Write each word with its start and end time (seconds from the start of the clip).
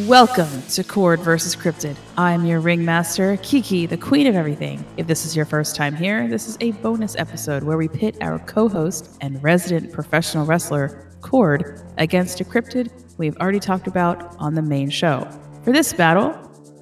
Welcome 0.00 0.50
to 0.70 0.82
Kord 0.82 1.20
versus 1.20 1.54
Cryptid. 1.54 1.94
I'm 2.16 2.44
your 2.44 2.58
ringmaster, 2.58 3.36
Kiki, 3.44 3.86
the 3.86 3.96
queen 3.96 4.26
of 4.26 4.34
everything. 4.34 4.84
If 4.96 5.06
this 5.06 5.24
is 5.24 5.36
your 5.36 5.44
first 5.44 5.76
time 5.76 5.94
here, 5.94 6.26
this 6.26 6.48
is 6.48 6.56
a 6.60 6.72
bonus 6.72 7.14
episode 7.14 7.62
where 7.62 7.76
we 7.76 7.86
pit 7.86 8.16
our 8.20 8.40
co 8.40 8.68
host 8.68 9.16
and 9.20 9.40
resident 9.40 9.92
professional 9.92 10.46
wrestler, 10.46 11.08
Kord, 11.20 11.88
against 11.96 12.40
a 12.40 12.44
cryptid 12.44 12.90
we've 13.18 13.36
already 13.36 13.60
talked 13.60 13.86
about 13.86 14.34
on 14.40 14.54
the 14.54 14.62
main 14.62 14.90
show. 14.90 15.28
For 15.62 15.70
this 15.70 15.92
battle, 15.92 16.36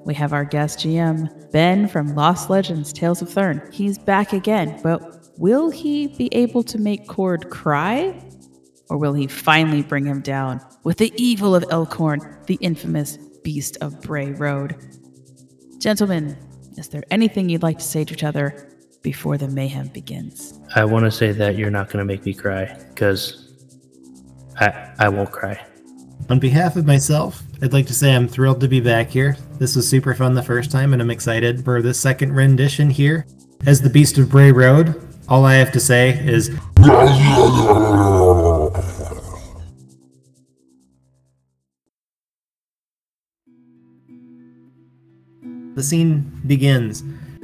we 0.06 0.14
have 0.14 0.32
our 0.32 0.46
guest 0.46 0.78
GM, 0.78 1.52
Ben 1.52 1.88
from 1.88 2.14
Lost 2.14 2.48
Legends 2.48 2.94
Tales 2.94 3.20
of 3.20 3.28
Thurne. 3.28 3.60
He's 3.70 3.98
back 3.98 4.32
again, 4.32 4.80
but 4.82 5.28
will 5.36 5.68
he 5.68 6.06
be 6.06 6.30
able 6.32 6.62
to 6.62 6.78
make 6.78 7.06
Kord 7.08 7.50
cry? 7.50 8.18
Or 8.88 8.98
will 8.98 9.14
he 9.14 9.26
finally 9.26 9.82
bring 9.82 10.04
him 10.04 10.20
down 10.20 10.60
with 10.84 10.98
the 10.98 11.12
evil 11.16 11.54
of 11.54 11.64
Elkhorn, 11.70 12.20
the 12.46 12.56
infamous 12.56 13.16
beast 13.42 13.78
of 13.80 14.00
Bray 14.02 14.32
Road? 14.32 14.76
Gentlemen, 15.78 16.36
is 16.76 16.88
there 16.88 17.02
anything 17.10 17.48
you'd 17.48 17.62
like 17.62 17.78
to 17.78 17.84
say 17.84 18.04
to 18.04 18.14
each 18.14 18.24
other 18.24 18.68
before 19.02 19.38
the 19.38 19.48
mayhem 19.48 19.88
begins? 19.88 20.60
I 20.74 20.84
want 20.84 21.04
to 21.04 21.10
say 21.10 21.32
that 21.32 21.56
you're 21.56 21.70
not 21.70 21.88
going 21.88 21.98
to 21.98 22.04
make 22.04 22.24
me 22.24 22.34
cry 22.34 22.76
because 22.90 23.54
I 24.60 24.90
I 24.98 25.08
won't 25.08 25.30
cry. 25.30 25.64
On 26.30 26.38
behalf 26.38 26.76
of 26.76 26.86
myself, 26.86 27.42
I'd 27.62 27.72
like 27.72 27.86
to 27.88 27.94
say 27.94 28.14
I'm 28.14 28.28
thrilled 28.28 28.60
to 28.60 28.68
be 28.68 28.80
back 28.80 29.10
here. 29.10 29.36
This 29.58 29.76
was 29.76 29.88
super 29.88 30.14
fun 30.14 30.34
the 30.34 30.42
first 30.42 30.70
time, 30.70 30.92
and 30.92 31.02
I'm 31.02 31.10
excited 31.10 31.64
for 31.64 31.82
the 31.82 31.92
second 31.92 32.34
rendition 32.34 32.90
here. 32.90 33.26
As 33.66 33.80
the 33.80 33.90
Beast 33.90 34.18
of 34.18 34.30
Bray 34.30 34.52
Road, 34.52 35.00
all 35.28 35.44
I 35.44 35.54
have 35.54 35.72
to 35.72 35.80
say 35.80 36.10
is 36.26 36.48
The 45.74 45.82
scene 45.82 46.40
begins. 46.46 47.02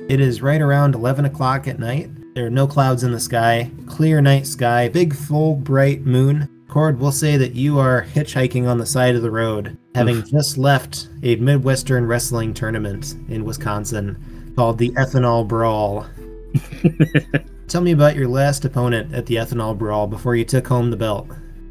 It 0.09 0.21
is 0.21 0.43
right 0.43 0.61
around 0.61 0.95
11 0.95 1.25
o'clock 1.25 1.67
at 1.67 1.79
night. 1.79 2.11
There 2.35 2.47
are 2.47 2.51
no 2.51 2.67
clouds 2.67 3.03
in 3.03 3.13
the 3.13 3.21
sky, 3.21 3.71
clear 3.87 4.21
night 4.21 4.47
sky, 4.47 4.89
big 4.89 5.15
full 5.15 5.55
bright 5.55 6.03
moon. 6.03 6.49
Kord, 6.69 6.99
we'll 6.99 7.11
say 7.11 7.39
that 7.39 7.55
you 7.55 7.79
are 7.79 8.05
hitchhiking 8.05 8.69
on 8.69 8.77
the 8.77 8.85
side 8.85 9.17
of 9.17 9.23
the 9.23 9.31
road, 9.31 9.79
having 9.95 10.23
just 10.27 10.59
left 10.59 11.09
a 11.23 11.37
Midwestern 11.37 12.07
wrestling 12.07 12.53
tournament 12.53 13.15
in 13.29 13.47
Wisconsin 13.47 14.53
called 14.55 14.77
the 14.77 14.91
Ethanol 14.91 15.49
Brawl. 15.49 16.07
Tell 17.69 17.81
me 17.81 17.93
about 17.93 18.17
your 18.17 18.29
last 18.29 18.65
opponent 18.67 19.15
at 19.15 19.25
the 19.25 19.37
Ethanol 19.37 19.77
Brawl 19.77 20.07
before 20.07 20.37
you 20.37 20.45
took 20.45 20.67
home 20.67 20.91
the 20.91 20.97
belt. 20.97 21.29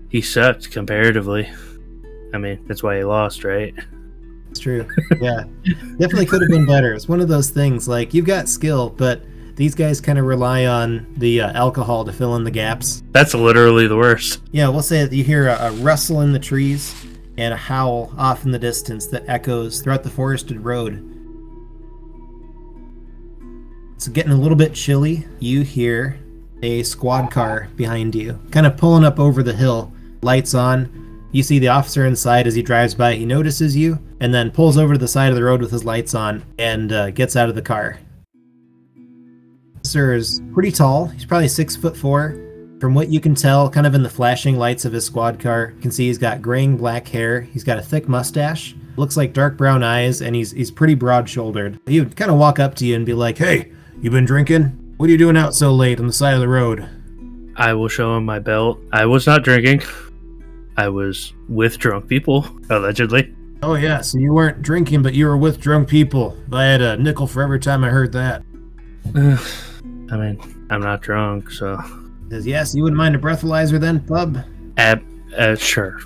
He 0.09 0.21
sucked 0.21 0.71
comparatively. 0.71 1.49
I 2.33 2.39
mean, 2.39 2.65
that's 2.67 2.81
why 2.81 2.97
he 2.97 3.03
lost, 3.03 3.43
right? 3.43 3.75
It's 4.51 4.59
true. 4.59 4.87
Yeah. 5.21 5.45
Definitely 5.97 6.27
could 6.27 6.41
have 6.41 6.49
been 6.49 6.65
better. 6.65 6.93
It's 6.93 7.07
one 7.07 7.21
of 7.21 7.27
those 7.27 7.49
things 7.49 7.87
like 7.87 8.13
you've 8.13 8.25
got 8.25 8.47
skill, 8.47 8.89
but 8.89 9.23
these 9.55 9.73
guys 9.73 9.99
kind 9.99 10.19
of 10.19 10.25
rely 10.25 10.65
on 10.65 11.11
the 11.17 11.41
uh, 11.41 11.51
alcohol 11.53 12.05
to 12.05 12.13
fill 12.13 12.35
in 12.35 12.43
the 12.43 12.51
gaps. 12.51 13.03
That's 13.11 13.33
literally 13.33 13.87
the 13.87 13.97
worst. 13.97 14.41
Yeah, 14.51 14.69
we'll 14.69 14.83
say 14.83 15.03
that 15.03 15.15
you 15.15 15.23
hear 15.23 15.47
a, 15.47 15.57
a 15.59 15.71
rustle 15.71 16.21
in 16.21 16.31
the 16.31 16.39
trees 16.39 16.93
and 17.37 17.53
a 17.53 17.57
howl 17.57 18.13
off 18.17 18.45
in 18.45 18.51
the 18.51 18.59
distance 18.59 19.07
that 19.07 19.23
echoes 19.27 19.81
throughout 19.81 20.03
the 20.03 20.09
forested 20.09 20.59
road. 20.63 21.03
It's 23.95 24.07
getting 24.09 24.31
a 24.31 24.37
little 24.37 24.57
bit 24.57 24.75
chilly. 24.75 25.25
You 25.39 25.63
hear 25.63 26.19
a 26.61 26.83
squad 26.83 27.31
car 27.31 27.69
behind 27.75 28.13
you, 28.13 28.39
kind 28.51 28.67
of 28.67 28.77
pulling 28.77 29.03
up 29.03 29.19
over 29.19 29.41
the 29.41 29.53
hill, 29.53 29.91
lights 30.21 30.53
on. 30.53 31.06
You 31.31 31.43
see 31.43 31.59
the 31.59 31.67
officer 31.67 32.05
inside 32.05 32.47
as 32.47 32.55
he 32.55 32.61
drives 32.61 32.95
by. 32.95 33.15
He 33.15 33.25
notices 33.25 33.75
you 33.75 33.99
and 34.19 34.33
then 34.33 34.51
pulls 34.51 34.77
over 34.77 34.93
to 34.93 34.99
the 34.99 35.07
side 35.07 35.29
of 35.29 35.35
the 35.35 35.43
road 35.43 35.61
with 35.61 35.71
his 35.71 35.83
lights 35.83 36.15
on 36.15 36.43
and 36.57 36.91
uh, 36.91 37.11
gets 37.11 37.35
out 37.35 37.49
of 37.49 37.55
the 37.55 37.61
car. 37.61 37.99
Officer 39.77 40.13
is 40.13 40.41
pretty 40.53 40.71
tall. 40.71 41.07
He's 41.07 41.25
probably 41.25 41.47
six 41.47 41.75
foot 41.75 41.95
four. 41.95 42.43
From 42.79 42.93
what 42.93 43.09
you 43.09 43.19
can 43.19 43.33
tell, 43.33 43.69
kind 43.69 43.87
of 43.87 43.95
in 43.95 44.03
the 44.03 44.09
flashing 44.09 44.57
lights 44.57 44.85
of 44.85 44.93
his 44.93 45.03
squad 45.03 45.39
car, 45.39 45.73
you 45.75 45.81
can 45.81 45.91
see 45.91 46.07
he's 46.07 46.19
got 46.19 46.43
graying 46.43 46.77
black 46.77 47.07
hair. 47.07 47.41
He's 47.41 47.63
got 47.63 47.79
a 47.79 47.81
thick 47.81 48.07
mustache. 48.07 48.75
Looks 48.97 49.17
like 49.17 49.33
dark 49.33 49.57
brown 49.57 49.81
eyes, 49.83 50.21
and 50.21 50.35
he's 50.35 50.51
he's 50.51 50.69
pretty 50.69 50.93
broad 50.93 51.27
shouldered. 51.27 51.79
He 51.87 51.99
would 51.99 52.15
kind 52.15 52.29
of 52.29 52.37
walk 52.37 52.59
up 52.59 52.75
to 52.75 52.85
you 52.85 52.95
and 52.95 53.05
be 53.05 53.13
like, 53.13 53.37
"Hey, 53.37 53.71
you 54.01 54.11
been 54.11 54.25
drinking? 54.25 54.65
What 54.97 55.07
are 55.07 55.11
you 55.11 55.17
doing 55.17 55.37
out 55.37 55.55
so 55.55 55.73
late 55.73 55.99
on 55.99 56.07
the 56.07 56.13
side 56.13 56.35
of 56.35 56.39
the 56.39 56.47
road?" 56.47 56.87
I 57.55 57.73
will 57.73 57.87
show 57.87 58.15
him 58.15 58.25
my 58.25 58.37
belt. 58.37 58.79
I 58.91 59.05
was 59.07 59.25
not 59.25 59.43
drinking. 59.43 59.81
I 60.77 60.89
was 60.89 61.33
with 61.49 61.79
drunk 61.79 62.07
people, 62.07 62.47
allegedly. 62.69 63.33
Oh 63.63 63.73
yeah, 63.73 64.01
so 64.01 64.19
you 64.19 64.33
weren't 64.33 64.61
drinking, 64.61 65.01
but 65.01 65.15
you 65.15 65.25
were 65.25 65.37
with 65.37 65.59
drunk 65.59 65.89
people. 65.89 66.37
I 66.53 66.65
had 66.65 66.81
a 66.81 66.95
nickel 66.95 67.25
for 67.25 67.41
every 67.41 67.59
time 67.59 67.83
I 67.83 67.89
heard 67.89 68.11
that. 68.11 68.43
I 69.15 70.15
mean, 70.15 70.67
I'm 70.69 70.81
not 70.81 71.01
drunk, 71.01 71.49
so. 71.49 71.79
Says 72.29 72.45
yes, 72.45 72.75
you 72.75 72.83
wouldn't 72.83 72.97
mind 72.97 73.15
a 73.15 73.19
breathalyzer 73.19 73.79
then, 73.79 73.99
bub? 73.99 74.37
Ab- 74.77 75.03
uh, 75.35 75.55
sure. 75.55 75.99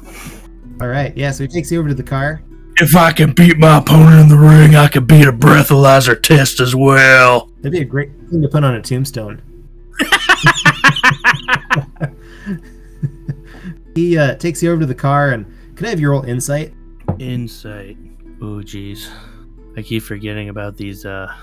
All 0.80 0.88
right, 0.88 1.16
yeah. 1.18 1.32
So 1.32 1.44
he 1.44 1.50
takes 1.50 1.72
you 1.72 1.80
over 1.80 1.90
to 1.90 1.96
the 1.96 2.04
car. 2.04 2.42
If 2.78 2.96
I 2.96 3.12
can 3.12 3.34
beat 3.34 3.58
my 3.58 3.80
opponent 3.80 4.22
in 4.22 4.30
the 4.30 4.38
ring, 4.38 4.76
I 4.76 4.88
can 4.88 5.06
beat 5.06 5.28
a 5.28 5.34
breathalyzer 5.34 6.22
test 6.22 6.62
as 6.62 6.76
well. 6.76 7.52
That'd 7.58 7.74
be 7.74 7.82
a 7.82 7.86
great 7.86 8.12
thing 8.30 8.42
to 8.42 8.48
put 8.48 8.64
on 8.64 8.76
a 8.76 8.82
tombstone. 8.82 9.42
he 13.96 14.18
uh, 14.18 14.36
takes 14.36 14.62
you 14.62 14.72
over 14.72 14.82
to 14.82 14.86
the 14.86 14.96
car, 14.96 15.32
and 15.32 15.46
can 15.76 15.86
I 15.86 15.90
have 15.90 16.00
your 16.00 16.12
roll 16.12 16.24
insight? 16.24 16.74
Insight. 17.20 17.98
Oh, 18.42 18.62
jeez. 18.62 19.10
I 19.78 19.82
keep 19.82 20.04
forgetting 20.04 20.50
about 20.50 20.76
these 20.78 21.06
uh, 21.06 21.34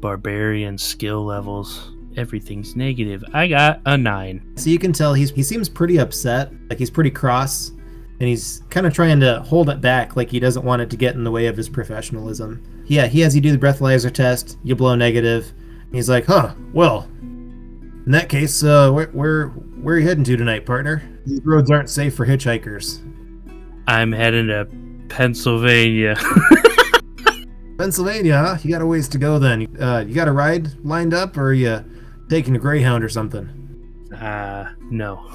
barbarian 0.00 0.76
skill 0.78 1.24
levels. 1.24 1.92
Everything's 2.16 2.76
negative. 2.76 3.24
I 3.32 3.46
got 3.46 3.80
a 3.86 3.96
nine. 3.96 4.52
So 4.56 4.68
you 4.68 4.78
can 4.78 4.92
tell 4.92 5.14
he's 5.14 5.30
he 5.30 5.42
seems 5.42 5.68
pretty 5.68 5.98
upset, 5.98 6.52
like 6.68 6.78
he's 6.78 6.90
pretty 6.90 7.10
cross, 7.10 7.70
and 7.70 8.28
he's 8.28 8.62
kind 8.68 8.86
of 8.86 8.92
trying 8.92 9.20
to 9.20 9.40
hold 9.40 9.70
it 9.70 9.80
back, 9.80 10.16
like 10.16 10.30
he 10.30 10.38
doesn't 10.38 10.64
want 10.64 10.82
it 10.82 10.90
to 10.90 10.96
get 10.96 11.14
in 11.14 11.24
the 11.24 11.30
way 11.30 11.46
of 11.46 11.56
his 11.56 11.68
professionalism. 11.68 12.62
Yeah, 12.86 13.06
he 13.06 13.20
has 13.20 13.34
you 13.34 13.40
do 13.40 13.56
the 13.56 13.66
breathalyzer 13.66 14.12
test. 14.12 14.58
You 14.62 14.76
blow 14.76 14.94
negative. 14.94 15.52
He's 15.92 16.08
like, 16.08 16.26
huh? 16.26 16.54
Well, 16.72 17.08
in 17.22 18.12
that 18.12 18.28
case, 18.28 18.62
uh, 18.62 18.90
where 18.90 19.06
where 19.08 19.48
where 19.82 19.96
are 19.96 19.98
you 19.98 20.06
heading 20.06 20.24
to 20.24 20.36
tonight, 20.36 20.64
partner? 20.66 21.02
These 21.26 21.40
roads 21.44 21.70
aren't 21.70 21.90
safe 21.90 22.14
for 22.14 22.26
hitchhikers. 22.26 23.00
I'm 23.86 24.12
heading 24.12 24.46
to 24.48 24.66
Pennsylvania. 25.08 26.16
Pennsylvania, 27.78 28.38
huh? 28.38 28.58
You 28.62 28.70
got 28.70 28.82
a 28.82 28.86
ways 28.86 29.08
to 29.08 29.18
go 29.18 29.38
then. 29.38 29.76
Uh, 29.80 30.04
you 30.06 30.14
got 30.14 30.28
a 30.28 30.32
ride 30.32 30.68
lined 30.84 31.14
up, 31.14 31.36
or 31.36 31.46
are 31.46 31.52
you 31.52 31.84
taking 32.28 32.54
a 32.54 32.58
Greyhound 32.58 33.02
or 33.02 33.08
something? 33.08 33.48
uh, 34.16 34.70
no. 34.90 35.28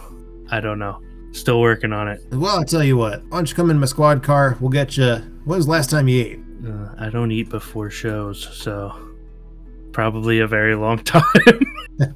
I 0.49 0.61
don't 0.61 0.79
know. 0.79 1.01
Still 1.33 1.59
working 1.59 1.91
on 1.91 2.07
it. 2.07 2.21
Well, 2.31 2.57
I'll 2.59 2.63
tell 2.63 2.83
you 2.83 2.95
what. 2.95 3.21
Why 3.25 3.37
don't 3.39 3.49
you 3.49 3.55
come 3.55 3.69
in 3.69 3.77
my 3.79 3.85
squad 3.85 4.23
car? 4.23 4.55
We'll 4.61 4.69
get 4.69 4.95
you. 4.95 5.15
When 5.43 5.57
was 5.57 5.65
the 5.65 5.71
last 5.73 5.89
time 5.89 6.07
you 6.07 6.21
ate? 6.23 6.39
Uh, 6.65 6.93
I 6.97 7.09
don't 7.09 7.31
eat 7.31 7.49
before 7.49 7.89
shows, 7.89 8.47
so 8.53 8.97
probably 9.91 10.39
a 10.39 10.47
very 10.47 10.75
long 10.75 10.99
time. 11.03 11.23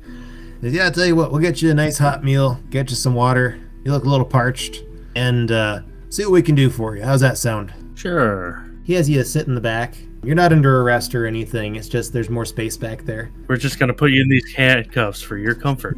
Yeah, 0.62 0.88
I 0.88 0.90
tell 0.92 1.06
you 1.06 1.16
what. 1.16 1.32
We'll 1.32 1.42
get 1.42 1.62
you 1.62 1.72
a 1.72 1.74
nice 1.74 1.98
hot 1.98 2.24
meal. 2.24 2.60
Get 2.70 2.90
you 2.90 2.96
some 2.96 3.16
water. 3.16 3.60
You 3.84 3.92
look 3.92 4.06
a 4.06 4.10
little 4.10 4.26
parched, 4.26 4.84
and 5.16 5.52
uh, 5.52 5.82
see 6.10 6.24
what 6.24 6.32
we 6.32 6.44
can 6.44 6.56
do 6.56 6.70
for 6.70 6.96
you. 6.96 7.04
How's 7.04 7.22
that 7.22 7.38
sound? 7.38 7.74
sure. 7.96 8.66
He 8.84 8.94
has 8.94 9.10
you 9.10 9.24
sit 9.24 9.48
in 9.48 9.56
the 9.56 9.62
back. 9.62 9.96
You're 10.24 10.36
not 10.36 10.52
under 10.52 10.82
arrest 10.82 11.14
or 11.16 11.26
anything. 11.26 11.76
It's 11.76 11.88
just 11.88 12.14
there's 12.14 12.30
more 12.30 12.46
space 12.46 12.78
back 12.78 13.04
there. 13.04 13.32
We're 13.48 13.58
just 13.58 13.80
gonna 13.80 13.94
put 13.94 14.12
you 14.12 14.22
in 14.22 14.30
these 14.30 14.54
handcuffs 14.54 15.22
for 15.22 15.38
your 15.38 15.56
comfort. 15.56 15.98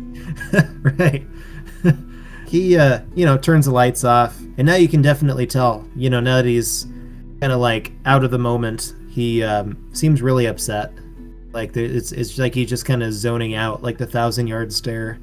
right. 0.97 1.25
he, 2.47 2.77
uh, 2.77 3.01
you 3.15 3.25
know, 3.25 3.37
turns 3.37 3.65
the 3.65 3.71
lights 3.71 4.03
off, 4.03 4.37
and 4.57 4.65
now 4.65 4.75
you 4.75 4.87
can 4.87 5.01
definitely 5.01 5.47
tell. 5.47 5.87
You 5.95 6.09
know, 6.09 6.19
now 6.19 6.37
that 6.37 6.45
he's 6.45 6.85
kind 7.41 7.51
of 7.51 7.59
like 7.59 7.93
out 8.05 8.23
of 8.23 8.31
the 8.31 8.37
moment, 8.37 8.95
he 9.09 9.43
um, 9.43 9.77
seems 9.93 10.21
really 10.21 10.45
upset. 10.45 10.93
Like 11.53 11.77
it's 11.77 12.11
it's 12.11 12.37
like 12.39 12.55
he's 12.55 12.69
just 12.69 12.85
kind 12.85 13.03
of 13.03 13.13
zoning 13.13 13.53
out, 13.53 13.83
like 13.83 13.99
the 13.99 14.07
thousand 14.07 14.47
yard 14.47 14.73
stare 14.73 15.19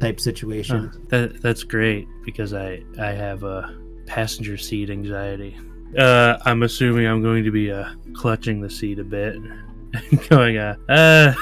type 0.00 0.18
situation. 0.20 0.90
That 1.08 1.42
that's 1.42 1.64
great 1.64 2.08
because 2.24 2.54
I 2.54 2.82
I 2.98 3.12
have 3.12 3.42
a 3.42 3.78
passenger 4.06 4.56
seat 4.56 4.88
anxiety. 4.88 5.56
Uh, 5.96 6.38
I'm 6.44 6.62
assuming 6.62 7.06
I'm 7.06 7.22
going 7.22 7.44
to 7.44 7.50
be 7.50 7.70
uh 7.70 7.90
clutching 8.14 8.60
the 8.60 8.70
seat 8.70 8.98
a 8.98 9.04
bit, 9.04 9.36
and 9.36 10.28
going 10.28 10.56
uh 10.56 10.76
uh 10.88 11.34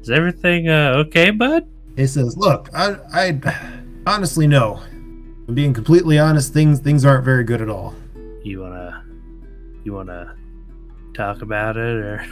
is 0.00 0.10
everything 0.10 0.68
uh 0.68 1.02
okay, 1.06 1.30
bud? 1.30 1.66
He 1.96 2.06
says, 2.06 2.36
"Look, 2.36 2.68
I, 2.72 2.96
I 3.12 3.40
honestly 4.06 4.46
no. 4.46 4.80
I'm 5.48 5.54
being 5.54 5.74
completely 5.74 6.18
honest. 6.18 6.52
Things 6.52 6.78
things 6.78 7.04
aren't 7.04 7.24
very 7.24 7.42
good 7.42 7.60
at 7.60 7.68
all. 7.68 7.94
You 8.44 8.60
wanna 8.60 9.04
you 9.82 9.92
wanna 9.92 10.36
talk 11.14 11.42
about 11.42 11.76
it 11.76 11.96
or 11.96 12.26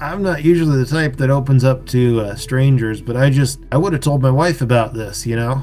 I'm 0.00 0.22
not 0.22 0.44
usually 0.44 0.78
the 0.78 0.86
type 0.86 1.16
that 1.16 1.30
opens 1.30 1.64
up 1.64 1.86
to 1.86 2.20
uh, 2.20 2.34
strangers, 2.34 3.00
but 3.00 3.16
I 3.16 3.30
just 3.30 3.60
I 3.70 3.76
would 3.76 3.92
have 3.92 4.02
told 4.02 4.22
my 4.22 4.30
wife 4.30 4.60
about 4.60 4.94
this, 4.94 5.26
you 5.26 5.36
know. 5.36 5.62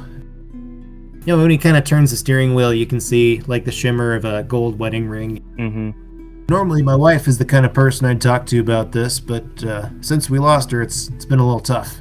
You 1.25 1.35
know, 1.35 1.41
when 1.41 1.51
he 1.51 1.57
kind 1.57 1.75
of 1.75 1.83
turns 1.83 2.11
the 2.11 2.17
steering 2.17 2.55
wheel, 2.55 2.73
you 2.73 2.85
can 2.85 2.99
see 2.99 3.41
like 3.47 3.65
the 3.65 3.71
shimmer 3.71 4.15
of 4.15 4.25
a 4.25 4.43
gold 4.43 4.79
wedding 4.79 5.07
ring. 5.07 5.43
Mm-hmm. 5.57 6.45
Normally, 6.49 6.81
my 6.81 6.95
wife 6.95 7.27
is 7.27 7.37
the 7.37 7.45
kind 7.45 7.65
of 7.65 7.73
person 7.73 8.07
I'd 8.07 8.21
talk 8.21 8.45
to 8.47 8.59
about 8.59 8.91
this, 8.91 9.19
but 9.19 9.63
uh, 9.63 9.89
since 10.01 10.29
we 10.29 10.39
lost 10.39 10.71
her, 10.71 10.81
it's 10.81 11.09
it's 11.09 11.25
been 11.25 11.39
a 11.39 11.45
little 11.45 11.59
tough. 11.59 11.97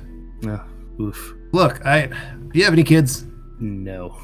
Oh, 0.46 0.64
oof. 1.00 1.34
Look, 1.52 1.84
I. 1.84 2.06
Do 2.06 2.58
you 2.58 2.64
have 2.64 2.72
any 2.72 2.84
kids? 2.84 3.26
No. 3.58 4.16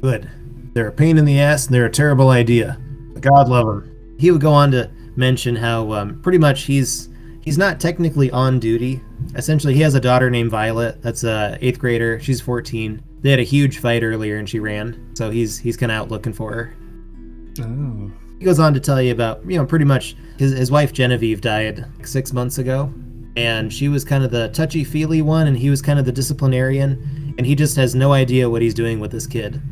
Good. 0.00 0.30
They're 0.74 0.88
a 0.88 0.92
pain 0.92 1.18
in 1.18 1.24
the 1.24 1.40
ass 1.40 1.66
and 1.66 1.74
they're 1.74 1.86
a 1.86 1.90
terrible 1.90 2.30
idea. 2.30 2.78
God 3.20 3.48
love 3.48 3.66
them. 3.66 4.16
He 4.18 4.30
would 4.30 4.40
go 4.40 4.52
on 4.52 4.70
to 4.72 4.90
mention 5.16 5.56
how 5.56 5.92
um, 5.92 6.20
pretty 6.22 6.38
much 6.38 6.62
he's 6.62 7.08
he's 7.48 7.56
not 7.56 7.80
technically 7.80 8.30
on 8.30 8.60
duty. 8.60 9.00
Essentially, 9.34 9.72
he 9.72 9.80
has 9.80 9.94
a 9.94 10.00
daughter 10.00 10.28
named 10.28 10.50
Violet. 10.50 11.00
That's 11.00 11.24
a 11.24 11.56
eighth 11.62 11.78
grader. 11.78 12.20
She's 12.20 12.42
14. 12.42 13.02
They 13.22 13.30
had 13.30 13.40
a 13.40 13.42
huge 13.42 13.78
fight 13.78 14.02
earlier 14.02 14.36
and 14.36 14.46
she 14.46 14.60
ran, 14.60 15.10
so 15.14 15.30
he's 15.30 15.56
he's 15.58 15.74
kind 15.78 15.90
of 15.90 15.96
out 15.96 16.10
looking 16.10 16.34
for 16.34 16.52
her. 16.52 16.76
Oh. 17.62 18.10
He 18.38 18.44
goes 18.44 18.58
on 18.58 18.74
to 18.74 18.80
tell 18.80 19.00
you 19.00 19.12
about 19.12 19.42
you 19.50 19.56
know 19.56 19.64
pretty 19.64 19.86
much 19.86 20.14
his 20.38 20.52
his 20.52 20.70
wife 20.70 20.92
Genevieve 20.92 21.40
died 21.40 21.86
like 21.96 22.06
six 22.06 22.34
months 22.34 22.58
ago, 22.58 22.92
and 23.34 23.72
she 23.72 23.88
was 23.88 24.04
kind 24.04 24.22
of 24.24 24.30
the 24.30 24.50
touchy 24.50 24.84
feely 24.84 25.22
one, 25.22 25.46
and 25.46 25.56
he 25.56 25.70
was 25.70 25.80
kind 25.80 25.98
of 25.98 26.04
the 26.04 26.12
disciplinarian, 26.12 27.34
and 27.38 27.46
he 27.46 27.54
just 27.54 27.76
has 27.76 27.94
no 27.94 28.12
idea 28.12 28.50
what 28.50 28.60
he's 28.60 28.74
doing 28.74 29.00
with 29.00 29.10
this 29.10 29.26
kid. 29.26 29.62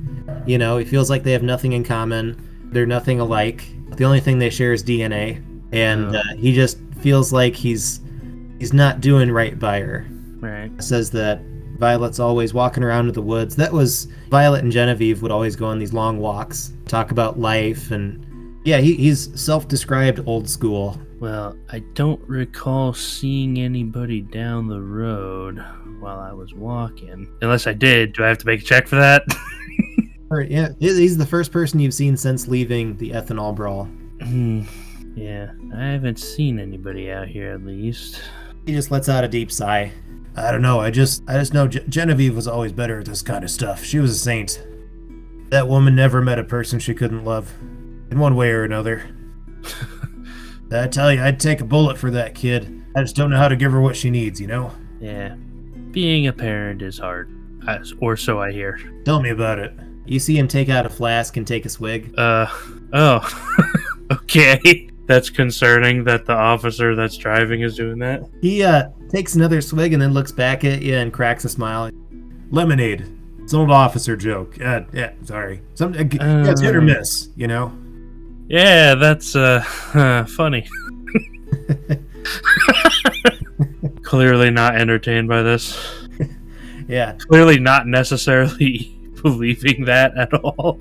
You 0.47 0.57
know, 0.57 0.79
he 0.79 0.87
feels 0.87 1.11
like 1.11 1.25
they 1.25 1.33
have 1.33 1.43
nothing 1.43 1.73
in 1.73 1.85
common. 1.85 2.71
They're 2.73 2.87
nothing 2.87 3.21
alike. 3.21 3.65
The 3.97 4.05
only 4.05 4.21
thing 4.21 4.39
they 4.39 4.49
share 4.51 4.73
is 4.73 4.83
DNA, 4.83 5.43
and 5.73 6.17
Oh. 6.17 6.19
uh, 6.19 6.23
he 6.39 6.55
just 6.55 6.79
feels 7.01 7.33
like 7.33 7.55
he's 7.55 8.01
he's 8.59 8.73
not 8.73 9.01
doing 9.01 9.31
right 9.31 9.59
by 9.59 9.81
her. 9.81 10.07
Right. 10.41 10.71
Says 10.83 11.11
that 11.13 11.41
Violet's 11.79 12.19
always 12.19 12.55
walking 12.55 12.83
around 12.83 13.09
in 13.09 13.15
the 13.15 13.23
woods. 13.23 13.57
That 13.57 13.73
was 13.73 14.09
Violet 14.29 14.63
and 14.63 14.73
Genevieve 14.73 15.23
would 15.23 15.31
always 15.31 15.57
go 15.57 15.67
on 15.67 15.79
these 15.79 15.93
long 15.93 16.19
walks, 16.19 16.73
talk 16.87 17.11
about 17.11 17.39
life, 17.39 17.91
and 17.91 18.25
yeah, 18.65 18.79
he, 18.79 18.95
he's 18.95 19.39
self-described 19.41 20.27
old 20.27 20.49
school. 20.49 21.01
Well, 21.21 21.57
I 21.71 21.81
don't 21.95 22.21
recall 22.29 22.93
seeing 22.93 23.59
anybody 23.59 24.21
down 24.21 24.69
the 24.69 24.81
road 24.81 25.65
while 26.01 26.19
I 26.19 26.33
was 26.33 26.53
walking. 26.55 27.27
Unless 27.41 27.67
I 27.67 27.73
did. 27.73 28.13
Do 28.13 28.25
I 28.25 28.29
have 28.29 28.39
to 28.39 28.47
make 28.47 28.61
a 28.61 28.65
check 28.65 28.87
for 28.87 28.97
that? 28.97 29.23
Or, 30.29 30.41
yeah, 30.41 30.71
he's 30.81 31.17
the 31.17 31.27
first 31.27 31.53
person 31.53 31.79
you've 31.79 31.95
seen 31.95 32.17
since 32.17 32.49
leaving 32.49 32.97
the 32.97 33.11
ethanol 33.11 33.55
brawl. 33.55 33.85
Hmm. 34.21 34.63
Yeah, 35.17 35.51
I 35.75 35.87
haven't 35.87 36.19
seen 36.19 36.61
anybody 36.61 37.11
out 37.11 37.27
here 37.27 37.53
at 37.53 37.65
least. 37.65 38.21
He 38.67 38.73
just 38.75 38.91
lets 38.91 39.09
out 39.09 39.25
a 39.25 39.29
deep 39.29 39.51
sigh. 39.51 39.91
I 40.37 40.53
don't 40.53 40.61
know. 40.61 40.79
I 40.79 40.91
just 40.91 41.23
I 41.27 41.39
just 41.39 41.55
know 41.55 41.67
Ge- 41.67 41.89
Genevieve 41.89 42.37
was 42.37 42.47
always 42.47 42.73
better 42.73 43.01
at 43.01 43.07
this 43.07 43.23
kind 43.23 43.43
of 43.43 43.51
stuff. 43.51 43.83
She 43.83 43.99
was 43.99 44.11
a 44.11 44.19
saint. 44.19 44.63
That 45.49 45.69
woman 45.69 45.97
never 45.97 46.21
met 46.21 46.39
a 46.39 46.45
person 46.45 46.79
she 46.79 46.95
couldn't 46.95 47.25
love, 47.25 47.51
in 48.11 48.19
one 48.19 48.37
way 48.37 48.51
or 48.51 48.65
another. 48.65 49.09
I 50.71 50.87
tell 50.89 51.11
you, 51.11 51.23
I'd 51.23 51.41
take 51.41 51.63
a 51.63 51.65
bullet 51.65 51.97
for 51.97 52.11
that 52.11 52.35
kid. 52.35 52.85
I 52.95 53.01
just 53.01 53.17
don't 53.17 53.31
know 53.31 53.39
how 53.39 53.49
to 53.49 53.57
give 53.57 53.73
her 53.73 53.81
what 53.81 53.97
she 53.97 54.11
needs. 54.11 54.39
You 54.39 54.49
know. 54.49 54.73
Yeah. 55.01 55.35
Being 55.93 56.27
a 56.27 56.33
parent 56.33 56.83
is 56.83 56.99
hard. 56.99 57.33
I, 57.67 57.79
or 58.01 58.19
so 58.19 58.39
I 58.39 58.53
hear. 58.53 58.79
Tell 59.07 59.23
me 59.23 59.31
about 59.31 59.59
it. 59.59 59.73
You 60.05 60.19
see 60.19 60.37
him 60.37 60.47
take 60.47 60.69
out 60.69 60.85
a 60.85 60.91
flask 60.91 61.39
and 61.39 61.47
take 61.47 61.65
a 61.65 61.71
swig. 61.71 62.13
Uh, 62.19 62.47
oh. 62.93 63.65
okay. 64.13 64.91
That's 65.07 65.31
concerning 65.31 66.03
that 66.05 66.27
the 66.27 66.33
officer 66.35 66.95
that's 66.97 67.17
driving 67.17 67.63
is 67.63 67.77
doing 67.77 67.99
that. 68.01 68.23
He 68.43 68.63
uh 68.65 68.89
takes 69.09 69.35
another 69.37 69.61
swig 69.61 69.93
and 69.93 70.03
then 70.03 70.13
looks 70.13 70.33
back 70.33 70.65
at 70.65 70.83
you 70.83 70.97
and 70.97 71.13
cracks 71.13 71.45
a 71.45 71.49
smile. 71.49 71.91
Lemonade. 72.51 73.07
It's 73.43 73.53
an 73.53 73.61
old 73.61 73.71
officer 73.71 74.17
joke. 74.17 74.61
Uh, 74.61 74.81
yeah, 74.93 75.13
sorry. 75.23 75.63
Some 75.75 75.93
uh, 75.95 75.99
yeah, 75.99 76.51
it's 76.51 76.61
hit 76.61 76.75
or 76.75 76.81
Uh. 76.81 76.85
miss. 76.85 77.29
You 77.37 77.47
know. 77.47 77.73
Yeah, 78.49 78.95
that's 78.97 79.37
uh 79.37 79.63
funny. 80.37 80.67
Clearly 84.03 84.51
not 84.51 84.77
entertained 84.77 85.29
by 85.29 85.43
this. 85.43 85.79
Yeah. 86.89 87.13
Clearly 87.29 87.59
not 87.59 87.87
necessarily 87.87 88.97
believing 89.23 89.85
that 89.87 90.17
at 90.17 90.33
all. 90.35 90.79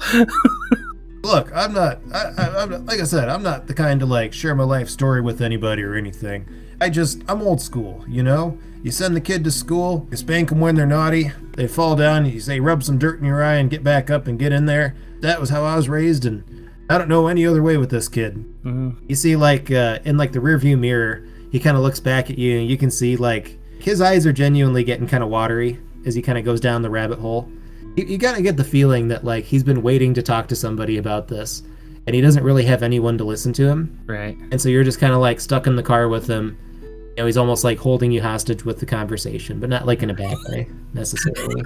Look, 1.26 1.52
I'm 1.56 1.74
not. 1.74 2.00
I, 2.14 2.32
I, 2.38 2.62
I'm 2.62 2.70
not, 2.70 2.86
like 2.86 3.00
I 3.00 3.04
said, 3.04 3.30
I'm 3.30 3.42
not 3.42 3.66
the 3.68 3.74
kind 3.74 4.00
to 4.00 4.06
like 4.06 4.32
share 4.32 4.54
my 4.54 4.64
life 4.64 4.90
story 4.90 5.22
with 5.22 5.42
anybody 5.42 5.82
or 5.82 5.96
anything. 5.96 6.48
I 6.80 6.90
just, 6.90 7.24
I'm 7.28 7.42
old 7.42 7.62
school. 7.62 8.06
You 8.08 8.24
know. 8.24 8.58
You 8.84 8.92
send 8.92 9.16
the 9.16 9.22
kid 9.22 9.44
to 9.46 9.50
school. 9.52 10.08
You 10.12 10.18
spank 10.18 10.50
them 10.50 10.60
when 10.60 10.76
they're 10.76 10.86
naughty. 10.86 11.32
They 11.54 11.68
fall 11.68 11.96
down. 11.96 12.28
You 12.28 12.40
say, 12.40 12.60
rub 12.60 12.84
some 12.84 13.00
dirt 13.00 13.20
in 13.20 13.26
your 13.26 13.44
eye 13.44 13.56
and 13.56 13.68
get 13.72 13.84
back 13.84 14.12
up 14.12 14.28
and 14.28 14.38
get 14.38 14.52
in 14.52 14.68
there. 14.68 14.96
That 15.22 15.42
was 15.42 15.50
how 15.50 15.64
I 15.64 15.76
was 15.76 15.90
raised, 15.90 16.24
and 16.24 16.70
I 16.88 17.00
don't 17.00 17.10
know 17.10 17.26
any 17.26 17.48
other 17.48 17.64
way 17.64 17.78
with 17.78 17.90
this 17.90 18.08
kid. 18.08 18.36
Mhm. 18.64 18.98
You 19.10 19.16
see, 19.16 19.36
like 19.36 19.72
uh, 19.72 19.98
in 20.06 20.18
like 20.18 20.34
the 20.34 20.40
rearview 20.40 20.78
mirror, 20.78 21.26
he 21.52 21.60
kind 21.60 21.76
of 21.76 21.82
looks 21.82 22.00
back 22.00 22.30
at 22.30 22.38
you, 22.38 22.60
and 22.60 22.70
you 22.70 22.78
can 22.78 22.92
see 22.92 23.18
like 23.18 23.58
his 23.80 24.02
eyes 24.02 24.28
are 24.28 24.34
genuinely 24.34 24.84
getting 24.84 25.08
kind 25.08 25.24
of 25.24 25.30
watery 25.30 25.80
as 26.06 26.14
he 26.14 26.22
kind 26.22 26.38
of 26.38 26.46
goes 26.46 26.62
down 26.62 26.84
the 26.84 26.90
rabbit 26.92 27.18
hole. 27.18 27.50
You, 27.96 28.06
you 28.06 28.18
gotta 28.18 28.42
get 28.42 28.58
the 28.58 28.64
feeling 28.64 29.08
that 29.10 29.24
like 29.24 29.44
he's 29.46 29.64
been 29.64 29.82
waiting 29.82 30.14
to 30.16 30.22
talk 30.22 30.48
to 30.50 30.56
somebody 30.56 30.98
about 30.98 31.28
this, 31.28 31.64
and 32.08 32.16
he 32.16 32.22
doesn't 32.22 32.44
really 32.44 32.66
have 32.66 32.84
anyone 32.84 33.18
to 33.18 33.24
listen 33.24 33.54
to 33.54 33.68
him, 33.68 34.00
Right. 34.06 34.38
and 34.52 34.62
so 34.62 34.70
you're 34.70 34.84
just 34.84 35.00
kind 35.00 35.14
of 35.14 35.20
like 35.20 35.40
stuck 35.40 35.66
in 35.68 35.76
the 35.76 35.84
car 35.84 36.08
with 36.10 36.28
him. 36.28 36.58
You 36.82 37.16
know, 37.22 37.26
he's 37.28 37.38
almost 37.38 37.64
like 37.64 37.78
holding 37.78 38.12
you 38.12 38.22
hostage 38.22 38.66
with 38.66 38.80
the 38.80 38.86
conversation, 38.86 39.60
but 39.60 39.70
not 39.70 39.86
like 39.86 40.04
in 40.04 40.10
a 40.10 40.14
bad 40.14 40.36
way 40.50 40.68
necessarily. 40.94 41.64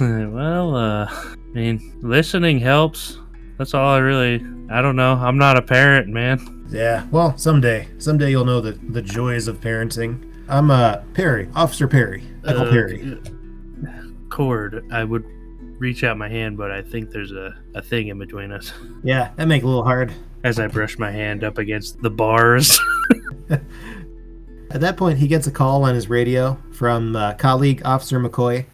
well, 0.00 0.76
uh, 0.76 1.06
I 1.10 1.34
mean, 1.52 1.92
listening 2.02 2.58
helps. 2.60 3.18
That's 3.58 3.74
all 3.74 3.88
I 3.88 3.98
really. 3.98 4.36
I 4.70 4.80
don't 4.80 4.96
know. 4.96 5.14
I'm 5.14 5.36
not 5.36 5.56
a 5.58 5.62
parent, 5.62 6.08
man. 6.08 6.66
yeah, 6.70 7.06
well, 7.10 7.36
someday, 7.36 7.88
someday 7.98 8.30
you'll 8.30 8.44
know 8.44 8.60
the 8.60 8.72
the 8.90 9.02
joys 9.02 9.48
of 9.48 9.60
parenting. 9.60 10.26
I'm 10.48 10.70
uh 10.70 10.98
Perry, 11.14 11.48
Officer 11.54 11.86
Perry, 11.88 12.22
Michael 12.44 12.62
Uh, 12.68 12.70
Perry. 12.70 13.20
Kord. 14.30 14.90
I 14.92 15.04
would 15.04 15.24
reach 15.78 16.04
out 16.04 16.16
my 16.16 16.28
hand, 16.28 16.56
but 16.56 16.70
I 16.70 16.82
think 16.82 17.10
there's 17.10 17.32
a, 17.32 17.56
a 17.74 17.82
thing 17.82 18.08
in 18.08 18.18
between 18.18 18.52
us. 18.52 18.72
Yeah, 19.02 19.30
that 19.36 19.48
make 19.48 19.62
it 19.62 19.64
a 19.64 19.68
little 19.68 19.84
hard. 19.84 20.12
As 20.44 20.58
I 20.58 20.66
brush 20.66 20.98
my 20.98 21.10
hand 21.10 21.42
up 21.42 21.56
against 21.56 22.02
the 22.02 22.10
bars. 22.10 22.78
At 23.50 24.80
that 24.82 24.96
point, 24.98 25.18
he 25.18 25.26
gets 25.26 25.46
a 25.46 25.50
call 25.50 25.84
on 25.84 25.94
his 25.94 26.08
radio 26.10 26.60
from 26.72 27.16
uh, 27.16 27.32
colleague 27.34 27.80
Officer 27.84 28.20
McCoy. 28.20 28.66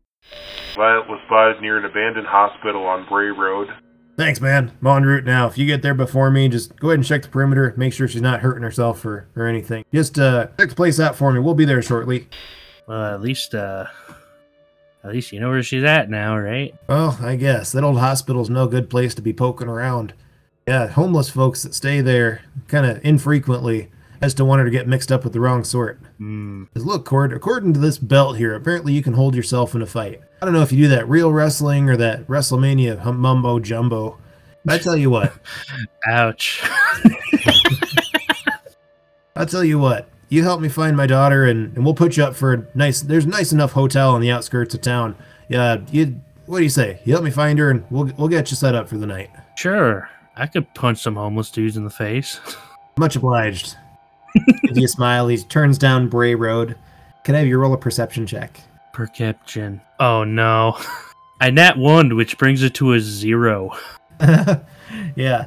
Violet 0.74 1.08
was 1.08 1.20
spotted 1.26 1.60
near 1.62 1.78
an 1.78 1.84
abandoned 1.84 2.26
hospital 2.26 2.84
on 2.84 3.06
Bray 3.08 3.28
Road. 3.28 3.68
Thanks, 4.16 4.40
man. 4.40 4.72
I'm 4.80 4.86
en 4.88 5.04
route 5.04 5.24
now. 5.24 5.46
If 5.46 5.56
you 5.58 5.66
get 5.66 5.82
there 5.82 5.94
before 5.94 6.30
me, 6.30 6.48
just 6.48 6.74
go 6.80 6.88
ahead 6.88 6.98
and 6.98 7.06
check 7.06 7.22
the 7.22 7.28
perimeter. 7.28 7.72
Make 7.76 7.92
sure 7.92 8.08
she's 8.08 8.22
not 8.22 8.40
hurting 8.40 8.62
herself 8.62 9.04
or, 9.04 9.28
or 9.36 9.46
anything. 9.46 9.84
Just 9.92 10.18
uh, 10.18 10.48
check 10.58 10.70
the 10.70 10.74
place 10.74 10.98
out 10.98 11.16
for 11.16 11.32
me. 11.32 11.38
We'll 11.40 11.54
be 11.54 11.64
there 11.66 11.82
shortly. 11.82 12.28
well, 12.88 13.14
at 13.14 13.20
least, 13.20 13.54
uh, 13.54 13.86
at 15.06 15.12
least 15.14 15.32
you 15.32 15.40
know 15.40 15.48
where 15.50 15.62
she's 15.62 15.84
at 15.84 16.10
now, 16.10 16.36
right? 16.38 16.74
Well, 16.88 17.18
I 17.22 17.36
guess 17.36 17.72
that 17.72 17.84
old 17.84 17.98
hospital's 17.98 18.50
no 18.50 18.66
good 18.66 18.90
place 18.90 19.14
to 19.14 19.22
be 19.22 19.32
poking 19.32 19.68
around. 19.68 20.14
Yeah, 20.66 20.88
homeless 20.88 21.30
folks 21.30 21.62
that 21.62 21.74
stay 21.74 22.00
there 22.00 22.42
kind 22.68 22.86
of 22.86 23.04
infrequently 23.04 23.90
as 24.20 24.34
to 24.34 24.44
want 24.44 24.60
her 24.60 24.64
to 24.64 24.70
get 24.70 24.88
mixed 24.88 25.12
up 25.12 25.22
with 25.24 25.32
the 25.32 25.40
wrong 25.40 25.62
sort. 25.62 26.00
Hmm. 26.18 26.64
'Cause 26.74 26.84
look, 26.84 27.06
Kord, 27.06 27.34
according 27.34 27.74
to 27.74 27.80
this 27.80 27.98
belt 27.98 28.36
here, 28.38 28.54
apparently 28.54 28.92
you 28.92 29.02
can 29.02 29.12
hold 29.12 29.34
yourself 29.34 29.74
in 29.74 29.82
a 29.82 29.86
fight. 29.86 30.20
I 30.40 30.44
don't 30.46 30.54
know 30.54 30.62
if 30.62 30.72
you 30.72 30.84
do 30.84 30.88
that 30.88 31.08
real 31.08 31.32
wrestling 31.32 31.88
or 31.88 31.96
that 31.98 32.26
WrestleMania 32.26 32.98
hum- 33.00 33.20
mumbo 33.20 33.58
jumbo. 33.60 34.18
I 34.68 34.78
tell 34.78 34.96
you 34.96 35.10
what, 35.10 35.32
Ouch. 36.08 36.62
I'll 39.36 39.46
tell 39.46 39.64
you 39.64 39.78
what. 39.78 40.08
You 40.28 40.42
help 40.42 40.60
me 40.60 40.68
find 40.68 40.96
my 40.96 41.06
daughter, 41.06 41.44
and, 41.44 41.74
and 41.76 41.84
we'll 41.84 41.94
put 41.94 42.16
you 42.16 42.24
up 42.24 42.34
for 42.34 42.52
a 42.54 42.66
nice. 42.74 43.00
There's 43.00 43.24
a 43.24 43.28
nice 43.28 43.52
enough 43.52 43.72
hotel 43.72 44.14
on 44.14 44.20
the 44.20 44.30
outskirts 44.30 44.74
of 44.74 44.80
town. 44.80 45.14
Yeah, 45.48 45.78
you. 45.90 46.20
What 46.46 46.58
do 46.58 46.64
you 46.64 46.70
say? 46.70 47.00
You 47.04 47.12
help 47.12 47.24
me 47.24 47.30
find 47.30 47.58
her, 47.58 47.70
and 47.70 47.84
we'll 47.90 48.10
we'll 48.16 48.28
get 48.28 48.50
you 48.50 48.56
set 48.56 48.74
up 48.74 48.88
for 48.88 48.98
the 48.98 49.06
night. 49.06 49.30
Sure. 49.56 50.08
I 50.36 50.46
could 50.46 50.72
punch 50.74 50.98
some 51.02 51.16
homeless 51.16 51.50
dudes 51.50 51.76
in 51.76 51.84
the 51.84 51.90
face. 51.90 52.40
Much 52.98 53.16
obliged. 53.16 53.76
Gives 54.62 54.78
you 54.78 54.84
a 54.84 54.88
smile. 54.88 55.28
He 55.28 55.38
turns 55.38 55.78
down 55.78 56.08
Bray 56.08 56.34
Road. 56.34 56.76
Can 57.24 57.34
I 57.34 57.38
have 57.38 57.48
you 57.48 57.58
roll 57.58 57.72
a 57.72 57.78
perception 57.78 58.26
check? 58.26 58.60
Perception. 58.92 59.80
Oh 59.98 60.24
no. 60.24 60.76
I 61.40 61.50
nat 61.50 61.76
one, 61.76 62.16
which 62.16 62.38
brings 62.38 62.62
it 62.62 62.74
to 62.74 62.92
a 62.94 63.00
zero. 63.00 63.70
yeah. 65.16 65.46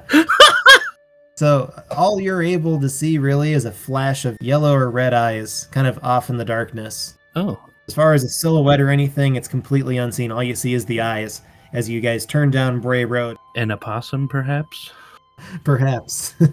So 1.39 1.73
all 1.89 2.19
you're 2.19 2.43
able 2.43 2.81
to 2.81 2.89
see 2.89 3.17
really 3.17 3.53
is 3.53 3.63
a 3.63 3.71
flash 3.71 4.25
of 4.25 4.35
yellow 4.41 4.75
or 4.75 4.91
red 4.91 5.13
eyes, 5.13 5.69
kind 5.71 5.87
of 5.87 5.97
off 6.03 6.29
in 6.29 6.35
the 6.35 6.43
darkness. 6.43 7.17
Oh. 7.33 7.57
As 7.87 7.93
far 7.93 8.13
as 8.13 8.25
a 8.25 8.29
silhouette 8.29 8.81
or 8.81 8.89
anything, 8.89 9.37
it's 9.37 9.47
completely 9.47 9.99
unseen. 9.99 10.33
All 10.33 10.43
you 10.43 10.53
see 10.53 10.73
is 10.73 10.83
the 10.83 10.99
eyes 10.99 11.41
as 11.71 11.87
you 11.87 12.01
guys 12.01 12.25
turn 12.25 12.51
down 12.51 12.81
Bray 12.81 13.05
Road. 13.05 13.37
An 13.55 13.71
opossum, 13.71 14.27
perhaps? 14.27 14.91
Perhaps. 15.63 16.35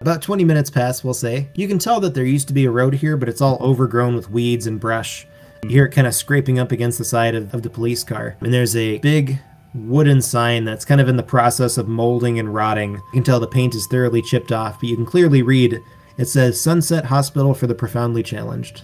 About 0.00 0.20
20 0.20 0.44
minutes 0.44 0.68
pass, 0.68 1.04
we'll 1.04 1.14
say. 1.14 1.48
You 1.54 1.68
can 1.68 1.78
tell 1.78 2.00
that 2.00 2.14
there 2.14 2.24
used 2.24 2.48
to 2.48 2.54
be 2.54 2.64
a 2.64 2.70
road 2.72 2.94
here, 2.94 3.16
but 3.16 3.28
it's 3.28 3.40
all 3.40 3.58
overgrown 3.60 4.16
with 4.16 4.28
weeds 4.28 4.66
and 4.66 4.80
brush. 4.80 5.24
You 5.62 5.70
hear 5.70 5.84
it 5.84 5.92
kind 5.92 6.08
of 6.08 6.16
scraping 6.16 6.58
up 6.58 6.72
against 6.72 6.98
the 6.98 7.04
side 7.04 7.36
of, 7.36 7.54
of 7.54 7.62
the 7.62 7.70
police 7.70 8.02
car. 8.02 8.36
And 8.40 8.52
there's 8.52 8.74
a 8.74 8.98
big 8.98 9.38
wooden 9.74 10.20
sign 10.20 10.64
that's 10.64 10.84
kind 10.84 11.00
of 11.00 11.08
in 11.08 11.16
the 11.16 11.22
process 11.22 11.78
of 11.78 11.88
molding 11.88 12.38
and 12.38 12.52
rotting. 12.52 12.94
You 12.94 13.12
can 13.12 13.22
tell 13.22 13.40
the 13.40 13.46
paint 13.46 13.74
is 13.74 13.86
thoroughly 13.86 14.22
chipped 14.22 14.52
off, 14.52 14.80
but 14.80 14.88
you 14.88 14.96
can 14.96 15.06
clearly 15.06 15.42
read 15.42 15.80
it 16.18 16.26
says 16.26 16.60
Sunset 16.60 17.06
Hospital 17.06 17.54
for 17.54 17.66
the 17.66 17.74
Profoundly 17.74 18.22
Challenged. 18.22 18.82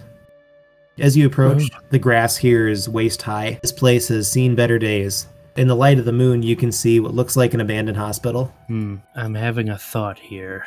As 0.98 1.16
you 1.16 1.26
approach, 1.26 1.62
the 1.90 1.98
grass 1.98 2.36
here 2.36 2.68
is 2.68 2.88
waist 2.88 3.22
high. 3.22 3.58
This 3.62 3.70
place 3.70 4.08
has 4.08 4.30
seen 4.30 4.54
better 4.54 4.78
days. 4.78 5.26
In 5.56 5.68
the 5.68 5.76
light 5.76 5.98
of 5.98 6.04
the 6.04 6.12
moon, 6.12 6.42
you 6.42 6.56
can 6.56 6.72
see 6.72 7.00
what 7.00 7.14
looks 7.14 7.36
like 7.36 7.54
an 7.54 7.60
abandoned 7.60 7.98
hospital. 7.98 8.52
Hmm, 8.66 8.96
I'm 9.14 9.34
having 9.34 9.68
a 9.68 9.78
thought 9.78 10.18
here. 10.18 10.64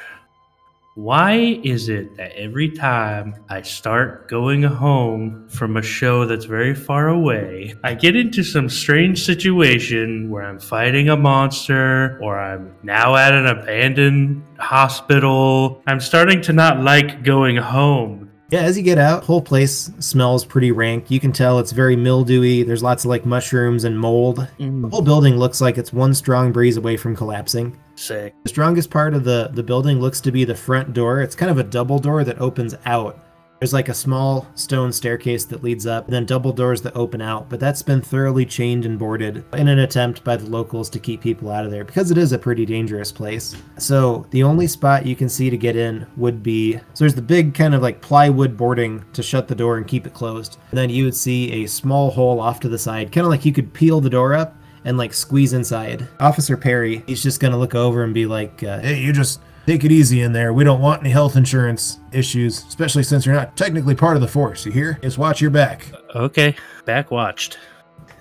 Why 0.95 1.61
is 1.63 1.87
it 1.87 2.17
that 2.17 2.33
every 2.37 2.69
time 2.69 3.45
I 3.47 3.61
start 3.61 4.27
going 4.27 4.61
home 4.61 5.47
from 5.47 5.77
a 5.77 5.81
show 5.81 6.25
that's 6.25 6.43
very 6.43 6.75
far 6.75 7.07
away, 7.07 7.75
I 7.81 7.93
get 7.93 8.17
into 8.17 8.43
some 8.43 8.67
strange 8.67 9.23
situation 9.23 10.29
where 10.29 10.43
I'm 10.43 10.59
fighting 10.59 11.07
a 11.07 11.15
monster 11.15 12.19
or 12.21 12.37
I'm 12.37 12.75
now 12.83 13.15
at 13.15 13.33
an 13.33 13.45
abandoned 13.45 14.43
hospital? 14.59 15.81
I'm 15.87 16.01
starting 16.01 16.41
to 16.41 16.51
not 16.51 16.81
like 16.81 17.23
going 17.23 17.55
home. 17.55 18.29
Yeah, 18.49 18.63
as 18.63 18.75
you 18.75 18.83
get 18.83 18.97
out, 18.97 19.23
whole 19.23 19.41
place 19.41 19.89
smells 19.99 20.43
pretty 20.43 20.73
rank. 20.73 21.09
You 21.09 21.21
can 21.21 21.31
tell 21.31 21.59
it's 21.59 21.71
very 21.71 21.95
mildewy. 21.95 22.63
There's 22.63 22.83
lots 22.83 23.05
of 23.05 23.09
like 23.09 23.25
mushrooms 23.25 23.85
and 23.85 23.97
mold. 23.97 24.45
Mm. 24.59 24.81
The 24.81 24.89
whole 24.89 25.01
building 25.01 25.37
looks 25.37 25.61
like 25.61 25.77
it's 25.77 25.93
one 25.93 26.13
strong 26.13 26.51
breeze 26.51 26.75
away 26.75 26.97
from 26.97 27.15
collapsing. 27.15 27.79
Sick. 27.95 28.33
The 28.43 28.49
strongest 28.49 28.89
part 28.89 29.13
of 29.13 29.23
the, 29.23 29.49
the 29.53 29.63
building 29.63 29.99
looks 29.99 30.21
to 30.21 30.31
be 30.31 30.43
the 30.43 30.55
front 30.55 30.93
door. 30.93 31.21
It's 31.21 31.35
kind 31.35 31.51
of 31.51 31.57
a 31.57 31.63
double 31.63 31.99
door 31.99 32.23
that 32.23 32.39
opens 32.39 32.75
out. 32.85 33.19
There's 33.61 33.73
like 33.73 33.89
a 33.89 33.93
small 33.93 34.47
stone 34.55 34.91
staircase 34.91 35.45
that 35.45 35.61
leads 35.61 35.85
up, 35.85 36.05
and 36.05 36.13
then 36.13 36.25
double 36.25 36.51
doors 36.51 36.81
that 36.81 36.95
open 36.95 37.21
out, 37.21 37.47
but 37.47 37.59
that's 37.59 37.83
been 37.83 38.01
thoroughly 38.01 38.43
chained 38.43 38.87
and 38.87 38.97
boarded 38.97 39.45
in 39.53 39.67
an 39.67 39.77
attempt 39.77 40.23
by 40.23 40.35
the 40.35 40.49
locals 40.49 40.89
to 40.89 40.99
keep 40.99 41.21
people 41.21 41.51
out 41.51 41.63
of 41.63 41.69
there 41.69 41.83
because 41.83 42.09
it 42.09 42.17
is 42.17 42.31
a 42.31 42.39
pretty 42.39 42.65
dangerous 42.65 43.11
place. 43.11 43.55
So 43.77 44.25
the 44.31 44.41
only 44.41 44.65
spot 44.65 45.05
you 45.05 45.15
can 45.15 45.29
see 45.29 45.51
to 45.51 45.57
get 45.57 45.75
in 45.75 46.07
would 46.17 46.41
be 46.41 46.77
so 46.77 46.81
there's 46.95 47.13
the 47.13 47.21
big 47.21 47.53
kind 47.53 47.75
of 47.75 47.83
like 47.83 48.01
plywood 48.01 48.57
boarding 48.57 49.05
to 49.13 49.21
shut 49.21 49.47
the 49.47 49.53
door 49.53 49.77
and 49.77 49.87
keep 49.87 50.07
it 50.07 50.15
closed. 50.15 50.57
And 50.71 50.77
then 50.79 50.89
you 50.89 51.05
would 51.05 51.15
see 51.15 51.63
a 51.63 51.67
small 51.67 52.09
hole 52.09 52.39
off 52.39 52.61
to 52.61 52.67
the 52.67 52.79
side, 52.79 53.11
kind 53.11 53.25
of 53.25 53.29
like 53.29 53.45
you 53.45 53.53
could 53.53 53.73
peel 53.73 54.01
the 54.01 54.09
door 54.09 54.33
up 54.33 54.55
and 54.85 54.97
like 54.97 55.13
squeeze 55.13 55.53
inside. 55.53 56.07
Officer 56.19 56.57
Perry, 56.57 57.03
he's 57.07 57.21
just 57.23 57.39
gonna 57.39 57.57
look 57.57 57.75
over 57.75 58.03
and 58.03 58.13
be 58.13 58.25
like, 58.25 58.63
uh, 58.63 58.79
Hey, 58.79 58.99
you 58.99 59.13
just 59.13 59.41
take 59.65 59.83
it 59.83 59.91
easy 59.91 60.21
in 60.21 60.33
there. 60.33 60.53
We 60.53 60.63
don't 60.63 60.81
want 60.81 61.01
any 61.01 61.11
health 61.11 61.35
insurance 61.35 61.99
issues, 62.11 62.65
especially 62.65 63.03
since 63.03 63.25
you're 63.25 63.35
not 63.35 63.55
technically 63.55 63.95
part 63.95 64.15
of 64.15 64.21
the 64.21 64.27
force. 64.27 64.65
You 64.65 64.71
hear? 64.71 64.99
Just 65.01 65.17
watch 65.17 65.39
your 65.41 65.51
back. 65.51 65.85
Okay, 66.15 66.55
back 66.85 67.11
watched. 67.11 67.57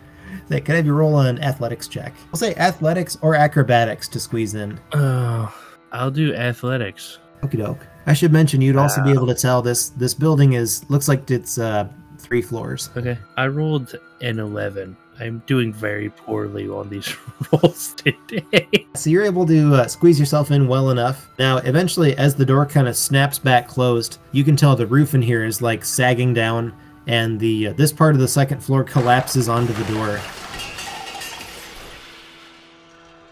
Hey, 0.49 0.61
can 0.61 0.73
I 0.73 0.77
have 0.77 0.85
you 0.85 0.93
roll 0.93 1.19
an 1.19 1.39
athletics 1.43 1.89
check? 1.89 2.13
I'll 2.33 2.39
say 2.39 2.55
athletics 2.55 3.17
or 3.21 3.35
acrobatics 3.35 4.07
to 4.09 4.19
squeeze 4.19 4.55
in. 4.55 4.79
Oh, 4.93 5.53
I'll 5.91 6.11
do 6.11 6.33
athletics. 6.33 7.19
Okie 7.41 7.57
doke. 7.57 7.85
I 8.05 8.13
should 8.13 8.31
mention 8.31 8.61
you'd 8.61 8.77
also 8.77 9.03
be 9.03 9.11
able 9.11 9.27
to 9.27 9.35
tell 9.35 9.61
this 9.61 9.89
this 9.89 10.13
building 10.13 10.53
is 10.53 10.89
looks 10.89 11.09
like 11.09 11.29
it's 11.29 11.57
uh 11.57 11.89
three 12.19 12.41
floors. 12.41 12.89
Okay, 12.95 13.17
I 13.35 13.47
rolled 13.47 13.95
an 14.21 14.39
11. 14.39 14.95
I'm 15.19 15.41
doing 15.47 15.73
very 15.73 16.09
poorly 16.09 16.69
on 16.69 16.89
these 16.89 17.15
rolls 17.51 17.93
today. 17.95 18.87
So 18.93 19.09
you're 19.09 19.25
able 19.25 19.45
to 19.47 19.75
uh, 19.75 19.87
squeeze 19.87 20.19
yourself 20.19 20.51
in 20.51 20.67
well 20.67 20.91
enough. 20.91 21.27
Now, 21.39 21.57
eventually, 21.57 22.15
as 22.17 22.35
the 22.35 22.45
door 22.45 22.65
kind 22.65 22.87
of 22.87 22.95
snaps 22.95 23.39
back 23.39 23.67
closed, 23.67 24.19
you 24.31 24.43
can 24.43 24.55
tell 24.55 24.75
the 24.75 24.85
roof 24.85 25.15
in 25.15 25.21
here 25.21 25.43
is 25.43 25.61
like 25.61 25.83
sagging 25.83 26.33
down, 26.33 26.73
and 27.07 27.39
the 27.39 27.69
uh, 27.69 27.73
this 27.73 27.91
part 27.91 28.13
of 28.13 28.21
the 28.21 28.27
second 28.27 28.61
floor 28.61 28.83
collapses 28.83 29.49
onto 29.49 29.73
the 29.73 29.93
door. 29.93 30.19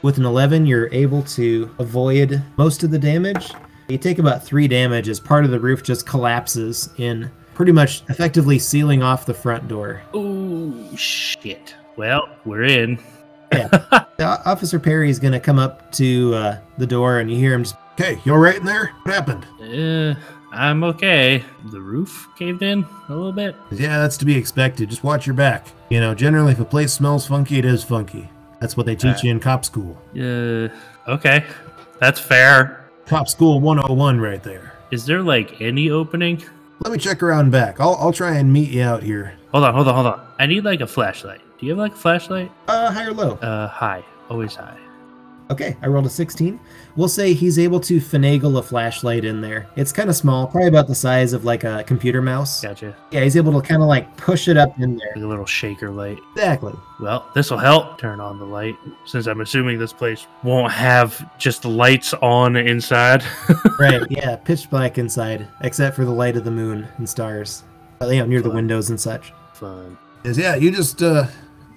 With 0.01 0.17
an 0.17 0.25
11, 0.25 0.65
you're 0.67 0.93
able 0.93 1.23
to 1.23 1.73
avoid 1.79 2.41
most 2.57 2.83
of 2.83 2.91
the 2.91 2.99
damage. 2.99 3.51
You 3.87 3.97
take 3.97 4.19
about 4.19 4.43
three 4.43 4.67
damage 4.67 5.09
as 5.09 5.19
part 5.19 5.45
of 5.45 5.51
the 5.51 5.59
roof 5.59 5.83
just 5.83 6.05
collapses 6.05 6.89
in, 6.97 7.31
pretty 7.55 7.71
much 7.71 8.03
effectively 8.09 8.59
sealing 8.59 9.01
off 9.01 9.25
the 9.25 9.33
front 9.33 9.67
door. 9.67 10.03
Oh, 10.13 10.95
shit. 10.95 11.73
Well, 11.95 12.29
we're 12.45 12.63
in. 12.63 12.99
The 14.17 14.41
Officer 14.49 14.79
Perry 14.79 15.09
is 15.09 15.19
going 15.19 15.33
to 15.33 15.41
come 15.41 15.59
up 15.59 15.91
to 15.93 16.33
uh, 16.35 16.57
the 16.77 16.87
door, 16.87 17.19
and 17.19 17.29
you 17.29 17.35
hear 17.35 17.53
him 17.53 17.63
just 17.63 17.75
Okay, 17.99 18.19
you 18.25 18.33
all 18.33 18.39
right 18.39 18.57
in 18.57 18.65
there? 18.65 18.91
What 19.03 19.13
happened? 19.13 19.45
Uh, 19.61 20.19
I'm 20.51 20.83
okay. 20.83 21.41
The 21.71 21.79
roof 21.79 22.27
caved 22.37 22.61
in 22.61 22.85
a 23.07 23.13
little 23.15 23.31
bit. 23.31 23.55
Yeah, 23.71 23.99
that's 23.99 24.17
to 24.17 24.25
be 24.25 24.35
expected. 24.37 24.89
Just 24.89 25.01
watch 25.01 25.25
your 25.25 25.33
back. 25.33 25.67
You 25.89 26.01
know, 26.01 26.13
generally, 26.13 26.51
if 26.51 26.59
a 26.59 26.65
place 26.65 26.91
smells 26.91 27.25
funky, 27.25 27.57
it 27.57 27.63
is 27.63 27.85
funky. 27.85 28.29
That's 28.59 28.75
what 28.75 28.85
they 28.85 28.97
teach 28.97 29.23
you 29.23 29.31
in 29.31 29.39
cop 29.39 29.63
school. 29.63 29.97
Uh, 30.13 30.67
okay. 31.07 31.45
That's 31.99 32.19
fair. 32.19 32.85
Cop 33.05 33.29
school 33.29 33.61
101 33.61 34.19
right 34.19 34.43
there. 34.43 34.73
Is 34.91 35.05
there 35.05 35.21
like 35.21 35.61
any 35.61 35.89
opening? 35.89 36.43
Let 36.83 36.91
me 36.91 36.97
check 36.99 37.23
around 37.23 37.51
back. 37.51 37.79
I'll, 37.79 37.95
I'll 37.95 38.11
try 38.13 38.35
and 38.35 38.51
meet 38.51 38.69
you 38.69 38.83
out 38.83 39.01
here. 39.01 39.33
Hold 39.51 39.63
on, 39.63 39.73
hold 39.73 39.87
on, 39.87 39.95
hold 39.95 40.07
on. 40.07 40.27
I 40.37 40.45
need 40.45 40.63
like 40.65 40.81
a 40.81 40.87
flashlight. 40.87 41.41
Do 41.59 41.65
you 41.65 41.71
have 41.71 41.79
like 41.79 41.93
a 41.93 41.97
flashlight? 41.97 42.51
uh, 42.67 42.91
high 42.91 43.05
or 43.05 43.13
low. 43.13 43.31
Uh, 43.35 43.67
high. 43.67 44.03
Always 44.29 44.55
high. 44.55 44.77
Okay, 45.51 45.77
I 45.83 45.87
rolled 45.87 46.07
a 46.07 46.09
16. 46.09 46.59
We'll 46.95 47.07
say 47.07 47.33
he's 47.33 47.59
able 47.59 47.79
to 47.81 47.99
finagle 47.99 48.57
a 48.57 48.63
flashlight 48.63 49.23
in 49.23 49.41
there. 49.41 49.67
It's 49.75 49.91
kind 49.91 50.09
of 50.09 50.15
small, 50.15 50.47
probably 50.47 50.69
about 50.69 50.87
the 50.87 50.95
size 50.95 51.33
of 51.33 51.45
like 51.45 51.63
a 51.63 51.83
computer 51.83 52.19
mouse. 52.19 52.61
Gotcha. 52.61 52.95
Yeah, 53.11 53.23
he's 53.23 53.37
able 53.37 53.59
to 53.61 53.67
kind 53.67 53.83
of 53.83 53.87
like 53.87 54.17
push 54.17 54.47
it 54.47 54.57
up 54.57 54.79
in 54.79 54.97
there. 54.97 55.11
Like 55.15 55.23
a 55.23 55.27
little 55.27 55.45
shaker 55.45 55.91
light. 55.91 56.17
Exactly. 56.35 56.73
Well, 56.99 57.29
this 57.35 57.51
will 57.51 57.59
help. 57.59 57.99
Turn 57.99 58.19
on 58.19 58.39
the 58.39 58.45
light, 58.45 58.75
since 59.05 59.27
I'm 59.27 59.41
assuming 59.41 59.77
this 59.77 59.93
place 59.93 60.25
won't 60.41 60.71
have 60.71 61.29
just 61.37 61.63
lights 61.63 62.13
on 62.15 62.55
inside. 62.55 63.23
Right, 63.77 64.01
yeah, 64.09 64.37
pitch 64.37 64.69
black 64.69 64.97
inside, 64.97 65.47
except 65.61 65.97
for 65.97 66.05
the 66.05 66.11
light 66.11 66.37
of 66.37 66.45
the 66.45 66.51
moon 66.51 66.87
and 66.97 67.07
stars. 67.07 67.63
Uh, 68.01 68.07
you 68.07 68.19
know, 68.19 68.25
near 68.25 68.41
the 68.41 68.49
windows 68.49 68.89
and 68.89 68.99
such. 68.99 69.33
Fun. 69.53 69.97
Is 70.23 70.37
yeah, 70.37 70.55
you 70.55 70.71
just 70.71 71.03
uh 71.03 71.27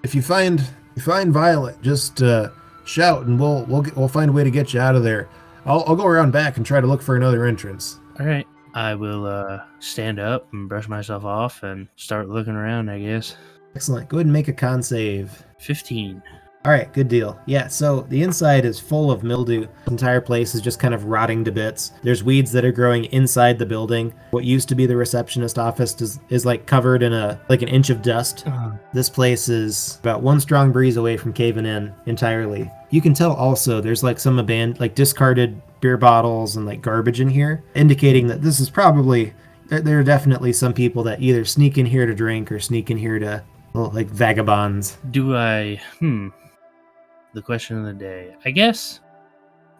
if 0.05 0.15
you 0.15 0.23
find 0.23 0.65
you 0.95 1.03
find 1.03 1.33
Violet, 1.33 1.83
just 1.83 2.23
uh 2.23 2.51
shout 2.89 3.27
and 3.27 3.39
we'll 3.39 3.65
we'll 3.67 3.83
get, 3.83 3.97
we'll 3.97 4.09
find 4.09 4.31
a 4.31 4.33
way 4.33 4.45
to 4.45 4.51
get 4.51 4.75
you 4.75 4.81
out 4.81 4.97
of 4.97 5.03
there. 5.03 5.29
I'll 5.65 5.85
I'll 5.87 5.97
go 5.97 6.07
around 6.07 6.33
back 6.33 6.57
and 6.57 6.65
try 6.65 6.81
to 6.81 6.87
look 6.87 7.03
for 7.03 7.17
another 7.17 7.45
entrance. 7.45 8.01
All 8.19 8.27
right. 8.27 8.47
I 8.75 8.95
will 8.95 9.27
uh, 9.27 9.61
stand 9.81 10.19
up 10.19 10.53
and 10.53 10.69
brush 10.69 10.89
myself 10.89 11.25
off 11.25 11.63
and 11.63 11.89
start 11.97 12.29
looking 12.29 12.55
around. 12.55 12.89
I 12.91 12.99
guess. 13.01 13.37
Excellent. 13.75 14.09
Go 14.09 14.19
ahead 14.19 14.27
and 14.27 14.33
make 14.33 14.49
a 14.49 14.53
con 14.53 14.83
save. 14.83 15.45
Fifteen. 15.59 16.23
All 16.69 16.75
right, 16.75 16.93
good 16.93 17.09
deal. 17.09 17.41
Yeah, 17.47 17.69
so 17.69 18.03
the 18.11 18.23
inside 18.23 18.67
is 18.67 18.79
full 18.79 19.11
of 19.11 19.23
mildew. 19.23 19.69
The 19.87 19.91
entire 19.91 20.21
place 20.21 20.55
is 20.55 20.61
just 20.61 20.79
kind 20.79 20.93
of 20.93 21.07
rotting 21.07 21.43
to 21.47 21.51
bits. 21.51 21.93
There's 22.03 22.23
weeds 22.23 22.53
that 22.53 22.63
are 22.63 22.73
growing 22.73 23.07
inside 23.07 23.59
the 23.59 23.65
building. 23.65 24.13
What 24.33 24.45
used 24.45 24.69
to 24.69 24.75
be 24.75 24.85
the 24.85 24.95
receptionist 24.95 25.59
office 25.59 25.99
is, 26.03 26.21
is 26.29 26.45
like 26.45 26.67
covered 26.67 27.03
in 27.03 27.15
a 27.15 27.41
like 27.49 27.63
an 27.63 27.69
inch 27.69 27.89
of 27.89 28.03
dust. 28.03 28.47
This 28.93 29.09
place 29.09 29.49
is 29.49 29.97
about 30.03 30.21
one 30.21 30.41
strong 30.41 30.71
breeze 30.71 30.99
away 30.99 31.17
from 31.17 31.33
caving 31.33 31.65
in 31.65 31.91
entirely. 32.05 32.71
You 32.91 33.01
can 33.01 33.15
tell 33.15 33.33
also 33.33 33.81
there's 33.81 34.03
like 34.03 34.19
some 34.19 34.39
abandoned, 34.39 34.79
like 34.79 34.95
discarded 34.95 35.63
beer 35.81 35.97
bottles 35.97 36.57
and 36.57 36.67
like 36.67 36.83
garbage 36.83 37.23
in 37.23 37.31
here, 37.31 37.65
indicating 37.77 38.27
that 38.27 38.43
this 38.43 38.61
is 38.61 38.69
probably 38.69 39.33
there, 39.71 39.81
there 39.81 40.01
are 40.01 40.05
definitely 40.05 40.53
some 40.53 40.75
people 40.75 41.03
that 41.05 41.23
either 41.23 41.47
sneak 41.47 41.79
in 41.79 41.87
here 41.87 42.05
to 42.05 42.15
drink 42.15 42.53
or 42.53 42.61
sneak 42.61 42.91
in 42.91 42.99
here 42.99 43.19
to 43.19 43.43
well, 43.73 43.91
like 43.95 44.09
vagabonds. 44.09 44.99
Do 45.11 45.35
I? 45.35 45.81
Hmm. 46.01 46.29
The 47.35 47.43
question 47.43 47.79
of 47.79 47.85
the 47.85 47.93
day. 47.93 48.35
I 48.45 48.51
guess 48.51 49.01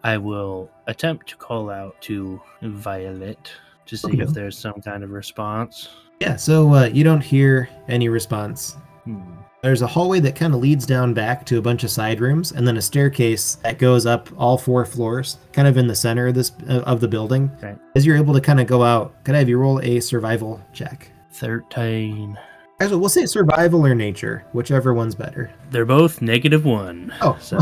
I 0.05 0.17
will 0.19 0.71
attempt 0.87 1.29
to 1.31 1.37
call 1.37 1.71
out 1.71 2.01
to 2.03 2.41
Violet 2.63 3.51
to 3.87 3.97
see 3.97 4.09
Okay. 4.13 4.23
if 4.23 4.31
there's 4.31 4.57
some 4.57 4.81
kind 4.83 5.03
of 5.03 5.11
response. 5.11 5.89
Yeah, 6.21 6.37
so 6.37 6.73
uh, 6.75 6.85
you 6.87 7.05
don't 7.05 7.21
hear 7.23 7.69
any 7.89 8.09
response. 8.09 8.77
Hmm. 9.05 9.21
There's 9.63 9.83
a 9.83 9.87
hallway 9.89 10.21
that 10.21 10.37
kind 10.37 10.55
of 10.55 10.61
leads 10.61 10.87
down 10.87 11.15
back 11.15 11.45
to 11.47 11.59
a 11.59 11.63
bunch 11.63 11.83
of 11.83 11.91
side 11.91 12.21
rooms, 12.21 12.53
and 12.53 12.67
then 12.69 12.77
a 12.77 12.83
staircase 12.83 13.57
that 13.57 13.79
goes 13.79 14.07
up 14.07 14.29
all 14.37 14.57
four 14.57 14.85
floors, 14.85 15.39
kind 15.53 15.67
of 15.67 15.77
in 15.77 15.89
the 15.89 15.97
center 15.97 16.29
of 16.29 16.35
this 16.35 16.53
uh, 16.69 16.81
of 16.87 17.01
the 17.01 17.09
building. 17.09 17.51
Okay. 17.59 17.75
As 17.97 18.07
you're 18.07 18.17
able 18.17 18.35
to 18.35 18.41
kind 18.41 18.61
of 18.61 18.69
go 18.69 18.85
out, 18.85 19.25
can 19.25 19.35
I 19.35 19.39
have 19.39 19.49
you 19.49 19.59
roll 19.59 19.81
a 19.81 19.99
survival 20.01 20.61
check? 20.73 21.11
Thirteen. 21.33 22.39
Actually, 22.81 22.99
we'll 23.01 23.09
say 23.09 23.27
survival 23.27 23.85
or 23.85 23.95
nature, 23.95 24.45
whichever 24.53 24.95
one's 24.95 25.15
better. 25.15 25.51
They're 25.71 25.85
both 25.85 26.23
negative 26.23 26.65
one. 26.65 27.13
Oh, 27.21 27.37
So 27.41 27.59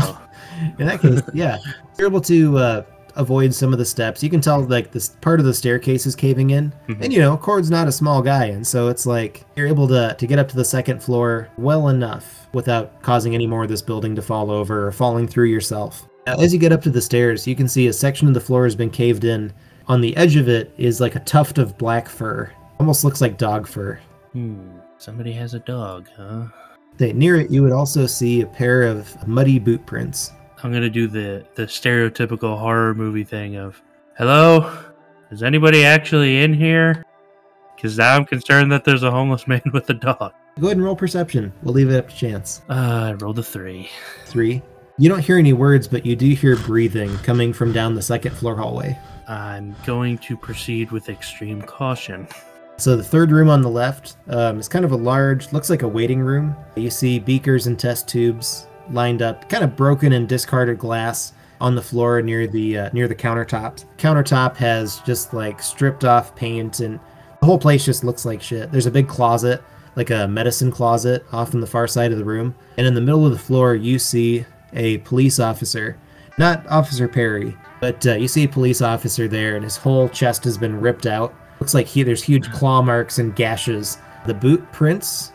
In 0.77 0.85
that 0.85 1.01
case, 1.01 1.21
yeah, 1.33 1.57
you're 1.97 2.07
able 2.07 2.21
to 2.21 2.57
uh, 2.57 2.83
avoid 3.15 3.51
some 3.53 3.73
of 3.73 3.79
the 3.79 3.85
steps. 3.85 4.21
You 4.21 4.29
can 4.29 4.41
tell 4.41 4.61
like 4.61 4.91
this 4.91 5.09
part 5.21 5.39
of 5.39 5.45
the 5.47 5.53
staircase 5.55 6.05
is 6.05 6.15
caving 6.15 6.51
in, 6.51 6.71
Mhm. 6.87 7.01
and 7.01 7.11
you 7.13 7.19
know, 7.19 7.35
Kord's 7.35 7.71
not 7.71 7.87
a 7.87 7.91
small 7.91 8.21
guy, 8.21 8.45
and 8.45 8.65
so 8.65 8.89
it's 8.89 9.07
like 9.07 9.43
you're 9.55 9.67
able 9.67 9.87
to 9.87 10.15
to 10.17 10.27
get 10.27 10.37
up 10.37 10.49
to 10.49 10.55
the 10.55 10.65
second 10.65 11.01
floor 11.01 11.49
well 11.57 11.87
enough 11.89 12.47
without 12.53 13.01
causing 13.01 13.33
any 13.33 13.47
more 13.47 13.63
of 13.63 13.69
this 13.69 13.81
building 13.81 14.15
to 14.15 14.21
fall 14.21 14.51
over 14.51 14.87
or 14.87 14.91
falling 14.91 15.27
through 15.27 15.45
yourself. 15.47 16.07
As 16.27 16.53
you 16.53 16.59
get 16.59 16.71
up 16.71 16.81
to 16.83 16.89
the 16.91 17.01
stairs, 17.01 17.47
you 17.47 17.55
can 17.55 17.67
see 17.67 17.87
a 17.87 17.93
section 17.93 18.27
of 18.27 18.33
the 18.35 18.39
floor 18.41 18.65
has 18.65 18.75
been 18.75 18.89
caved 18.91 19.23
in. 19.23 19.51
On 19.87 20.01
the 20.01 20.15
edge 20.17 20.35
of 20.35 20.47
it 20.49 20.73
is 20.77 20.99
like 21.01 21.15
a 21.15 21.19
tuft 21.21 21.57
of 21.57 21.77
black 21.77 22.07
fur, 22.09 22.51
almost 22.79 23.03
looks 23.03 23.21
like 23.21 23.37
dog 23.37 23.65
fur. 23.67 23.97
hmm. 24.33 24.76
Somebody 24.99 25.31
has 25.33 25.53
a 25.53 25.59
dog, 25.59 26.07
huh? 26.17 26.45
Okay, 26.95 27.13
near 27.13 27.35
it, 27.35 27.51
you 27.51 27.61
would 27.61 27.71
also 27.71 28.07
see 28.07 28.41
a 28.41 28.47
pair 28.47 28.83
of 28.83 29.27
muddy 29.27 29.59
boot 29.59 29.85
prints. 29.85 30.31
I'm 30.63 30.73
gonna 30.73 30.89
do 30.89 31.07
the 31.07 31.45
the 31.53 31.63
stereotypical 31.63 32.57
horror 32.57 32.95
movie 32.95 33.23
thing 33.23 33.57
of, 33.57 33.81
"Hello, 34.17 34.75
is 35.29 35.43
anybody 35.43 35.85
actually 35.85 36.41
in 36.41 36.53
here?" 36.53 37.05
Because 37.75 37.99
now 37.99 38.15
I'm 38.15 38.25
concerned 38.25 38.71
that 38.71 38.83
there's 38.83 39.03
a 39.03 39.11
homeless 39.11 39.47
man 39.47 39.61
with 39.71 39.89
a 39.91 39.93
dog. 39.93 40.33
Go 40.59 40.67
ahead 40.67 40.77
and 40.77 40.83
roll 40.83 40.95
perception. 40.95 41.53
We'll 41.61 41.75
leave 41.75 41.91
it 41.91 41.97
up 41.97 42.09
to 42.09 42.15
chance. 42.15 42.63
Uh, 42.67 43.11
I 43.11 43.13
rolled 43.13 43.37
a 43.37 43.43
three. 43.43 43.89
Three. 44.25 44.63
You 44.97 45.09
don't 45.09 45.19
hear 45.19 45.37
any 45.37 45.53
words, 45.53 45.87
but 45.87 46.03
you 46.03 46.15
do 46.15 46.29
hear 46.29 46.55
breathing 46.55 47.15
coming 47.19 47.53
from 47.53 47.71
down 47.71 47.93
the 47.93 48.01
second 48.01 48.35
floor 48.35 48.55
hallway. 48.55 48.97
I'm 49.27 49.75
going 49.85 50.17
to 50.19 50.35
proceed 50.35 50.89
with 50.89 51.09
extreme 51.09 51.61
caution. 51.61 52.27
So 52.79 52.95
the 52.95 53.03
third 53.03 53.31
room 53.31 53.49
on 53.49 53.61
the 53.63 53.69
left 53.69 54.17
um, 54.27 54.59
is 54.59 54.67
kind 54.67 54.85
of 54.85 54.91
a 54.91 54.95
large, 54.95 55.51
looks 55.51 55.69
like 55.69 55.81
a 55.81 55.87
waiting 55.87 56.21
room. 56.21 56.55
You 56.75 56.91
see 56.91 57.17
beakers 57.17 57.65
and 57.65 57.77
test 57.77 58.07
tubes 58.07 58.67
lined 58.91 59.23
up, 59.23 59.49
kind 59.49 59.63
of 59.63 59.75
broken 59.75 60.13
and 60.13 60.29
discarded 60.29 60.77
glass 60.77 61.33
on 61.59 61.73
the 61.73 61.81
floor 61.81 62.21
near 62.21 62.45
the 62.45 62.77
uh, 62.77 62.89
near 62.93 63.07
the 63.07 63.15
countertop. 63.15 63.83
Countertop 63.97 64.55
has 64.57 64.99
just 64.99 65.33
like 65.33 65.59
stripped 65.59 66.05
off 66.05 66.35
paint, 66.35 66.79
and 66.79 66.99
the 67.39 67.47
whole 67.47 67.57
place 67.57 67.83
just 67.83 68.03
looks 68.03 68.25
like 68.25 68.43
shit. 68.43 68.71
There's 68.71 68.85
a 68.85 68.91
big 68.91 69.07
closet, 69.07 69.63
like 69.95 70.11
a 70.11 70.27
medicine 70.27 70.71
closet, 70.71 71.25
off 71.31 71.55
on 71.55 71.61
the 71.61 71.67
far 71.67 71.87
side 71.87 72.11
of 72.11 72.19
the 72.19 72.25
room, 72.25 72.53
and 72.77 72.85
in 72.85 72.93
the 72.93 73.01
middle 73.01 73.25
of 73.25 73.31
the 73.31 73.39
floor 73.39 73.73
you 73.73 73.97
see 73.97 74.45
a 74.73 74.99
police 74.99 75.39
officer, 75.39 75.97
not 76.37 76.65
Officer 76.67 77.07
Perry, 77.07 77.57
but 77.81 78.05
uh, 78.05 78.13
you 78.13 78.27
see 78.27 78.43
a 78.43 78.49
police 78.49 78.83
officer 78.83 79.27
there, 79.27 79.55
and 79.55 79.63
his 79.63 79.77
whole 79.77 80.07
chest 80.09 80.43
has 80.43 80.59
been 80.59 80.79
ripped 80.79 81.07
out. 81.07 81.33
Looks 81.59 81.73
like 81.73 81.87
he 81.87 82.03
there's 82.03 82.23
huge 82.23 82.51
claw 82.51 82.81
marks 82.81 83.19
and 83.19 83.35
gashes. 83.35 83.97
The 84.25 84.33
boot 84.33 84.69
prints, 84.71 85.31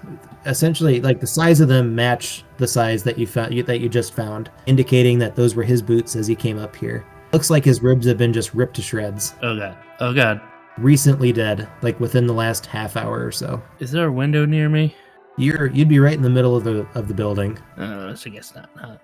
essentially, 0.47 1.01
like 1.01 1.21
the 1.21 1.27
size 1.27 1.61
of 1.61 1.69
them 1.69 1.95
match 1.95 2.45
the 2.59 2.67
size 2.69 3.03
that 3.05 3.19
you 3.19 3.27
found 3.27 3.59
that 3.67 3.81
you 3.81 3.89
just 3.89 4.15
found, 4.15 4.51
indicating 4.67 5.19
that 5.19 5.35
those 5.35 5.55
were 5.55 5.63
his 5.63 5.83
boots 5.83 6.15
as 6.15 6.27
he 6.27 6.35
came 6.35 6.59
up 6.59 6.77
here. 6.77 7.07
Looks 7.33 7.51
like 7.51 7.65
his 7.65 7.83
ribs 7.83 8.07
have 8.07 8.19
been 8.19 8.33
just 8.33 8.55
ripped 8.55 8.77
to 8.77 8.83
shreds. 8.83 9.35
Oh 9.43 9.57
god. 9.57 9.77
Oh 10.01 10.13
god. 10.13 10.41
Recently 10.79 11.33
dead, 11.33 11.69
like 11.81 11.99
within 12.01 12.27
the 12.27 12.35
last 12.35 12.67
half 12.67 12.97
hour 12.97 13.25
or 13.25 13.33
so. 13.33 13.63
Is 13.79 13.91
there 13.91 14.07
a 14.07 14.13
window 14.13 14.45
near 14.45 14.69
me? 14.69 14.95
You're 15.39 15.67
you'd 15.69 15.89
be 15.89 15.99
right 15.99 16.15
in 16.15 16.23
the 16.23 16.31
middle 16.31 16.55
of 16.55 16.65
the 16.65 16.87
of 16.95 17.09
the 17.09 17.15
building. 17.15 17.59
Uh, 17.77 18.15
so 18.15 18.31
I 18.31 18.35
guess 18.35 18.55
not. 18.55 18.69
Huh? 18.77 18.97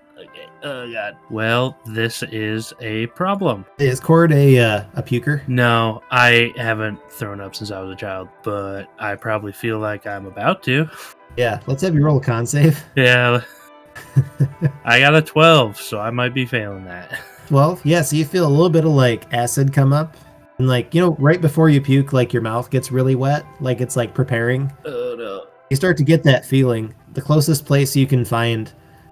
Oh 0.63 0.91
god. 0.93 1.17
Well, 1.31 1.79
this 1.87 2.23
is 2.25 2.73
a 2.81 3.07
problem. 3.09 3.65
Is 3.79 4.01
Kord 4.01 4.33
a 4.33 4.59
uh, 4.59 4.85
a 4.95 5.03
puker? 5.03 5.47
No, 5.49 6.03
I 6.11 6.53
haven't 6.57 6.99
thrown 7.11 7.41
up 7.41 7.55
since 7.55 7.71
I 7.71 7.81
was 7.81 7.93
a 7.93 7.97
child, 7.97 8.29
but 8.43 8.85
I 8.99 9.15
probably 9.15 9.53
feel 9.53 9.79
like 9.79 10.07
I'm 10.07 10.27
about 10.27 10.63
to. 10.65 10.89
Yeah. 11.37 11.61
Let's 11.67 11.83
have 11.83 11.95
you 11.95 12.05
roll 12.05 12.19
a 12.19 12.21
con 12.21 12.47
save. 12.47 12.83
Yeah. 12.97 13.43
I 14.85 15.01
got 15.01 15.15
a 15.15 15.23
12, 15.23 15.77
so 15.81 16.01
I 16.01 16.11
might 16.11 16.35
be 16.35 16.47
failing 16.47 16.85
that. 16.85 17.21
12 17.49 17.87
yeah 17.87 18.03
so 18.03 18.15
you 18.15 18.27
feel 18.27 18.47
a 18.47 18.49
little 18.49 18.69
bit 18.69 18.85
of 18.85 18.91
like 18.91 19.33
acid 19.33 19.73
come 19.73 19.91
up 19.91 20.19
and 20.59 20.69
like 20.69 20.95
you 20.95 21.01
know 21.01 21.17
right 21.19 21.41
before 21.41 21.71
you 21.71 21.81
puke 21.81 22.13
like 22.13 22.31
your 22.31 22.43
mouth 22.43 22.69
gets 22.69 22.93
really 22.93 23.15
wet 23.15 23.47
like 23.61 23.81
it's 23.81 23.97
like 23.97 24.13
preparing 24.13 24.71
Oh 24.85 25.15
no. 25.19 25.47
you 25.71 25.77
start 25.77 25.97
to 25.97 26.05
get 26.05 26.23
that 26.25 26.45
feeling 26.45 26.95
the 27.15 27.23
closest 27.23 27.65
place 27.65 27.97
you 27.97 28.07
can 28.07 28.23
find 28.23 28.71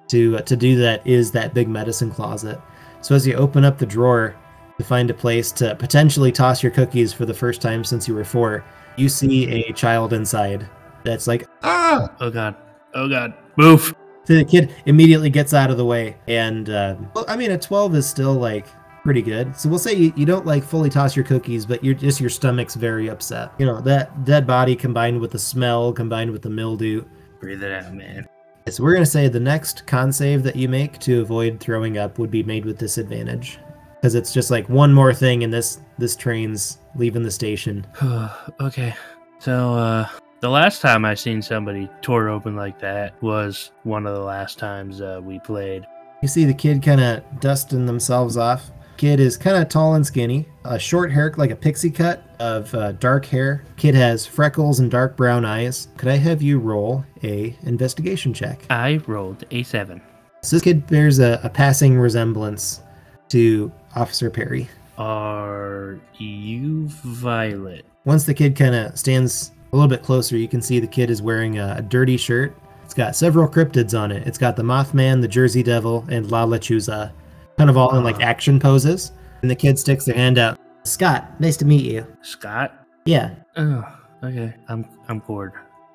to 0.08 0.38
uh, 0.38 0.42
to 0.42 0.56
do 0.56 0.76
that 0.76 1.06
is 1.06 1.30
that 1.30 1.54
big 1.54 1.68
medicine 1.68 2.10
closet 2.10 2.60
so 3.00 3.14
as 3.14 3.26
you 3.26 3.34
open 3.34 3.64
up 3.64 3.78
the 3.78 3.86
drawer 3.86 4.36
to 4.78 4.84
find 4.84 5.10
a 5.10 5.14
place 5.14 5.52
to 5.52 5.74
potentially 5.76 6.30
toss 6.30 6.62
your 6.62 6.72
cookies 6.72 7.12
for 7.12 7.24
the 7.24 7.34
first 7.34 7.62
time 7.62 7.82
since 7.84 8.06
you 8.06 8.14
were 8.14 8.24
four 8.24 8.64
you 8.96 9.08
see 9.08 9.64
a 9.64 9.72
child 9.72 10.12
inside 10.12 10.68
that's 11.04 11.26
like 11.26 11.48
ah 11.62 11.86
Oh 12.20 12.30
god. 12.30 12.56
Oh 12.94 13.08
god. 13.08 13.34
Move. 13.56 13.94
So 14.24 14.34
the 14.34 14.44
kid 14.44 14.74
immediately 14.86 15.30
gets 15.30 15.54
out 15.54 15.70
of 15.70 15.76
the 15.76 15.84
way, 15.84 16.16
and 16.26 16.68
uh, 16.68 16.96
well, 17.14 17.24
I 17.28 17.36
mean, 17.36 17.52
a 17.52 17.58
twelve 17.58 17.94
is 17.94 18.08
still 18.08 18.34
like 18.34 18.66
pretty 19.04 19.22
good. 19.22 19.56
So 19.56 19.68
we'll 19.68 19.78
say 19.78 19.94
you, 19.94 20.12
you 20.16 20.26
don't 20.26 20.44
like 20.44 20.64
fully 20.64 20.90
toss 20.90 21.14
your 21.14 21.24
cookies, 21.24 21.64
but 21.64 21.84
you're 21.84 21.94
just 21.94 22.20
your 22.20 22.30
stomach's 22.30 22.74
very 22.74 23.08
upset. 23.08 23.52
You 23.58 23.66
know 23.66 23.80
that 23.82 24.24
dead 24.24 24.46
body 24.46 24.74
combined 24.74 25.20
with 25.20 25.30
the 25.30 25.38
smell, 25.38 25.92
combined 25.92 26.32
with 26.32 26.42
the 26.42 26.50
mildew. 26.50 27.04
Breathe 27.38 27.62
it 27.62 27.72
out, 27.72 27.94
man. 27.94 28.26
So 28.68 28.82
we're 28.82 28.94
gonna 28.94 29.06
say 29.06 29.28
the 29.28 29.38
next 29.38 29.86
con 29.86 30.12
save 30.12 30.42
that 30.42 30.56
you 30.56 30.68
make 30.68 30.98
to 31.00 31.20
avoid 31.20 31.60
throwing 31.60 31.98
up 31.98 32.18
would 32.18 32.32
be 32.32 32.42
made 32.42 32.64
with 32.64 32.78
disadvantage, 32.78 33.60
because 33.94 34.16
it's 34.16 34.32
just 34.32 34.50
like 34.50 34.68
one 34.68 34.92
more 34.92 35.14
thing, 35.14 35.44
and 35.44 35.52
this 35.52 35.80
this 35.98 36.16
train's 36.16 36.78
leaving 36.96 37.22
the 37.22 37.30
station. 37.30 37.86
okay. 38.60 38.92
So, 39.38 39.74
uh, 39.74 40.08
the 40.40 40.48
last 40.48 40.82
time 40.82 41.04
I 41.04 41.14
seen 41.14 41.42
somebody 41.42 41.88
tore 42.02 42.28
open 42.28 42.56
like 42.56 42.80
that 42.80 43.20
was 43.22 43.70
one 43.84 44.04
of 44.04 44.14
the 44.16 44.22
last 44.22 44.58
times 44.58 45.00
uh, 45.00 45.20
we 45.22 45.38
played. 45.38 45.86
You 46.22 46.28
see 46.28 46.44
the 46.44 46.54
kid 46.54 46.82
kind 46.82 47.00
of 47.00 47.22
dusting 47.40 47.86
themselves 47.86 48.36
off. 48.36 48.72
Kid 48.96 49.20
is 49.20 49.36
kind 49.36 49.56
of 49.56 49.68
tall 49.68 49.94
and 49.94 50.06
skinny, 50.06 50.46
a 50.64 50.78
short 50.78 51.12
hair 51.12 51.32
like 51.36 51.50
a 51.50 51.56
pixie 51.56 51.90
cut 51.90 52.22
of 52.38 52.74
uh, 52.74 52.92
dark 52.92 53.26
hair. 53.26 53.62
Kid 53.76 53.94
has 53.94 54.24
freckles 54.24 54.80
and 54.80 54.90
dark 54.90 55.16
brown 55.16 55.44
eyes. 55.44 55.88
Could 55.98 56.08
I 56.08 56.16
have 56.16 56.40
you 56.40 56.58
roll 56.58 57.04
a 57.22 57.54
investigation 57.62 58.32
check? 58.32 58.64
I 58.70 59.00
rolled 59.06 59.44
a 59.50 59.62
seven. 59.64 60.00
So 60.42 60.56
this 60.56 60.62
kid 60.62 60.86
bears 60.86 61.18
a, 61.18 61.40
a 61.42 61.50
passing 61.50 61.98
resemblance 61.98 62.80
to 63.28 63.70
Officer 63.94 64.30
Perry. 64.30 64.68
Are 64.96 65.98
you 66.16 66.88
Violet? 66.88 67.84
Once 68.06 68.24
the 68.24 68.32
kid 68.32 68.56
kind 68.56 68.74
of 68.74 68.98
stands 68.98 69.52
a 69.72 69.76
little 69.76 69.90
bit 69.90 70.02
closer, 70.02 70.38
you 70.38 70.48
can 70.48 70.62
see 70.62 70.80
the 70.80 70.86
kid 70.86 71.10
is 71.10 71.20
wearing 71.20 71.58
a, 71.58 71.76
a 71.78 71.82
dirty 71.82 72.16
shirt. 72.16 72.56
It's 72.84 72.94
got 72.94 73.14
several 73.14 73.46
cryptids 73.46 73.98
on 73.98 74.10
it. 74.10 74.26
It's 74.26 74.38
got 74.38 74.56
the 74.56 74.62
Mothman, 74.62 75.20
the 75.20 75.28
Jersey 75.28 75.62
Devil, 75.62 76.06
and 76.08 76.30
La 76.30 76.46
Lechuza, 76.46 77.12
kind 77.58 77.70
of 77.70 77.76
all 77.76 77.96
in 77.96 78.04
like 78.04 78.20
action 78.20 78.58
poses. 78.58 79.12
And 79.42 79.50
the 79.50 79.56
kid 79.56 79.78
sticks 79.78 80.04
their 80.04 80.14
hand 80.14 80.38
out. 80.38 80.58
Scott, 80.84 81.40
nice 81.40 81.56
to 81.58 81.64
meet 81.64 81.84
you. 81.84 82.06
Scott? 82.22 82.86
Yeah. 83.04 83.34
Oh, 83.56 83.84
okay. 84.22 84.54
I'm 84.68 84.88
I'm 85.08 85.20
Kord. 85.20 85.52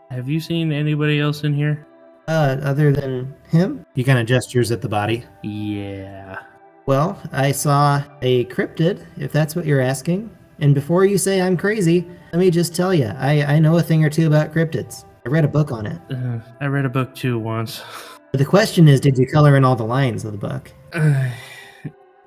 Have 0.10 0.28
you 0.28 0.39
seen 0.39 0.71
anybody 0.71 1.19
else 1.19 1.43
in 1.43 1.54
here? 1.54 1.88
Uh, 2.28 2.58
other 2.63 2.91
than 2.91 3.34
him? 3.50 3.86
He 3.95 4.04
kind 4.04 4.19
of 4.19 4.26
gestures 4.26 4.71
at 4.71 4.82
the 4.82 4.89
body. 4.89 5.26
Yeah. 5.43 6.39
Well, 6.86 7.21
I 7.32 7.52
saw 7.52 8.04
a 8.21 8.45
cryptid, 8.45 9.06
if 9.17 9.32
that's 9.32 9.56
what 9.56 9.65
you're 9.65 9.82
asking. 9.82 10.30
And 10.60 10.76
before 10.76 11.06
you 11.06 11.17
say 11.17 11.41
I'm 11.41 11.58
crazy, 11.58 12.08
let 12.32 12.39
me 12.39 12.52
just 12.52 12.76
tell 12.76 12.93
you, 12.93 13.12
I, 13.17 13.43
I 13.43 13.60
know 13.60 13.78
a 13.78 13.82
thing 13.82 14.04
or 14.06 14.10
two 14.10 14.28
about 14.28 14.54
cryptids. 14.54 15.06
I 15.26 15.30
read 15.30 15.45
a 15.45 15.47
book 15.47 15.71
on 15.71 15.86
it. 15.86 16.00
Uh, 16.10 16.39
I 16.60 16.65
read 16.65 16.86
a 16.86 16.89
book 16.89 17.15
too 17.15 17.39
once. 17.39 17.82
But 18.32 18.39
the 18.39 18.45
question 18.45 18.88
is, 18.88 19.00
did 19.00 19.17
you 19.17 19.28
color 19.28 19.56
in 19.58 19.65
all 19.65 19.76
the 19.76 19.84
lines 19.84 20.26
of 20.26 20.32
the 20.32 20.38
book? 20.38 20.71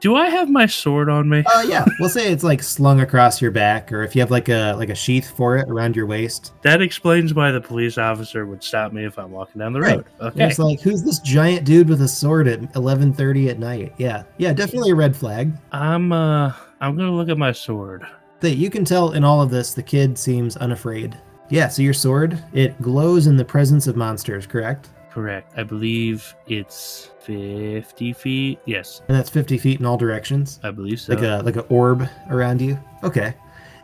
Do 0.05 0.17
I 0.17 0.29
have 0.29 0.51
my 0.51 0.67
sword 0.67 1.09
on 1.09 1.31
me? 1.31 1.43
Uh, 1.47 1.63
yeah, 1.67 1.83
we'll 1.99 2.11
say 2.11 2.31
it's 2.31 2.45
like 2.45 2.63
slung 2.63 3.01
across 3.01 3.41
your 3.41 3.51
back, 3.51 3.91
or 3.91 4.03
if 4.03 4.15
you 4.15 4.21
have 4.21 4.31
like 4.31 4.51
a 4.51 4.75
like 4.75 4.91
a 4.91 4.95
sheath 4.95 5.31
for 5.35 5.57
it 5.57 5.67
around 5.71 5.97
your 5.97 6.05
waist. 6.05 6.53
That 6.61 6.83
explains 6.83 7.33
why 7.33 7.51
the 7.53 7.61
police 7.63 7.97
officer 7.97 8.45
would 8.45 8.63
stop 8.63 8.93
me 8.93 9.07
if 9.07 9.19
I'm 9.19 9.31
walking 9.31 9.61
down 9.61 9.73
the 9.73 9.81
Right. 9.81 9.97
road. 9.97 10.05
Okay. 10.21 10.45
It's 10.45 10.59
like, 10.59 10.83
who's 10.83 11.03
this 11.03 11.21
giant 11.21 11.65
dude 11.65 11.89
with 11.89 12.03
a 12.03 12.09
sword 12.09 12.49
at 12.49 12.61
11:30 12.75 13.49
at 13.49 13.59
night? 13.59 13.95
Yeah, 13.97 14.25
yeah, 14.37 14.53
definitely 14.53 14.91
a 14.91 14.95
red 14.95 15.17
flag. 15.17 15.53
I'm 15.73 16.13
uh 16.13 16.53
I'm 16.83 16.99
gonna 16.99 17.11
look 17.17 17.31
at 17.31 17.39
my 17.39 17.53
sword. 17.53 18.07
That 18.41 18.57
you 18.57 18.69
can 18.69 18.85
tell 18.85 19.13
in 19.13 19.25
all 19.25 19.41
of 19.41 19.49
this, 19.49 19.73
the 19.73 19.83
kid 19.83 20.19
seems 20.19 20.59
unafraid. 20.59 21.17
Yeah, 21.49 21.69
so 21.69 21.81
your 21.81 21.95
sword, 21.95 22.39
it 22.53 22.79
glows 22.83 23.27
in 23.27 23.39
the 23.39 23.45
presence 23.47 23.87
of 23.87 23.97
monsters, 23.97 24.47
correct? 24.47 24.91
Correct. 25.11 25.51
I 25.57 25.63
believe 25.63 26.35
it's 26.47 27.11
fifty 27.25 28.13
feet. 28.13 28.59
Yes, 28.67 29.03
And 29.09 29.17
that's 29.17 29.31
50 29.31 29.59
feet 29.59 29.81
in 29.81 29.87
all 29.87 29.97
directions. 29.97 30.61
I 30.63 30.71
believe 30.71 31.01
so. 31.01 31.15
like 31.15 31.23
a 31.23 31.43
like 31.45 31.57
an 31.57 31.65
orb 31.69 32.09
around 32.31 32.61
you. 32.61 32.79
Okay, 33.03 33.35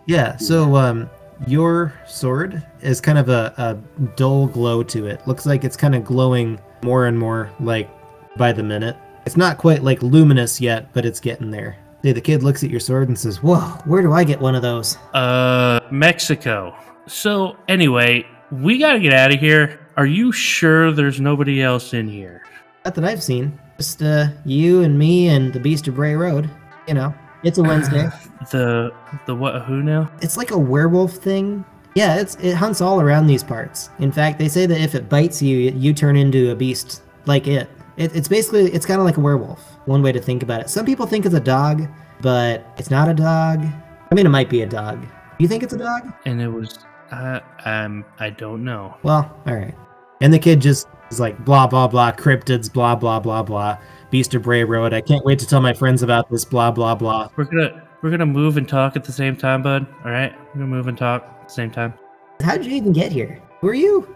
yeah. 0.07 0.37
So 0.37 0.77
um, 0.77 1.09
your 1.47 1.93
sword 2.07 2.63
is 2.83 3.01
kind 3.01 3.19
of 3.19 3.29
a, 3.29 3.53
a 3.57 4.09
dull 4.17 4.47
glow 4.47 4.83
to 4.85 5.07
it. 5.07 5.27
Looks 5.27 5.47
like 5.47 5.65
it's 5.65 5.77
kind 5.77 5.95
of 5.95 6.05
glowing 6.05 6.61
more 6.83 7.07
and 7.07 7.19
more, 7.19 7.51
like 7.61 7.89
by 8.37 8.53
the 8.53 8.63
minute. 8.63 8.97
It's 9.27 9.37
not 9.37 9.59
quite 9.59 9.83
like 9.83 10.03
luminous 10.03 10.61
yet, 10.61 10.93
but 10.93 11.05
it's 11.05 11.21
getting 11.21 11.51
there. 11.51 11.77
Hey, 12.03 12.13
the 12.13 12.21
kid 12.21 12.43
looks 12.43 12.65
at 12.65 12.71
your 12.71 12.81
sword 12.81 13.09
and 13.09 13.19
says, 13.19 13.43
"Whoa, 13.43 13.59
where 13.85 14.01
do 14.03 14.13
I 14.13 14.25
get 14.25 14.41
one 14.41 14.55
of 14.55 14.63
those?" 14.63 14.97
Uh, 15.13 15.81
Mexico. 15.91 16.75
So 17.07 17.57
anyway, 17.69 18.25
we 18.51 18.79
gotta 18.79 18.99
get 19.01 19.13
out 19.13 19.33
of 19.35 19.41
here. 19.41 19.79
Are 19.97 20.07
you 20.07 20.33
sure 20.33 20.93
there's 20.93 21.21
nobody 21.21 21.63
else 21.63 21.93
in 21.93 22.09
here? 22.09 22.43
Not 22.85 22.95
that 22.95 23.05
I've 23.05 23.23
seen. 23.23 23.59
Just 23.77 24.03
uh, 24.03 24.29
you 24.45 24.83
and 24.83 24.99
me 24.99 25.29
and 25.29 25.53
the 25.53 25.61
Beast 25.61 25.89
of 25.89 25.95
Bray 25.97 26.15
Road. 26.15 26.49
You 26.89 26.95
know, 26.95 27.15
it's 27.43 27.59
a 27.59 27.63
Wednesday. 27.63 28.09
The 28.51 28.91
the 29.27 29.35
what? 29.35 29.63
Who 29.67 29.83
now? 29.83 30.11
it's 30.23 30.39
like 30.39 30.51
a 30.51 30.59
werewolf 30.59 31.13
thing. 31.13 31.63
Yeah, 31.95 32.17
it's 32.17 32.37
it 32.37 32.55
hunts 32.55 32.81
all 32.81 32.99
around 33.03 33.27
these 33.27 33.45
parts. 33.45 33.91
In 33.99 34.11
fact, 34.11 34.39
they 34.39 34.49
say 34.49 34.65
that 34.65 34.81
if 34.81 34.95
it 34.95 35.11
bites 35.11 35.43
you, 35.43 35.59
you 35.59 35.93
turn 35.93 36.17
into 36.17 36.51
a 36.51 36.55
beast 36.55 37.03
like 37.27 37.47
it. 37.47 37.69
it 37.99 38.17
it's 38.17 38.29
basically 38.29 38.73
it's 38.73 38.87
kind 38.87 38.99
of 38.99 39.05
like 39.05 39.19
a 39.19 39.21
werewolf. 39.21 39.61
One 39.85 40.03
way 40.03 40.11
to 40.13 40.21
think 40.21 40.43
about 40.43 40.63
it. 40.63 40.71
Some 40.71 40.87
people 40.87 41.05
think 41.05 41.27
it's 41.27 41.35
a 41.35 41.41
dog, 41.41 41.87
but 42.23 42.65
it's 42.79 42.91
not 42.91 43.11
a 43.11 43.15
dog. 43.15 43.63
I 44.11 44.15
mean, 44.15 44.25
it 44.25 44.31
might 44.31 44.49
be 44.49 44.63
a 44.63 44.67
dog. 44.67 45.07
You 45.39 45.47
think 45.47 45.63
it's 45.63 45.75
a 45.75 45.79
dog? 45.79 46.11
And 46.25 46.41
it 46.41 46.49
was 46.49 46.79
Uh, 47.13 47.41
um, 47.67 48.07
I 48.19 48.31
don't 48.31 48.65
know. 48.65 48.97
Well, 49.03 49.31
all 49.47 49.55
right. 49.55 49.75
And 50.21 50.33
the 50.33 50.39
kid 50.39 50.61
just 50.61 50.87
is 51.11 51.19
like 51.21 51.43
blah 51.45 51.67
blah 51.67 51.89
blah 51.89 52.13
cryptids 52.13 52.73
blah 52.73 52.95
blah 52.95 53.19
blah 53.21 53.43
blah 53.43 53.79
Beast 54.11 54.35
of 54.35 54.43
Bray 54.43 54.65
Road. 54.65 54.93
I 54.93 55.01
can't 55.01 55.25
wait 55.25 55.39
to 55.39 55.47
tell 55.47 55.61
my 55.61 55.73
friends 55.73 56.03
about 56.03 56.29
this 56.31 56.45
blah 56.45 56.71
blah 56.71 56.95
blah. 56.95 57.29
We're 57.37 57.45
gonna 57.45 57.87
we're 58.03 58.11
gonna 58.11 58.27
move 58.27 58.57
and 58.57 58.69
talk 58.69 58.97
at 58.97 59.05
the 59.05 59.13
same 59.13 59.37
time, 59.37 59.63
bud. 59.63 59.87
All 60.05 60.11
right, 60.11 60.33
we're 60.49 60.55
gonna 60.61 60.67
move 60.67 60.89
and 60.89 60.97
talk 60.99 61.23
at 61.41 61.49
the 61.49 61.55
same 61.55 61.71
time. 61.71 61.95
How 62.43 62.57
did 62.57 62.67
you 62.67 62.73
even 62.77 62.93
get 62.93 63.13
here? 63.13 63.41
Who 63.61 63.69
are 63.69 63.75
you? 63.75 64.15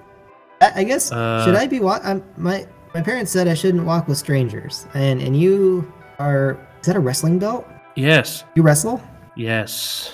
I, 0.60 0.72
I 0.76 0.84
guess 0.84 1.10
Uh, 1.12 1.44
should 1.44 1.54
I 1.54 1.66
be 1.66 1.80
walk? 1.80 2.02
I'm, 2.04 2.22
my 2.36 2.66
my 2.94 3.02
parents 3.02 3.30
said 3.32 3.48
I 3.48 3.54
shouldn't 3.54 3.84
walk 3.84 4.08
with 4.08 4.18
strangers, 4.18 4.86
and 4.94 5.20
and 5.22 5.38
you 5.38 5.90
are. 6.18 6.58
Is 6.80 6.86
that 6.86 6.96
a 6.96 7.00
wrestling 7.00 7.38
belt? 7.38 7.66
Yes, 7.96 8.44
You 8.56 8.62
wrestle? 8.62 9.00
yes. 9.36 10.12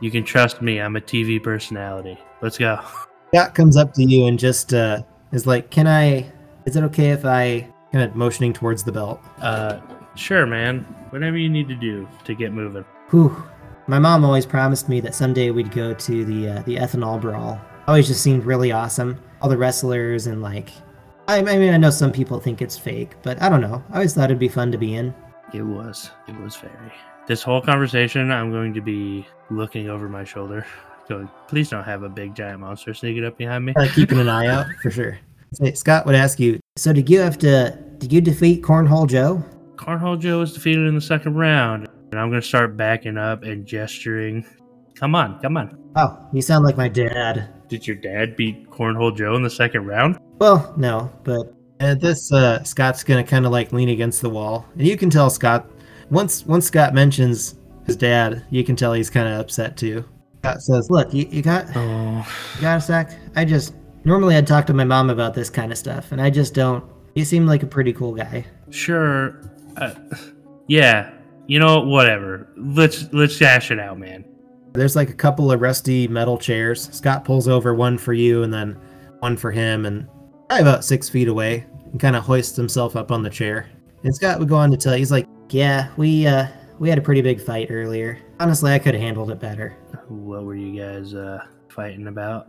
You 0.00 0.10
can 0.10 0.24
trust 0.24 0.60
me. 0.62 0.78
I'm 0.80 0.94
a 0.96 1.00
TV 1.00 1.42
personality. 1.42 2.18
Let's 2.42 2.58
go. 2.58 2.78
Scott 3.28 3.54
comes 3.54 3.76
up 3.76 3.92
to 3.94 4.02
you 4.04 4.26
and 4.26 4.38
just 4.38 4.72
uh, 4.72 5.02
is 5.32 5.46
like, 5.46 5.70
"Can 5.70 5.86
I? 5.86 6.30
Is 6.64 6.76
it 6.76 6.82
okay 6.84 7.10
if 7.10 7.24
I?" 7.24 7.68
Kind 7.92 8.04
of 8.04 8.16
motioning 8.16 8.52
towards 8.52 8.82
the 8.82 8.92
belt. 8.92 9.20
Uh, 9.40 9.80
sure, 10.16 10.46
man. 10.46 10.80
Whatever 11.10 11.38
you 11.38 11.48
need 11.48 11.68
to 11.68 11.74
do 11.74 12.08
to 12.24 12.34
get 12.34 12.52
moving. 12.52 12.84
Whew. 13.10 13.44
My 13.86 14.00
mom 14.00 14.24
always 14.24 14.44
promised 14.44 14.88
me 14.88 15.00
that 15.00 15.14
someday 15.14 15.50
we'd 15.50 15.70
go 15.70 15.94
to 15.94 16.24
the 16.24 16.48
uh, 16.48 16.62
the 16.62 16.76
ethanol 16.76 17.20
brawl. 17.20 17.60
Always 17.86 18.08
just 18.08 18.22
seemed 18.22 18.44
really 18.44 18.72
awesome. 18.72 19.20
All 19.40 19.48
the 19.48 19.56
wrestlers 19.56 20.26
and 20.26 20.42
like, 20.42 20.70
I, 21.28 21.38
I 21.38 21.58
mean, 21.58 21.72
I 21.72 21.76
know 21.76 21.90
some 21.90 22.10
people 22.10 22.40
think 22.40 22.60
it's 22.60 22.76
fake, 22.76 23.14
but 23.22 23.40
I 23.40 23.48
don't 23.48 23.60
know. 23.60 23.82
I 23.90 23.94
always 23.94 24.14
thought 24.14 24.24
it'd 24.24 24.40
be 24.40 24.48
fun 24.48 24.72
to 24.72 24.78
be 24.78 24.96
in. 24.96 25.14
It 25.54 25.62
was. 25.62 26.10
It 26.26 26.36
was 26.40 26.56
very. 26.56 26.92
This 27.28 27.42
whole 27.42 27.60
conversation, 27.60 28.32
I'm 28.32 28.50
going 28.50 28.74
to 28.74 28.80
be 28.80 29.26
looking 29.50 29.88
over 29.88 30.08
my 30.08 30.24
shoulder, 30.24 30.66
going, 31.08 31.28
"Please 31.48 31.70
don't 31.70 31.84
have 31.84 32.02
a 32.02 32.08
big 32.08 32.34
giant 32.34 32.60
monster 32.60 32.94
sneaking 32.94 33.24
up 33.24 33.38
behind 33.38 33.64
me." 33.64 33.74
Uh, 33.76 33.86
keeping 33.94 34.18
an 34.18 34.28
eye 34.28 34.46
out 34.46 34.66
for 34.82 34.90
sure. 34.90 35.18
Scott 35.74 36.06
would 36.06 36.14
ask 36.14 36.38
you. 36.38 36.58
So 36.76 36.92
did 36.92 37.08
you 37.08 37.20
have 37.20 37.38
to? 37.38 37.78
Did 37.98 38.12
you 38.12 38.20
defeat 38.20 38.62
Cornhole 38.62 39.08
Joe? 39.08 39.42
Cornhole 39.76 40.18
Joe 40.18 40.40
was 40.40 40.52
defeated 40.52 40.86
in 40.86 40.94
the 40.94 41.00
second 41.00 41.34
round, 41.34 41.88
and 42.10 42.20
I'm 42.20 42.30
going 42.30 42.40
to 42.40 42.46
start 42.46 42.76
backing 42.76 43.16
up 43.16 43.42
and 43.42 43.66
gesturing. 43.66 44.44
Come 44.94 45.14
on, 45.14 45.40
come 45.40 45.56
on. 45.56 45.78
Oh, 45.96 46.18
you 46.32 46.42
sound 46.42 46.64
like 46.64 46.76
my 46.76 46.88
dad. 46.88 47.48
Did 47.68 47.86
your 47.86 47.96
dad 47.96 48.36
beat 48.36 48.70
Cornhole 48.70 49.16
Joe 49.16 49.34
in 49.34 49.42
the 49.42 49.50
second 49.50 49.86
round? 49.86 50.18
Well, 50.38 50.74
no, 50.76 51.10
but 51.24 51.54
at 51.80 52.00
this, 52.00 52.32
uh, 52.32 52.62
Scott's 52.64 53.04
gonna 53.04 53.24
kind 53.24 53.44
of 53.46 53.52
like 53.52 53.72
lean 53.72 53.88
against 53.88 54.22
the 54.22 54.30
wall, 54.30 54.66
and 54.74 54.86
you 54.86 54.96
can 54.96 55.10
tell 55.10 55.30
Scott. 55.30 55.70
Once 56.10 56.46
once 56.46 56.66
Scott 56.66 56.94
mentions 56.94 57.56
his 57.84 57.96
dad, 57.96 58.44
you 58.50 58.64
can 58.64 58.76
tell 58.76 58.92
he's 58.92 59.10
kind 59.10 59.28
of 59.28 59.40
upset 59.40 59.76
too. 59.76 60.04
Scott 60.46 60.62
says, 60.62 60.90
"Look, 60.90 61.12
you, 61.12 61.26
you 61.30 61.42
got 61.42 61.66
Oh, 61.74 62.26
you 62.54 62.60
got 62.60 62.78
a 62.78 62.80
sec? 62.80 63.12
I 63.34 63.44
just 63.44 63.74
normally 64.04 64.36
I'd 64.36 64.46
talk 64.46 64.66
to 64.66 64.74
my 64.74 64.84
mom 64.84 65.10
about 65.10 65.34
this 65.34 65.50
kind 65.50 65.72
of 65.72 65.78
stuff, 65.78 66.12
and 66.12 66.20
I 66.20 66.30
just 66.30 66.54
don't. 66.54 66.84
You 67.14 67.24
seem 67.24 67.46
like 67.46 67.62
a 67.62 67.66
pretty 67.66 67.92
cool 67.92 68.14
guy. 68.14 68.46
sure. 68.70 69.40
Uh, 69.76 69.94
yeah, 70.68 71.12
you 71.46 71.58
know, 71.58 71.80
whatever. 71.80 72.48
Let's 72.56 73.12
let's 73.12 73.38
dash 73.38 73.70
it 73.70 73.80
out, 73.80 73.98
man. 73.98 74.24
There's 74.72 74.94
like 74.94 75.10
a 75.10 75.14
couple 75.14 75.50
of 75.50 75.60
rusty 75.60 76.06
metal 76.06 76.38
chairs. 76.38 76.90
Scott 76.92 77.24
pulls 77.24 77.48
over 77.48 77.74
one 77.74 77.98
for 77.98 78.12
you 78.12 78.42
and 78.42 78.52
then 78.52 78.78
one 79.20 79.36
for 79.36 79.50
him, 79.50 79.84
and 79.84 80.06
probably 80.48 80.62
about 80.62 80.84
six 80.84 81.08
feet 81.08 81.28
away, 81.28 81.66
and 81.90 82.00
kind 82.00 82.14
of 82.14 82.22
hoists 82.22 82.56
himself 82.56 82.94
up 82.94 83.10
on 83.10 83.22
the 83.22 83.30
chair. 83.30 83.68
And 84.04 84.14
Scott 84.14 84.38
would 84.38 84.48
go 84.48 84.56
on 84.56 84.70
to 84.70 84.76
tell 84.76 84.92
you, 84.92 84.98
he's 84.98 85.10
like, 85.10 85.26
"Yeah, 85.50 85.88
we 85.96 86.26
uh 86.26 86.46
we 86.78 86.88
had 86.88 86.98
a 86.98 87.02
pretty 87.02 87.22
big 87.22 87.40
fight 87.40 87.68
earlier. 87.70 88.18
Honestly, 88.38 88.72
I 88.72 88.78
could 88.78 88.94
have 88.94 89.02
handled 89.02 89.30
it 89.30 89.40
better." 89.40 89.76
What 90.08 90.44
were 90.44 90.54
you 90.54 90.80
guys 90.80 91.14
uh, 91.14 91.44
fighting 91.68 92.06
about? 92.06 92.48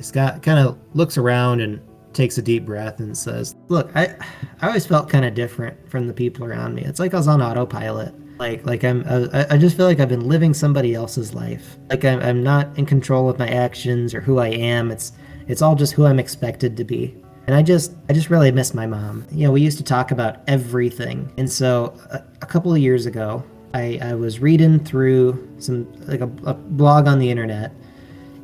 Scott 0.00 0.42
kind 0.42 0.58
of 0.58 0.78
looks 0.94 1.16
around 1.18 1.60
and 1.60 1.80
takes 2.12 2.38
a 2.38 2.42
deep 2.42 2.64
breath 2.64 3.00
and 3.00 3.16
says, 3.16 3.54
"Look, 3.68 3.90
I 3.94 4.14
I 4.60 4.68
always 4.68 4.86
felt 4.86 5.08
kind 5.08 5.24
of 5.24 5.34
different 5.34 5.90
from 5.90 6.06
the 6.06 6.14
people 6.14 6.44
around 6.44 6.74
me. 6.74 6.82
It's 6.84 7.00
like 7.00 7.14
I 7.14 7.16
was 7.16 7.28
on 7.28 7.42
autopilot. 7.42 8.14
Like 8.38 8.64
like 8.64 8.84
I'm 8.84 9.04
I, 9.08 9.46
I 9.50 9.58
just 9.58 9.76
feel 9.76 9.86
like 9.86 10.00
I've 10.00 10.08
been 10.08 10.28
living 10.28 10.54
somebody 10.54 10.94
else's 10.94 11.34
life. 11.34 11.76
Like 11.90 12.04
I'm 12.04 12.20
I'm 12.20 12.42
not 12.42 12.76
in 12.78 12.86
control 12.86 13.28
of 13.28 13.38
my 13.38 13.48
actions 13.48 14.14
or 14.14 14.20
who 14.20 14.38
I 14.38 14.48
am. 14.48 14.90
It's 14.90 15.12
it's 15.46 15.62
all 15.62 15.74
just 15.74 15.92
who 15.92 16.06
I'm 16.06 16.18
expected 16.18 16.76
to 16.76 16.84
be." 16.84 17.16
And 17.48 17.56
I 17.56 17.62
just, 17.62 17.94
I 18.10 18.12
just 18.12 18.28
really 18.28 18.52
miss 18.52 18.74
my 18.74 18.86
mom. 18.86 19.24
You 19.32 19.46
know, 19.46 19.52
we 19.52 19.62
used 19.62 19.78
to 19.78 19.82
talk 19.82 20.10
about 20.10 20.42
everything. 20.46 21.32
And 21.38 21.50
so, 21.50 21.94
a, 22.10 22.22
a 22.42 22.46
couple 22.46 22.74
of 22.74 22.78
years 22.78 23.06
ago, 23.06 23.42
I, 23.74 23.98
I 24.02 24.14
was 24.14 24.40
reading 24.40 24.82
through 24.84 25.48
some 25.58 25.86
like 26.06 26.20
a, 26.20 26.30
a 26.44 26.54
blog 26.54 27.06
on 27.06 27.18
the 27.18 27.30
internet, 27.30 27.72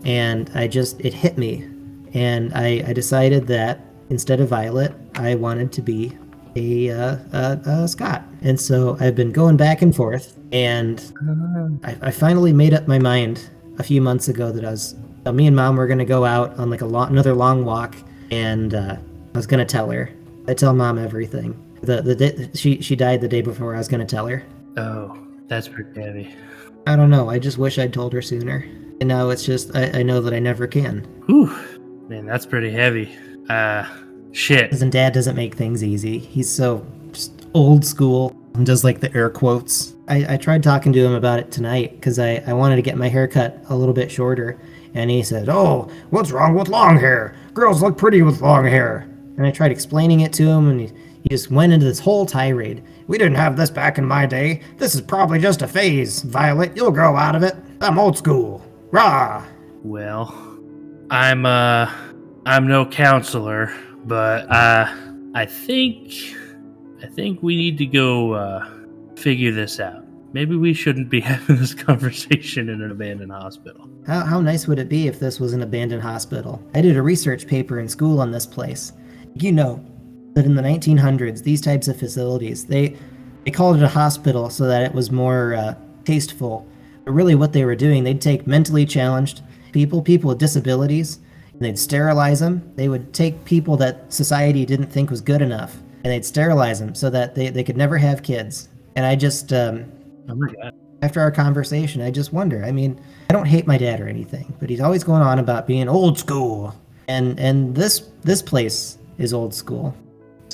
and 0.04 0.50
I 0.54 0.68
just 0.68 1.00
it 1.00 1.14
hit 1.14 1.38
me, 1.38 1.64
and 2.12 2.52
I, 2.54 2.84
I 2.86 2.92
decided 2.92 3.46
that 3.48 3.80
instead 4.10 4.40
of 4.40 4.48
Violet, 4.48 4.94
I 5.14 5.34
wanted 5.34 5.72
to 5.72 5.82
be 5.82 6.16
a, 6.56 6.90
uh, 6.90 7.86
Scott, 7.86 8.24
and 8.42 8.60
so 8.60 8.96
I've 9.00 9.16
been 9.16 9.32
going 9.32 9.56
back 9.56 9.82
and 9.82 9.94
forth, 9.94 10.38
and 10.52 11.12
I, 11.84 11.96
I 12.02 12.10
finally 12.10 12.52
made 12.52 12.74
up 12.74 12.86
my 12.86 12.98
mind 12.98 13.50
a 13.78 13.82
few 13.82 14.00
months 14.00 14.28
ago 14.28 14.52
that 14.52 14.64
I 14.64 14.70
was 14.70 14.94
uh, 15.26 15.32
me 15.32 15.46
and 15.46 15.56
mom 15.56 15.76
were 15.76 15.86
gonna 15.86 16.04
go 16.04 16.24
out 16.24 16.56
on 16.58 16.70
like 16.70 16.82
a 16.82 16.86
long, 16.86 17.08
another 17.10 17.34
long 17.34 17.64
walk, 17.64 17.96
and 18.30 18.74
uh, 18.74 18.96
I 19.34 19.38
was 19.38 19.46
gonna 19.46 19.64
tell 19.64 19.90
her. 19.90 20.10
I 20.46 20.54
tell 20.54 20.74
mom 20.74 20.98
everything. 20.98 21.60
The 21.82 22.02
the 22.02 22.14
day, 22.14 22.50
she 22.54 22.80
she 22.82 22.94
died 22.94 23.20
the 23.20 23.28
day 23.28 23.40
before 23.40 23.74
I 23.74 23.78
was 23.78 23.88
gonna 23.88 24.06
tell 24.06 24.26
her. 24.26 24.44
Oh, 24.76 25.16
that's 25.46 25.68
pretty 25.68 26.00
heavy. 26.00 26.34
I 26.86 26.96
don't 26.96 27.10
know. 27.10 27.30
I 27.30 27.38
just 27.38 27.58
wish 27.58 27.78
I'd 27.78 27.92
told 27.92 28.12
her 28.12 28.22
sooner. 28.22 28.66
And 29.00 29.08
now 29.08 29.30
it's 29.30 29.44
just 29.44 29.74
I, 29.74 30.00
I 30.00 30.02
know 30.02 30.20
that 30.20 30.34
I 30.34 30.38
never 30.38 30.66
can. 30.66 31.00
Whew, 31.26 31.54
man, 32.08 32.26
that's 32.26 32.46
pretty 32.46 32.70
heavy. 32.70 33.14
Uh, 33.48 33.86
shit. 34.32 34.72
And 34.80 34.92
dad 34.92 35.12
doesn't 35.12 35.36
make 35.36 35.54
things 35.54 35.82
easy. 35.82 36.18
He's 36.18 36.50
so 36.50 36.86
just 37.12 37.46
old 37.54 37.84
school 37.84 38.36
and 38.54 38.66
does 38.66 38.84
like 38.84 39.00
the 39.00 39.14
air 39.14 39.30
quotes. 39.30 39.94
I, 40.08 40.34
I 40.34 40.36
tried 40.36 40.62
talking 40.62 40.92
to 40.92 41.04
him 41.04 41.14
about 41.14 41.38
it 41.38 41.50
tonight 41.50 41.92
because 41.92 42.18
I, 42.18 42.42
I 42.46 42.52
wanted 42.52 42.76
to 42.76 42.82
get 42.82 42.96
my 42.96 43.08
hair 43.08 43.26
cut 43.26 43.62
a 43.68 43.76
little 43.76 43.94
bit 43.94 44.10
shorter. 44.10 44.60
And 44.94 45.10
he 45.10 45.22
said, 45.22 45.48
Oh, 45.48 45.90
what's 46.10 46.30
wrong 46.30 46.54
with 46.54 46.68
long 46.68 46.98
hair? 46.98 47.34
Girls 47.52 47.82
look 47.82 47.98
pretty 47.98 48.22
with 48.22 48.40
long 48.40 48.64
hair. 48.64 49.08
And 49.36 49.44
I 49.46 49.50
tried 49.50 49.72
explaining 49.72 50.20
it 50.20 50.32
to 50.34 50.44
him, 50.48 50.68
and 50.68 50.80
he, 50.80 50.86
he 51.22 51.28
just 51.30 51.50
went 51.50 51.72
into 51.72 51.84
this 51.84 51.98
whole 51.98 52.24
tirade. 52.24 52.84
We 53.06 53.18
didn't 53.18 53.36
have 53.36 53.56
this 53.56 53.70
back 53.70 53.98
in 53.98 54.04
my 54.04 54.24
day. 54.24 54.62
This 54.78 54.94
is 54.94 55.00
probably 55.02 55.38
just 55.38 55.62
a 55.62 55.68
phase, 55.68 56.22
Violet. 56.22 56.74
You'll 56.74 56.90
grow 56.90 57.16
out 57.16 57.36
of 57.36 57.42
it. 57.42 57.54
I'm 57.80 57.98
old 57.98 58.16
school. 58.16 58.64
Rah! 58.90 59.44
Well, 59.82 60.34
I'm 61.10 61.44
uh, 61.44 61.90
I'm 62.46 62.66
no 62.66 62.86
counselor, 62.86 63.72
but 64.04 64.50
uh, 64.50 64.86
I 65.34 65.44
think, 65.44 66.12
I 67.02 67.06
think 67.06 67.42
we 67.42 67.56
need 67.56 67.76
to 67.78 67.86
go 67.86 68.32
uh, 68.32 68.66
figure 69.16 69.52
this 69.52 69.80
out. 69.80 70.04
Maybe 70.32 70.56
we 70.56 70.72
shouldn't 70.72 71.10
be 71.10 71.20
having 71.22 71.56
this 71.56 71.74
conversation 71.74 72.70
in 72.70 72.80
an 72.80 72.90
abandoned 72.90 73.32
hospital. 73.32 73.88
How, 74.06 74.24
how 74.24 74.40
nice 74.40 74.66
would 74.66 74.78
it 74.78 74.88
be 74.88 75.08
if 75.08 75.20
this 75.20 75.38
was 75.38 75.52
an 75.52 75.62
abandoned 75.62 76.02
hospital? 76.02 76.62
I 76.74 76.80
did 76.80 76.96
a 76.96 77.02
research 77.02 77.46
paper 77.46 77.80
in 77.80 77.88
school 77.88 78.20
on 78.20 78.30
this 78.30 78.46
place. 78.46 78.92
You 79.34 79.52
know 79.52 79.84
that 80.34 80.44
in 80.44 80.54
the 80.54 80.62
1900s, 80.62 81.42
these 81.42 81.60
types 81.60 81.88
of 81.88 81.98
facilities, 81.98 82.66
they 82.66 82.96
they 83.44 83.50
called 83.50 83.76
it 83.76 83.82
a 83.82 83.88
hospital 83.88 84.48
so 84.48 84.66
that 84.66 84.82
it 84.82 84.94
was 84.94 85.10
more 85.10 85.54
uh, 85.54 85.74
tasteful. 86.04 86.66
But 87.04 87.12
really, 87.12 87.34
what 87.34 87.52
they 87.52 87.64
were 87.64 87.76
doing, 87.76 88.02
they'd 88.04 88.20
take 88.20 88.46
mentally 88.46 88.86
challenged 88.86 89.42
people, 89.72 90.00
people 90.00 90.28
with 90.28 90.38
disabilities, 90.38 91.18
and 91.52 91.60
they'd 91.60 91.78
sterilize 91.78 92.40
them. 92.40 92.72
They 92.76 92.88
would 92.88 93.12
take 93.12 93.44
people 93.44 93.76
that 93.78 94.10
society 94.12 94.64
didn't 94.64 94.90
think 94.90 95.10
was 95.10 95.20
good 95.20 95.42
enough, 95.42 95.76
and 96.02 96.12
they'd 96.12 96.24
sterilize 96.24 96.80
them 96.80 96.94
so 96.94 97.10
that 97.10 97.34
they, 97.34 97.50
they 97.50 97.62
could 97.62 97.76
never 97.76 97.98
have 97.98 98.22
kids. 98.22 98.70
And 98.96 99.04
I 99.04 99.14
just, 99.16 99.52
um, 99.52 99.92
Oh 100.28 100.34
my 100.34 100.48
god. 100.62 100.74
after 101.02 101.20
our 101.20 101.30
conversation, 101.30 102.00
I 102.00 102.10
just 102.10 102.32
wonder. 102.32 102.64
I 102.64 102.72
mean, 102.72 102.98
I 103.28 103.34
don't 103.34 103.44
hate 103.46 103.66
my 103.66 103.76
dad 103.76 104.00
or 104.00 104.08
anything, 104.08 104.54
but 104.58 104.70
he's 104.70 104.80
always 104.80 105.04
going 105.04 105.20
on 105.22 105.38
about 105.38 105.66
being 105.66 105.86
old 105.88 106.18
school, 106.18 106.74
and 107.08 107.38
and 107.38 107.74
this 107.74 108.08
this 108.22 108.40
place 108.40 108.96
is 109.18 109.34
old 109.34 109.52
school. 109.52 109.94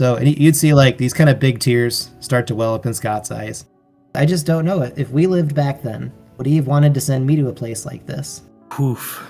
So 0.00 0.16
and 0.16 0.38
you'd 0.38 0.56
see 0.56 0.72
like 0.72 0.96
these 0.96 1.12
kind 1.12 1.28
of 1.28 1.38
big 1.38 1.58
tears 1.58 2.12
start 2.20 2.46
to 2.46 2.54
well 2.54 2.72
up 2.72 2.86
in 2.86 2.94
Scott's 2.94 3.30
eyes. 3.30 3.66
I 4.14 4.24
just 4.24 4.46
don't 4.46 4.64
know 4.64 4.80
it. 4.80 4.94
If 4.96 5.10
we 5.10 5.26
lived 5.26 5.54
back 5.54 5.82
then, 5.82 6.10
would 6.38 6.46
he 6.46 6.56
have 6.56 6.66
wanted 6.66 6.94
to 6.94 7.02
send 7.02 7.26
me 7.26 7.36
to 7.36 7.48
a 7.48 7.52
place 7.52 7.84
like 7.84 8.06
this? 8.06 8.40
Woof. 8.78 9.22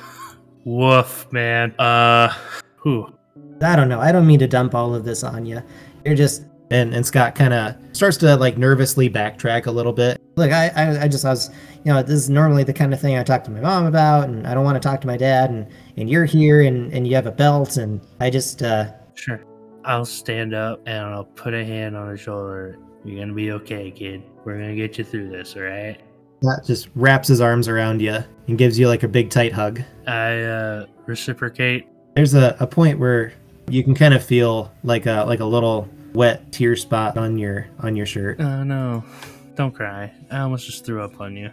Woof, 0.65 1.27
man. 1.33 1.75
Uh, 1.77 2.33
whew. 2.85 3.13
I 3.61 3.75
don't 3.75 3.89
know. 3.89 3.99
I 3.99 4.13
don't 4.13 4.29
mean 4.29 4.39
to 4.39 4.47
dump 4.47 4.77
all 4.77 4.95
of 4.95 5.05
this 5.05 5.25
on 5.25 5.45
you. 5.45 5.61
You're 6.05 6.15
just 6.15 6.45
and 6.71 6.95
and 6.95 7.05
Scott 7.05 7.35
kind 7.35 7.53
of 7.53 7.75
starts 7.91 8.17
to 8.19 8.37
like 8.37 8.57
nervously 8.57 9.11
backtrack 9.11 9.67
a 9.67 9.73
little 9.73 9.93
bit. 9.93 10.23
Look, 10.37 10.53
I, 10.53 10.69
I 10.69 11.03
I 11.03 11.09
just 11.09 11.25
I 11.25 11.31
was 11.31 11.51
you 11.85 11.93
know 11.93 12.01
this 12.01 12.15
is 12.15 12.31
normally 12.31 12.63
the 12.63 12.73
kind 12.73 12.95
of 12.95 13.01
thing 13.01 13.19
I 13.19 13.25
talk 13.25 13.43
to 13.43 13.51
my 13.51 13.61
mom 13.61 13.87
about, 13.87 14.29
and 14.29 14.47
I 14.47 14.55
don't 14.55 14.63
want 14.63 14.81
to 14.81 14.89
talk 14.89 15.01
to 15.01 15.09
my 15.09 15.17
dad, 15.17 15.51
and 15.51 15.67
and 15.97 16.09
you're 16.09 16.27
here, 16.27 16.61
and 16.63 16.93
and 16.93 17.09
you 17.09 17.17
have 17.17 17.27
a 17.27 17.33
belt, 17.33 17.77
and 17.77 18.01
I 18.21 18.31
just 18.31 18.63
uh 18.63 18.93
Sure. 19.17 19.43
I'll 19.91 20.05
stand 20.05 20.55
up 20.55 20.81
and 20.87 20.99
I'll 21.05 21.25
put 21.25 21.53
a 21.53 21.65
hand 21.65 21.97
on 21.97 22.09
his 22.11 22.21
shoulder. 22.21 22.79
You're 23.05 23.19
gonna 23.21 23.35
be 23.35 23.51
okay, 23.53 23.91
kid. 23.91 24.23
We're 24.45 24.55
gonna 24.57 24.77
get 24.77 24.97
you 24.99 25.03
through 25.05 25.31
this, 25.31 25.57
alright? 25.57 26.01
That 26.43 26.63
just 26.65 26.89
wraps 26.95 27.27
his 27.27 27.41
arms 27.41 27.67
around 27.67 28.01
you 28.01 28.19
and 28.47 28.57
gives 28.57 28.79
you 28.79 28.87
like 28.87 29.03
a 29.03 29.09
big 29.09 29.31
tight 29.31 29.53
hug. 29.53 29.83
I 30.07 30.43
uh, 30.43 30.87
reciprocate. 31.07 31.89
There's 32.15 32.35
a, 32.35 32.57
a 32.61 32.67
point 32.69 33.01
where 33.01 33.33
you 33.69 33.83
can 33.83 33.95
kind 33.97 34.15
of 34.15 34.23
feel 34.25 34.73
like 34.85 35.07
a 35.07 35.25
like 35.27 35.41
a 35.41 35.45
little 35.45 35.89
wet 36.13 36.53
tear 36.53 36.77
spot 36.77 37.19
on 37.19 37.37
your 37.37 37.67
on 37.81 37.97
your 37.97 38.07
shirt. 38.07 38.41
Oh 38.41 38.63
no, 38.63 39.05
don't 39.57 39.75
cry. 39.75 40.13
I 40.31 40.39
almost 40.39 40.67
just 40.67 40.87
threw 40.87 41.03
up 41.03 41.21
on 41.21 41.37
you. 41.37 41.51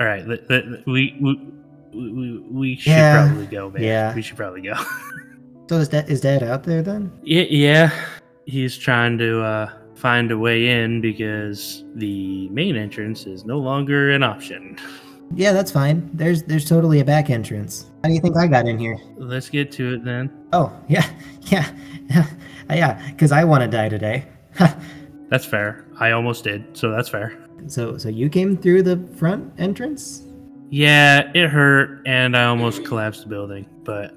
All 0.00 0.06
right, 0.06 0.26
we 0.26 1.16
we 1.20 1.52
we, 1.94 2.38
we 2.50 2.76
should 2.76 2.90
Yeah, 2.90 3.28
probably 3.28 3.46
go, 3.46 3.70
man. 3.70 3.82
yeah. 3.84 4.14
we 4.16 4.22
should 4.22 4.36
probably 4.36 4.62
go. 4.62 4.74
So 5.68 5.76
is 5.76 5.88
dad 5.88 6.08
is 6.08 6.22
dad 6.22 6.42
out 6.42 6.64
there 6.64 6.82
then? 6.82 7.12
yeah, 7.22 7.44
yeah, 7.50 8.06
he's 8.46 8.78
trying 8.78 9.18
to 9.18 9.42
uh, 9.42 9.70
find 9.94 10.30
a 10.30 10.38
way 10.38 10.68
in 10.68 11.02
because 11.02 11.84
the 11.94 12.48
main 12.48 12.74
entrance 12.74 13.26
is 13.26 13.44
no 13.44 13.58
longer 13.58 14.10
an 14.12 14.22
option. 14.22 14.78
Yeah, 15.34 15.52
that's 15.52 15.70
fine. 15.70 16.08
There's 16.14 16.42
there's 16.44 16.64
totally 16.64 17.00
a 17.00 17.04
back 17.04 17.28
entrance. 17.28 17.90
How 18.02 18.08
do 18.08 18.14
you 18.14 18.20
think 18.20 18.36
I 18.38 18.46
got 18.46 18.66
in 18.66 18.78
here? 18.78 18.98
Let's 19.18 19.50
get 19.50 19.70
to 19.72 19.94
it 19.94 20.04
then. 20.04 20.30
Oh 20.54 20.74
yeah, 20.88 21.06
yeah, 21.42 21.70
yeah. 22.70 23.10
Because 23.10 23.30
I 23.30 23.44
want 23.44 23.62
to 23.62 23.68
die 23.68 23.90
today. 23.90 24.26
That's 25.28 25.44
fair. 25.44 25.84
I 26.00 26.12
almost 26.12 26.44
did, 26.44 26.74
so 26.74 26.90
that's 26.90 27.10
fair. 27.10 27.36
so 27.66 27.98
so 27.98 28.08
you 28.08 28.30
came 28.30 28.56
through 28.56 28.84
the 28.84 28.96
front 29.18 29.52
entrance. 29.58 30.22
Yeah, 30.70 31.30
it 31.34 31.50
hurt, 31.50 32.00
and 32.06 32.34
I 32.34 32.46
almost 32.46 32.86
collapsed 32.86 33.24
the 33.24 33.28
building, 33.28 33.68
but 33.84 34.14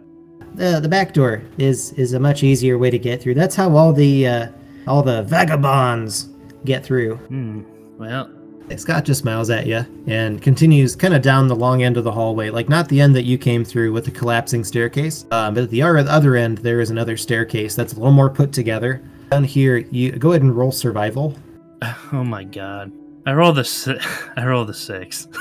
The 0.56 0.80
the 0.82 0.90
back 0.90 1.14
door 1.14 1.42
is 1.58 1.94
is 1.94 2.14
a 2.14 2.20
much 2.20 2.44
easier 2.44 2.78
way 2.78 2.90
to 2.90 3.00
get 3.00 3.22
through. 3.22 3.36
That's 3.36 3.56
how 3.56 3.76
all 3.76 3.94
the 3.94 4.28
uh, 4.28 4.48
all 4.88 5.02
the 5.02 5.24
vagabonds 5.24 6.30
get 6.66 6.84
through. 6.84 7.16
hmm, 7.16 7.62
well, 7.98 8.30
Scott 8.78 9.04
just 9.06 9.22
smiles 9.22 9.50
at 9.50 9.66
you 9.68 9.86
and 10.08 10.42
continues 10.42 10.96
kind 10.96 11.14
of 11.14 11.22
down 11.22 11.48
the 11.48 11.56
long 11.56 11.84
end 11.84 11.98
of 11.98 12.04
the 12.04 12.12
hallway, 12.12 12.50
like 12.50 12.70
not 12.70 12.88
the 12.90 13.02
end 13.02 13.16
that 13.16 13.24
you 13.24 13.38
came 13.38 13.66
through 13.66 13.92
with 13.92 14.06
the 14.06 14.12
collapsing 14.12 14.64
staircase, 14.64 15.26
um, 15.32 15.54
but 15.54 15.64
at 15.64 15.70
the 15.70 15.82
other 15.82 16.36
end 16.36 16.58
there 16.60 16.80
is 16.80 16.90
another 16.90 17.18
staircase 17.18 17.76
that's 17.76 17.94
a 17.94 17.96
little 17.96 18.12
more 18.12 18.30
put 18.30 18.54
together. 18.54 19.02
Down 19.30 19.44
here, 19.44 19.78
you 19.78 20.12
go 20.14 20.32
ahead 20.32 20.42
and 20.42 20.56
roll 20.56 20.72
survival. 20.72 21.36
oh 22.14 22.24
my 22.24 22.44
god, 22.44 22.92
I 23.26 23.34
roll 23.34 23.52
the 23.54 23.64
si- 23.64 24.00
I 24.38 24.46
rolled 24.46 24.68
the 24.68 24.74
six. 24.74 25.28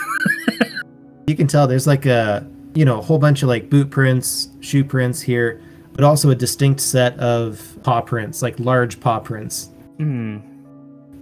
You 1.26 1.36
can 1.36 1.46
tell 1.46 1.68
there's 1.68 1.86
like 1.86 2.06
a 2.06 2.44
you 2.74 2.84
know 2.84 2.98
a 2.98 3.02
whole 3.02 3.18
bunch 3.18 3.42
of 3.42 3.48
like 3.48 3.70
boot 3.70 3.90
prints, 3.90 4.48
shoe 4.60 4.84
prints 4.84 5.20
here, 5.20 5.62
but 5.92 6.04
also 6.04 6.30
a 6.30 6.34
distinct 6.34 6.80
set 6.80 7.18
of 7.18 7.78
paw 7.82 8.00
prints, 8.00 8.42
like 8.42 8.58
large 8.60 9.00
paw 9.00 9.18
prints. 9.18 9.70
Hmm. 9.98 10.38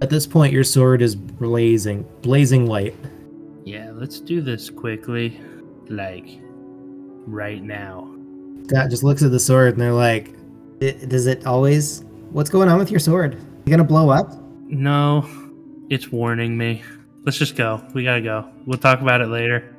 At 0.01 0.09
this 0.09 0.25
point, 0.25 0.53
your 0.53 0.63
sword 0.63 1.01
is 1.01 1.15
blazing, 1.15 2.07
blazing 2.21 2.67
white. 2.67 2.95
Yeah, 3.65 3.91
let's 3.93 4.19
do 4.19 4.41
this 4.41 4.69
quickly, 4.69 5.41
like 5.89 6.39
right 7.25 7.61
now. 7.61 8.09
Scott 8.67 8.89
just 8.89 9.03
looks 9.03 9.23
at 9.23 9.31
the 9.31 9.39
sword 9.39 9.73
and 9.73 9.81
they're 9.81 9.91
like, 9.91 10.35
"Does 10.79 11.27
it 11.27 11.45
always? 11.45 12.03
What's 12.31 12.49
going 12.49 12.69
on 12.69 12.79
with 12.79 12.91
your 12.91 12.99
sword? 12.99 13.37
You 13.65 13.71
gonna 13.71 13.83
blow 13.83 14.09
up?" 14.09 14.33
No, 14.67 15.25
it's 15.89 16.11
warning 16.11 16.57
me. 16.57 16.83
Let's 17.25 17.37
just 17.37 17.55
go. 17.55 17.81
We 17.93 18.03
gotta 18.03 18.21
go. 18.21 18.47
We'll 18.65 18.77
talk 18.77 19.01
about 19.01 19.21
it 19.21 19.27
later. 19.27 19.75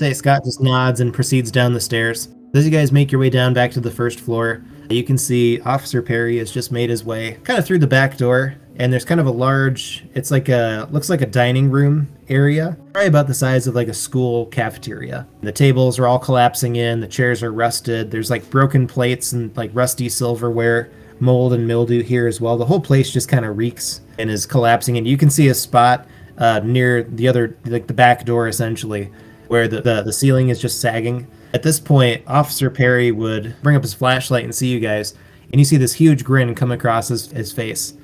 Scott 0.00 0.44
just 0.44 0.62
nods 0.62 1.00
and 1.00 1.12
proceeds 1.12 1.50
down 1.50 1.74
the 1.74 1.80
stairs. 1.80 2.28
As 2.54 2.64
you 2.64 2.70
guys 2.70 2.90
make 2.90 3.12
your 3.12 3.20
way 3.20 3.28
down 3.28 3.52
back 3.52 3.70
to 3.72 3.80
the 3.80 3.90
first 3.90 4.18
floor, 4.18 4.64
you 4.88 5.04
can 5.04 5.18
see 5.18 5.60
Officer 5.60 6.00
Perry 6.00 6.38
has 6.38 6.50
just 6.50 6.72
made 6.72 6.88
his 6.88 7.04
way 7.04 7.38
kind 7.44 7.58
of 7.58 7.66
through 7.66 7.80
the 7.80 7.86
back 7.86 8.16
door, 8.16 8.56
and 8.76 8.90
there's 8.90 9.04
kind 9.04 9.20
of 9.20 9.26
a 9.26 9.30
large. 9.30 10.06
It's 10.14 10.30
like 10.30 10.48
a 10.48 10.88
looks 10.90 11.10
like 11.10 11.20
a 11.20 11.26
dining 11.26 11.70
room 11.70 12.08
area, 12.30 12.78
probably 12.94 13.08
about 13.08 13.26
the 13.26 13.34
size 13.34 13.66
of 13.66 13.74
like 13.74 13.88
a 13.88 13.94
school 13.94 14.46
cafeteria. 14.46 15.28
The 15.42 15.52
tables 15.52 15.98
are 15.98 16.06
all 16.06 16.18
collapsing 16.18 16.76
in. 16.76 17.00
The 17.00 17.06
chairs 17.06 17.42
are 17.42 17.52
rusted. 17.52 18.10
There's 18.10 18.30
like 18.30 18.48
broken 18.48 18.86
plates 18.86 19.32
and 19.32 19.54
like 19.54 19.70
rusty 19.74 20.08
silverware, 20.08 20.90
mold 21.20 21.52
and 21.52 21.68
mildew 21.68 22.02
here 22.02 22.26
as 22.26 22.40
well. 22.40 22.56
The 22.56 22.64
whole 22.64 22.80
place 22.80 23.12
just 23.12 23.28
kind 23.28 23.44
of 23.44 23.58
reeks 23.58 24.00
and 24.18 24.30
is 24.30 24.46
collapsing, 24.46 24.96
and 24.96 25.06
you 25.06 25.18
can 25.18 25.28
see 25.28 25.48
a 25.48 25.54
spot 25.54 26.08
uh, 26.38 26.60
near 26.64 27.02
the 27.02 27.28
other, 27.28 27.58
like 27.66 27.86
the 27.86 27.92
back 27.92 28.24
door 28.24 28.48
essentially, 28.48 29.12
where 29.50 29.66
the, 29.66 29.80
the, 29.80 30.00
the 30.02 30.12
ceiling 30.12 30.48
is 30.50 30.60
just 30.60 30.80
sagging. 30.80 31.26
At 31.54 31.64
this 31.64 31.80
point, 31.80 32.22
Officer 32.28 32.70
Perry 32.70 33.10
would 33.10 33.56
bring 33.64 33.74
up 33.74 33.82
his 33.82 33.92
flashlight 33.92 34.44
and 34.44 34.54
see 34.54 34.68
you 34.68 34.78
guys, 34.78 35.14
and 35.50 35.60
you 35.60 35.64
see 35.64 35.76
this 35.76 35.92
huge 35.92 36.22
grin 36.22 36.54
come 36.54 36.70
across 36.70 37.08
his, 37.08 37.26
his 37.32 37.52
face. 37.52 37.94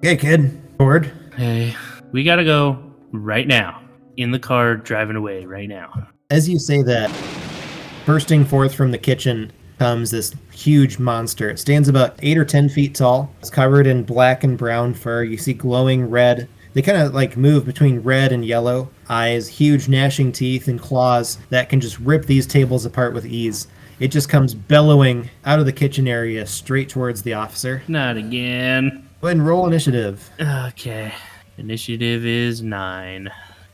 Hey, 0.00 0.16
kid. 0.16 0.78
Bored? 0.78 1.12
Hey, 1.36 1.76
we 2.12 2.24
gotta 2.24 2.44
go 2.44 2.82
right 3.12 3.46
now. 3.46 3.82
In 4.16 4.30
the 4.30 4.38
car, 4.38 4.74
driving 4.74 5.16
away 5.16 5.44
right 5.44 5.68
now. 5.68 5.92
As 6.30 6.48
you 6.48 6.58
say 6.58 6.80
that, 6.84 7.14
bursting 8.06 8.46
forth 8.46 8.74
from 8.74 8.90
the 8.90 8.96
kitchen 8.96 9.52
comes 9.78 10.10
this 10.10 10.34
huge 10.50 10.98
monster. 10.98 11.50
It 11.50 11.58
stands 11.58 11.90
about 11.90 12.18
eight 12.22 12.38
or 12.38 12.44
ten 12.46 12.70
feet 12.70 12.94
tall. 12.94 13.30
It's 13.40 13.50
covered 13.50 13.86
in 13.86 14.02
black 14.02 14.44
and 14.44 14.56
brown 14.56 14.94
fur. 14.94 15.24
You 15.24 15.36
see 15.36 15.52
glowing 15.52 16.08
red. 16.08 16.48
They 16.76 16.82
kind 16.82 16.98
of 16.98 17.14
like 17.14 17.38
move 17.38 17.64
between 17.64 18.00
red 18.00 18.32
and 18.32 18.44
yellow 18.44 18.90
eyes, 19.08 19.48
huge 19.48 19.88
gnashing 19.88 20.30
teeth 20.30 20.68
and 20.68 20.78
claws 20.78 21.38
that 21.48 21.70
can 21.70 21.80
just 21.80 21.98
rip 22.00 22.26
these 22.26 22.46
tables 22.46 22.84
apart 22.84 23.14
with 23.14 23.24
ease. 23.24 23.66
It 23.98 24.08
just 24.08 24.28
comes 24.28 24.52
bellowing 24.52 25.30
out 25.46 25.58
of 25.58 25.64
the 25.64 25.72
kitchen 25.72 26.06
area 26.06 26.44
straight 26.44 26.90
towards 26.90 27.22
the 27.22 27.32
officer. 27.32 27.82
Not 27.88 28.18
again. 28.18 29.08
Go 29.22 29.28
ahead 29.28 29.38
and 29.38 29.46
roll 29.46 29.66
initiative. 29.66 30.28
Okay. 30.38 31.14
Initiative 31.56 32.26
is 32.26 32.60
nine. 32.60 33.30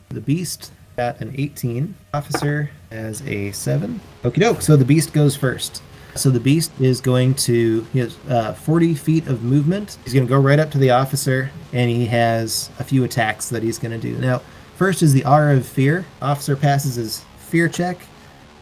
The 0.07 0.21
beast 0.21 0.71
got 0.95 1.19
an 1.19 1.35
18. 1.37 1.95
Officer 2.13 2.71
has 2.89 3.21
a 3.23 3.51
7. 3.51 3.99
Okie 4.23 4.39
doke. 4.39 4.61
So 4.61 4.77
the 4.77 4.85
beast 4.85 5.11
goes 5.11 5.35
first. 5.35 5.83
So 6.15 6.29
the 6.29 6.39
beast 6.39 6.71
is 6.79 7.01
going 7.01 7.33
to, 7.35 7.81
he 7.91 7.99
has 7.99 8.17
uh, 8.29 8.53
40 8.53 8.93
feet 8.93 9.27
of 9.27 9.43
movement. 9.43 9.97
He's 10.03 10.13
going 10.13 10.25
to 10.25 10.29
go 10.29 10.39
right 10.39 10.59
up 10.59 10.69
to 10.71 10.77
the 10.77 10.91
officer, 10.91 11.49
and 11.71 11.89
he 11.89 12.05
has 12.05 12.69
a 12.79 12.83
few 12.83 13.03
attacks 13.03 13.49
that 13.49 13.63
he's 13.63 13.79
going 13.79 13.91
to 13.91 13.97
do. 13.97 14.17
Now, 14.19 14.39
first 14.75 15.01
is 15.01 15.11
the 15.11 15.25
aura 15.25 15.57
of 15.57 15.65
fear. 15.65 16.05
Officer 16.21 16.55
passes 16.55 16.95
his 16.95 17.25
fear 17.37 17.67
check, 17.67 17.97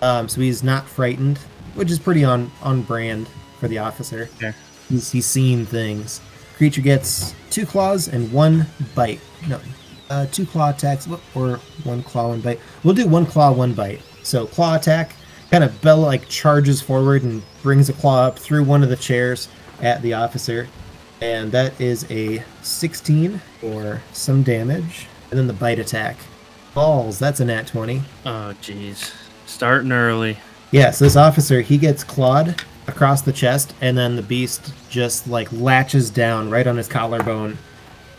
um, 0.02 0.30
so 0.30 0.40
he's 0.40 0.64
not 0.64 0.88
frightened, 0.88 1.40
which 1.76 1.92
is 1.92 2.00
pretty 2.00 2.24
on, 2.24 2.50
on 2.62 2.84
brand 2.84 3.28
for 3.60 3.68
the 3.68 3.80
officer. 3.80 4.30
Okay. 4.38 4.54
He's, 4.88 5.12
he's 5.12 5.26
seen 5.26 5.66
things. 5.66 6.22
Creature 6.56 6.82
gets 6.82 7.36
two 7.50 7.66
claws 7.66 8.08
and 8.08 8.32
one 8.32 8.66
bite. 8.96 9.20
No, 9.48 9.60
uh, 10.10 10.26
two 10.28 10.46
claw 10.46 10.70
attacks 10.70 11.08
or 11.36 11.58
one 11.84 12.04
claw, 12.04 12.30
one 12.30 12.42
bite. 12.42 12.60
We'll 12.84 12.94
do 12.94 13.08
one 13.08 13.26
claw, 13.26 13.52
one 13.52 13.74
bite. 13.74 14.02
So 14.24 14.46
claw 14.46 14.76
attack, 14.76 15.16
kind 15.52 15.64
of 15.64 15.82
Bella 15.82 16.06
like 16.06 16.28
charges 16.30 16.82
forward 16.82 17.24
and 17.24 17.44
brings 17.62 17.90
a 17.90 17.94
claw 17.94 18.24
up 18.24 18.40
through 18.40 18.64
one 18.64 18.82
of 18.82 18.90
the 18.90 18.96
chairs 18.96 19.50
at 19.82 20.02
the 20.02 20.14
officer, 20.14 20.68
and 21.20 21.52
that 21.52 21.80
is 21.80 22.10
a 22.10 22.44
16 22.64 23.42
or 23.62 24.02
some 24.14 24.42
damage. 24.42 25.08
And 25.30 25.38
then 25.38 25.48
the 25.48 25.54
bite 25.54 25.80
attack, 25.80 26.18
balls. 26.74 27.20
That's 27.20 27.40
a 27.40 27.46
nat 27.46 27.68
20. 27.68 28.02
Oh, 28.26 28.54
jeez. 28.62 29.14
Starting 29.46 29.92
early. 29.92 30.38
Yes, 30.72 31.00
this 31.00 31.16
officer 31.16 31.62
he 31.62 31.78
gets 31.78 32.04
clawed 32.04 32.64
across 32.88 33.22
the 33.22 33.34
chest, 33.34 33.74
and 33.82 33.98
then 33.98 34.16
the 34.16 34.22
beast 34.22 34.74
just 34.90 35.28
like 35.28 35.52
latches 35.52 36.10
down 36.10 36.50
right 36.50 36.66
on 36.66 36.78
his 36.78 36.88
collarbone 36.88 37.58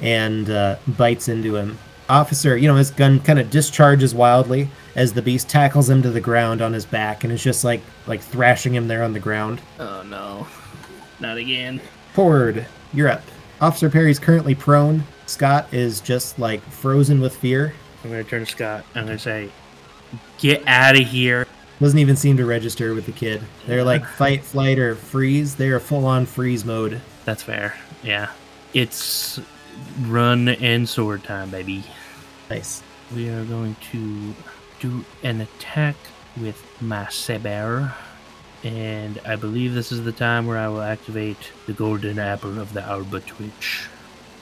and 0.01 0.51
uh, 0.51 0.77
bites 0.87 1.29
into 1.29 1.57
him. 1.57 1.79
Officer, 2.12 2.59
you 2.59 2.68
know, 2.68 2.77
his 2.77 2.90
gun 2.90 3.20
kind 3.20 3.38
of 3.38 3.51
discharges 3.51 4.14
wildly 4.14 4.68
as 4.96 5.14
the 5.14 5.22
beast 5.22 5.48
tackles 5.48 5.88
him 5.88 6.03
to 6.03 6.11
the 6.11 6.20
ground 6.20 6.61
on 6.61 6.75
his 6.75 6.85
back, 6.85 7.25
and 7.25 7.33
is 7.33 7.42
just 7.42 7.64
like 7.64 7.81
like 8.07 8.20
thrashing 8.20 8.75
him 8.75 8.87
there 8.87 9.03
on 9.03 9.14
the 9.14 9.18
ground. 9.18 9.62
Oh, 9.81 10.03
no. 10.03 10.46
Not 11.20 11.38
again. 11.38 11.81
Forward, 12.12 12.66
you're 12.92 13.09
up. 13.09 13.22
Officer 13.62 13.88
Perry's 13.88 14.18
currently 14.18 14.55
prone. 14.55 15.05
Scott 15.25 15.72
is 15.72 16.03
just 16.03 16.38
like 16.38 16.61
frozen 16.64 17.18
with 17.18 17.35
fear. 17.35 17.72
I'm 18.05 18.11
gonna 18.11 18.25
turn 18.25 18.44
to 18.44 18.51
Scott. 18.51 18.85
I'm 18.94 19.07
gonna 19.07 19.18
say, 19.18 19.48
get 20.38 20.62
out 20.66 21.01
of 21.01 21.07
here. 21.07 21.46
Doesn't 21.81 21.98
even 21.98 22.16
seem 22.16 22.37
to 22.37 22.44
register 22.44 22.94
with 22.94 23.07
the 23.07 23.12
kid. 23.12 23.40
They're 23.66 23.85
like 23.85 24.05
fight, 24.05 24.44
flight, 24.44 24.79
or 24.79 24.96
freeze. 24.96 25.57
They 25.57 25.68
are 25.68 25.81
full 25.81 26.05
on 26.05 26.27
freeze 26.27 26.64
mode. 26.64 27.01
That's 27.25 27.42
fair. 27.42 27.75
Yeah. 28.03 28.31
It's 28.75 29.40
run 30.03 30.48
and 30.48 30.88
sword 30.88 31.25
time, 31.25 31.51
baby. 31.51 31.83
Nice. 32.53 32.83
We 33.15 33.31
are 33.31 33.45
going 33.47 33.77
to 33.93 34.35
do 34.81 35.05
an 35.23 35.41
attack 35.41 35.97
with 36.38 36.62
my 36.83 37.09
saber. 37.09 37.95
And 38.62 39.19
I 39.25 39.37
believe 39.37 39.73
this 39.73 39.91
is 39.91 40.05
the 40.05 40.12
time 40.12 40.47
where 40.47 40.59
I 40.59 40.69
will 40.69 40.83
activate 40.83 41.51
the 41.67 41.73
golden 41.73 42.19
apple 42.19 42.61
of 42.61 42.75
the 42.75 42.83
Alba 42.83 43.21
Twitch. 43.21 43.87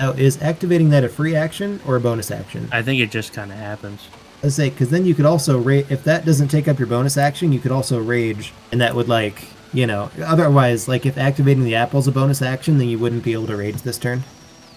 Now, 0.01 0.11
is 0.11 0.43
activating 0.43 0.91
that 0.91 1.05
a 1.05 1.09
free 1.09 1.37
action 1.37 1.81
or 1.87 1.95
a 1.95 2.01
bonus 2.01 2.33
action? 2.33 2.69
I 2.73 2.83
think 2.83 3.01
it 3.01 3.13
just 3.13 3.33
kind 3.33 3.53
of 3.53 3.59
happens. 3.59 4.09
Let's 4.43 4.57
say, 4.57 4.71
because 4.71 4.91
then 4.91 5.05
you 5.05 5.15
could 5.15 5.27
also 5.27 5.59
rage. 5.59 5.87
If 5.89 6.03
that 6.03 6.25
doesn't 6.25 6.49
take 6.49 6.67
up 6.67 6.81
your 6.81 6.89
bonus 6.89 7.17
action, 7.17 7.53
you 7.53 7.61
could 7.61 7.73
also 7.73 8.01
rage, 8.01 8.53
and 8.73 8.81
that 8.81 8.97
would 8.97 9.09
like, 9.09 9.45
you 9.73 9.87
know, 9.87 10.11
otherwise, 10.25 10.89
like 10.89 11.07
if 11.07 11.17
activating 11.17 11.63
the 11.63 11.77
apple 11.77 12.01
is 12.01 12.09
a 12.09 12.13
bonus 12.13 12.43
action, 12.43 12.79
then 12.79 12.89
you 12.89 12.99
wouldn't 12.99 13.23
be 13.23 13.35
able 13.35 13.47
to 13.47 13.57
rage 13.57 13.83
this 13.83 13.99
turn. 13.99 14.25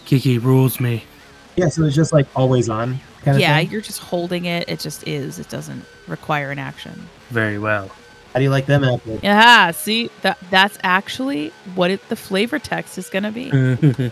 Kiki 0.05 0.37
rules 0.37 0.79
me. 0.79 1.05
Yeah, 1.55 1.69
so 1.69 1.83
it's 1.83 1.95
just 1.95 2.13
like 2.13 2.27
always 2.35 2.69
on 2.69 2.99
kind 3.23 3.35
of 3.35 3.41
yeah, 3.41 3.57
thing. 3.57 3.69
you're 3.69 3.81
just 3.81 3.99
holding 3.99 4.45
it. 4.45 4.67
It 4.69 4.79
just 4.79 5.07
is. 5.07 5.39
It 5.39 5.49
doesn't 5.49 5.85
require 6.07 6.51
an 6.51 6.59
action. 6.59 7.07
Very 7.29 7.57
well. 7.57 7.89
How 8.33 8.39
do 8.39 8.43
you 8.43 8.49
like 8.49 8.65
them 8.65 8.83
apples? 8.83 9.19
Yeah, 9.21 9.69
see 9.71 10.09
that 10.23 10.39
that's 10.49 10.79
actually 10.81 11.49
what 11.75 11.91
it, 11.91 12.09
the 12.09 12.15
flavor 12.15 12.57
text 12.57 12.97
is 12.97 13.09
going 13.09 13.23
to 13.23 13.31
be. 13.31 13.51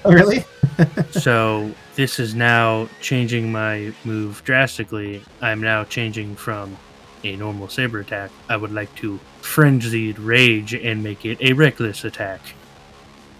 Oh, 0.05 0.11
really? 0.11 0.45
so 1.11 1.71
this 1.95 2.19
is 2.19 2.35
now 2.35 2.87
changing 3.01 3.51
my 3.51 3.93
move 4.05 4.43
drastically. 4.43 5.23
I'm 5.41 5.59
now 5.59 5.83
changing 5.83 6.35
from 6.35 6.77
a 7.23 7.35
normal 7.35 7.67
saber 7.67 7.99
attack. 7.99 8.31
I 8.47 8.57
would 8.57 8.71
like 8.71 8.93
to 8.97 9.19
frenzied 9.41 10.19
rage 10.19 10.73
and 10.73 11.03
make 11.03 11.25
it 11.25 11.41
a 11.41 11.53
reckless 11.53 12.03
attack. 12.05 12.41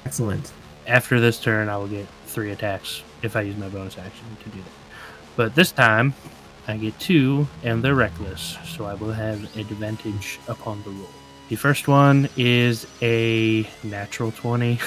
Excellent. 0.06 0.52
After 0.88 1.20
this 1.20 1.40
turn, 1.40 1.70
I 1.70 1.78
will 1.78 1.88
get 1.88 2.08
three 2.26 2.52
attacks 2.52 3.04
if 3.24 3.36
I 3.36 3.42
use 3.42 3.58
my 3.58 3.70
bonus 3.70 3.98
action 3.98 4.26
to 4.44 4.50
do 4.50 4.58
that. 4.58 4.72
But 5.36 5.56
this 5.56 5.72
time, 5.72 6.14
I 6.68 6.78
get 6.78 6.98
two, 7.00 7.48
and 7.64 7.84
they're 7.84 7.96
reckless, 7.96 8.58
so 8.66 8.86
I 8.86 8.94
will 8.94 9.12
have 9.12 9.44
advantage 9.58 10.40
upon 10.48 10.84
the 10.84 10.92
roll. 10.92 11.10
The 11.50 11.56
first 11.56 11.88
one 11.88 12.30
is 12.38 12.88
a 13.02 13.68
natural 13.84 14.32
20. 14.32 14.80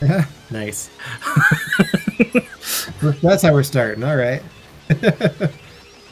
nice. 0.50 0.90
That's 3.22 3.42
how 3.42 3.52
we're 3.52 3.62
starting. 3.62 4.04
All 4.04 4.16
right. 4.16 4.42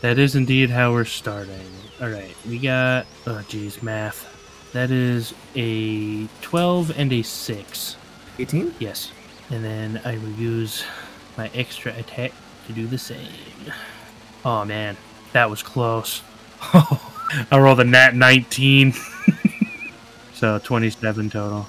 That 0.03 0.19
is 0.19 0.37
indeed 0.37 0.69
how 0.71 0.93
we're 0.93 1.05
starting. 1.05 1.67
All 2.01 2.11
right, 2.11 2.37
we 2.47 2.59
got 2.59 3.07
oh 3.27 3.43
geez, 3.49 3.83
math. 3.83 4.33
That 4.73 4.91
is 4.91 5.33
a 5.55 6.27
12 6.43 6.99
and 6.99 7.13
a 7.13 7.23
6. 7.23 7.97
18? 8.39 8.75
Yes. 8.79 9.11
And 9.51 9.65
then 9.65 10.01
I 10.05 10.19
will 10.19 10.33
use 10.33 10.85
my 11.37 11.51
extra 11.55 11.93
attack 11.97 12.33
to 12.67 12.73
do 12.73 12.87
the 12.87 12.99
same. 12.99 13.29
Oh 14.45 14.65
man, 14.65 14.97
that 15.33 15.51
was 15.51 15.63
close. 15.63 16.23
I 16.61 17.59
rolled 17.59 17.81
a 17.81 17.85
nat 17.85 18.15
19. 18.15 18.95
so 20.35 20.59
27 20.59 21.31
total. 21.31 21.67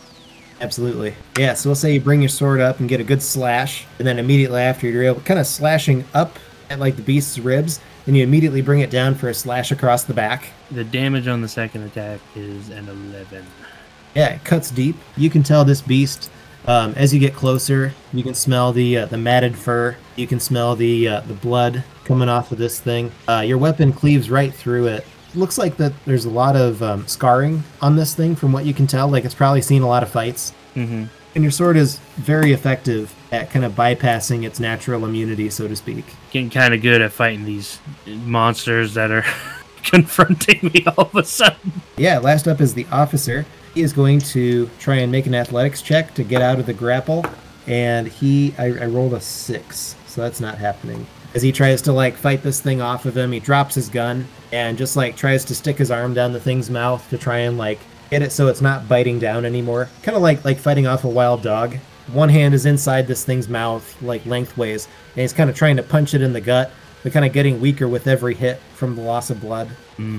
Absolutely. 0.59 1.13
Yeah, 1.37 1.53
so 1.53 1.69
let's 1.69 1.81
say 1.81 1.93
you 1.93 2.01
bring 2.01 2.21
your 2.21 2.29
sword 2.29 2.59
up 2.59 2.79
and 2.79 2.89
get 2.89 2.99
a 2.99 3.03
good 3.03 3.21
slash, 3.21 3.85
and 3.99 4.07
then 4.07 4.17
immediately 4.17 4.61
after 4.61 4.87
you're 4.87 5.03
able 5.03 5.21
kind 5.21 5.39
of 5.39 5.45
slashing 5.45 6.05
up 6.13 6.39
at 6.69 6.79
like 6.79 6.95
the 6.95 7.01
beast's 7.01 7.37
ribs, 7.37 7.79
and 8.07 8.17
you 8.17 8.23
immediately 8.23 8.61
bring 8.61 8.79
it 8.79 8.89
down 8.89 9.15
for 9.15 9.29
a 9.29 9.33
slash 9.33 9.71
across 9.71 10.03
the 10.03 10.13
back. 10.13 10.47
The 10.71 10.83
damage 10.83 11.27
on 11.27 11.41
the 11.41 11.47
second 11.47 11.83
attack 11.83 12.19
is 12.35 12.69
an 12.69 12.87
11. 12.89 13.45
Yeah, 14.15 14.29
it 14.29 14.43
cuts 14.43 14.71
deep. 14.71 14.95
You 15.15 15.29
can 15.29 15.43
tell 15.43 15.63
this 15.63 15.81
beast. 15.81 16.31
Um, 16.67 16.93
as 16.97 17.13
you 17.13 17.19
get 17.19 17.33
closer, 17.33 17.93
you 18.11 18.23
can 18.23 18.33
smell 18.33 18.73
the 18.73 18.97
uh, 18.97 19.05
the 19.05 19.17
matted 19.17 19.57
fur. 19.57 19.95
You 20.17 20.27
can 20.27 20.39
smell 20.39 20.75
the 20.75 21.07
uh, 21.07 21.21
the 21.21 21.33
blood 21.33 21.83
coming 22.03 22.27
off 22.27 22.51
of 22.51 22.57
this 22.57 22.79
thing. 22.79 23.11
Uh, 23.27 23.39
your 23.39 23.57
weapon 23.57 23.93
cleaves 23.93 24.29
right 24.29 24.53
through 24.53 24.87
it. 24.87 25.05
Looks 25.33 25.57
like 25.57 25.77
that 25.77 25.93
there's 26.05 26.25
a 26.25 26.29
lot 26.29 26.57
of 26.57 26.83
um, 26.83 27.07
scarring 27.07 27.63
on 27.81 27.95
this 27.95 28.13
thing, 28.13 28.35
from 28.35 28.51
what 28.51 28.65
you 28.65 28.73
can 28.73 28.85
tell. 28.85 29.07
Like 29.07 29.23
it's 29.23 29.33
probably 29.33 29.61
seen 29.61 29.81
a 29.81 29.87
lot 29.87 30.03
of 30.03 30.09
fights. 30.09 30.53
Mm-hmm. 30.75 31.05
And 31.35 31.43
your 31.43 31.51
sword 31.51 31.77
is 31.77 31.99
very 32.15 32.51
effective 32.51 33.13
at 33.31 33.51
kind 33.51 33.63
of 33.63 33.73
bypassing 33.73 34.43
its 34.43 34.59
natural 34.59 35.05
immunity, 35.05 35.49
so 35.49 35.67
to 35.67 35.75
speak. 35.75 36.05
Getting 36.31 36.49
kind 36.49 36.73
of 36.73 36.81
good 36.81 37.01
at 37.01 37.11
fighting 37.11 37.45
these 37.45 37.79
monsters 38.05 38.93
that 38.95 39.11
are 39.11 39.25
confronting 39.83 40.71
me 40.73 40.83
all 40.85 41.05
of 41.05 41.15
a 41.15 41.23
sudden. 41.23 41.81
Yeah, 41.95 42.17
last 42.19 42.47
up 42.47 42.59
is 42.59 42.73
the 42.73 42.87
officer. 42.91 43.45
Is 43.77 43.93
going 43.93 44.19
to 44.19 44.69
try 44.79 44.95
and 44.95 45.11
make 45.11 45.27
an 45.27 45.35
athletics 45.35 45.83
check 45.83 46.13
to 46.15 46.23
get 46.23 46.41
out 46.41 46.59
of 46.59 46.65
the 46.65 46.73
grapple, 46.73 47.23
and 47.67 48.07
he 48.07 48.53
I, 48.57 48.65
I 48.65 48.85
rolled 48.85 49.13
a 49.13 49.21
six, 49.21 49.95
so 50.07 50.21
that's 50.21 50.39
not 50.39 50.57
happening. 50.57 51.05
As 51.35 51.43
he 51.43 51.51
tries 51.51 51.81
to 51.83 51.93
like 51.93 52.15
fight 52.15 52.41
this 52.41 52.59
thing 52.59 52.81
off 52.81 53.05
of 53.05 53.15
him, 53.15 53.31
he 53.31 53.39
drops 53.39 53.75
his 53.75 53.89
gun 53.89 54.27
and 54.51 54.77
just 54.77 54.95
like 54.95 55.15
tries 55.15 55.45
to 55.45 55.55
stick 55.55 55.77
his 55.77 55.91
arm 55.91 56.13
down 56.13 56.33
the 56.33 56.39
thing's 56.39 56.69
mouth 56.69 57.07
to 57.11 57.17
try 57.17 57.39
and 57.39 57.57
like 57.57 57.79
get 58.09 58.21
it 58.21 58.31
so 58.31 58.47
it's 58.47 58.61
not 58.61 58.87
biting 58.87 59.19
down 59.19 59.45
anymore. 59.45 59.89
Kind 60.01 60.15
of 60.15 60.23
like 60.23 60.43
like 60.43 60.57
fighting 60.57 60.87
off 60.87 61.03
a 61.03 61.09
wild 61.09 61.43
dog. 61.43 61.75
One 62.13 62.29
hand 62.29 62.53
is 62.53 62.65
inside 62.65 63.05
this 63.05 63.25
thing's 63.25 63.49
mouth, 63.49 64.01
like 64.01 64.25
lengthways, 64.25 64.87
and 65.13 65.21
he's 65.21 65.33
kind 65.33 65.49
of 65.49 65.55
trying 65.55 65.75
to 65.77 65.83
punch 65.83 66.13
it 66.13 66.21
in 66.21 66.33
the 66.33 66.41
gut, 66.41 66.71
but 67.03 67.11
kind 67.11 67.25
of 67.25 67.33
getting 67.33 67.59
weaker 67.61 67.87
with 67.87 68.07
every 68.07 68.33
hit 68.33 68.59
from 68.73 68.95
the 68.95 69.01
loss 69.01 69.29
of 69.29 69.41
blood. 69.41 69.69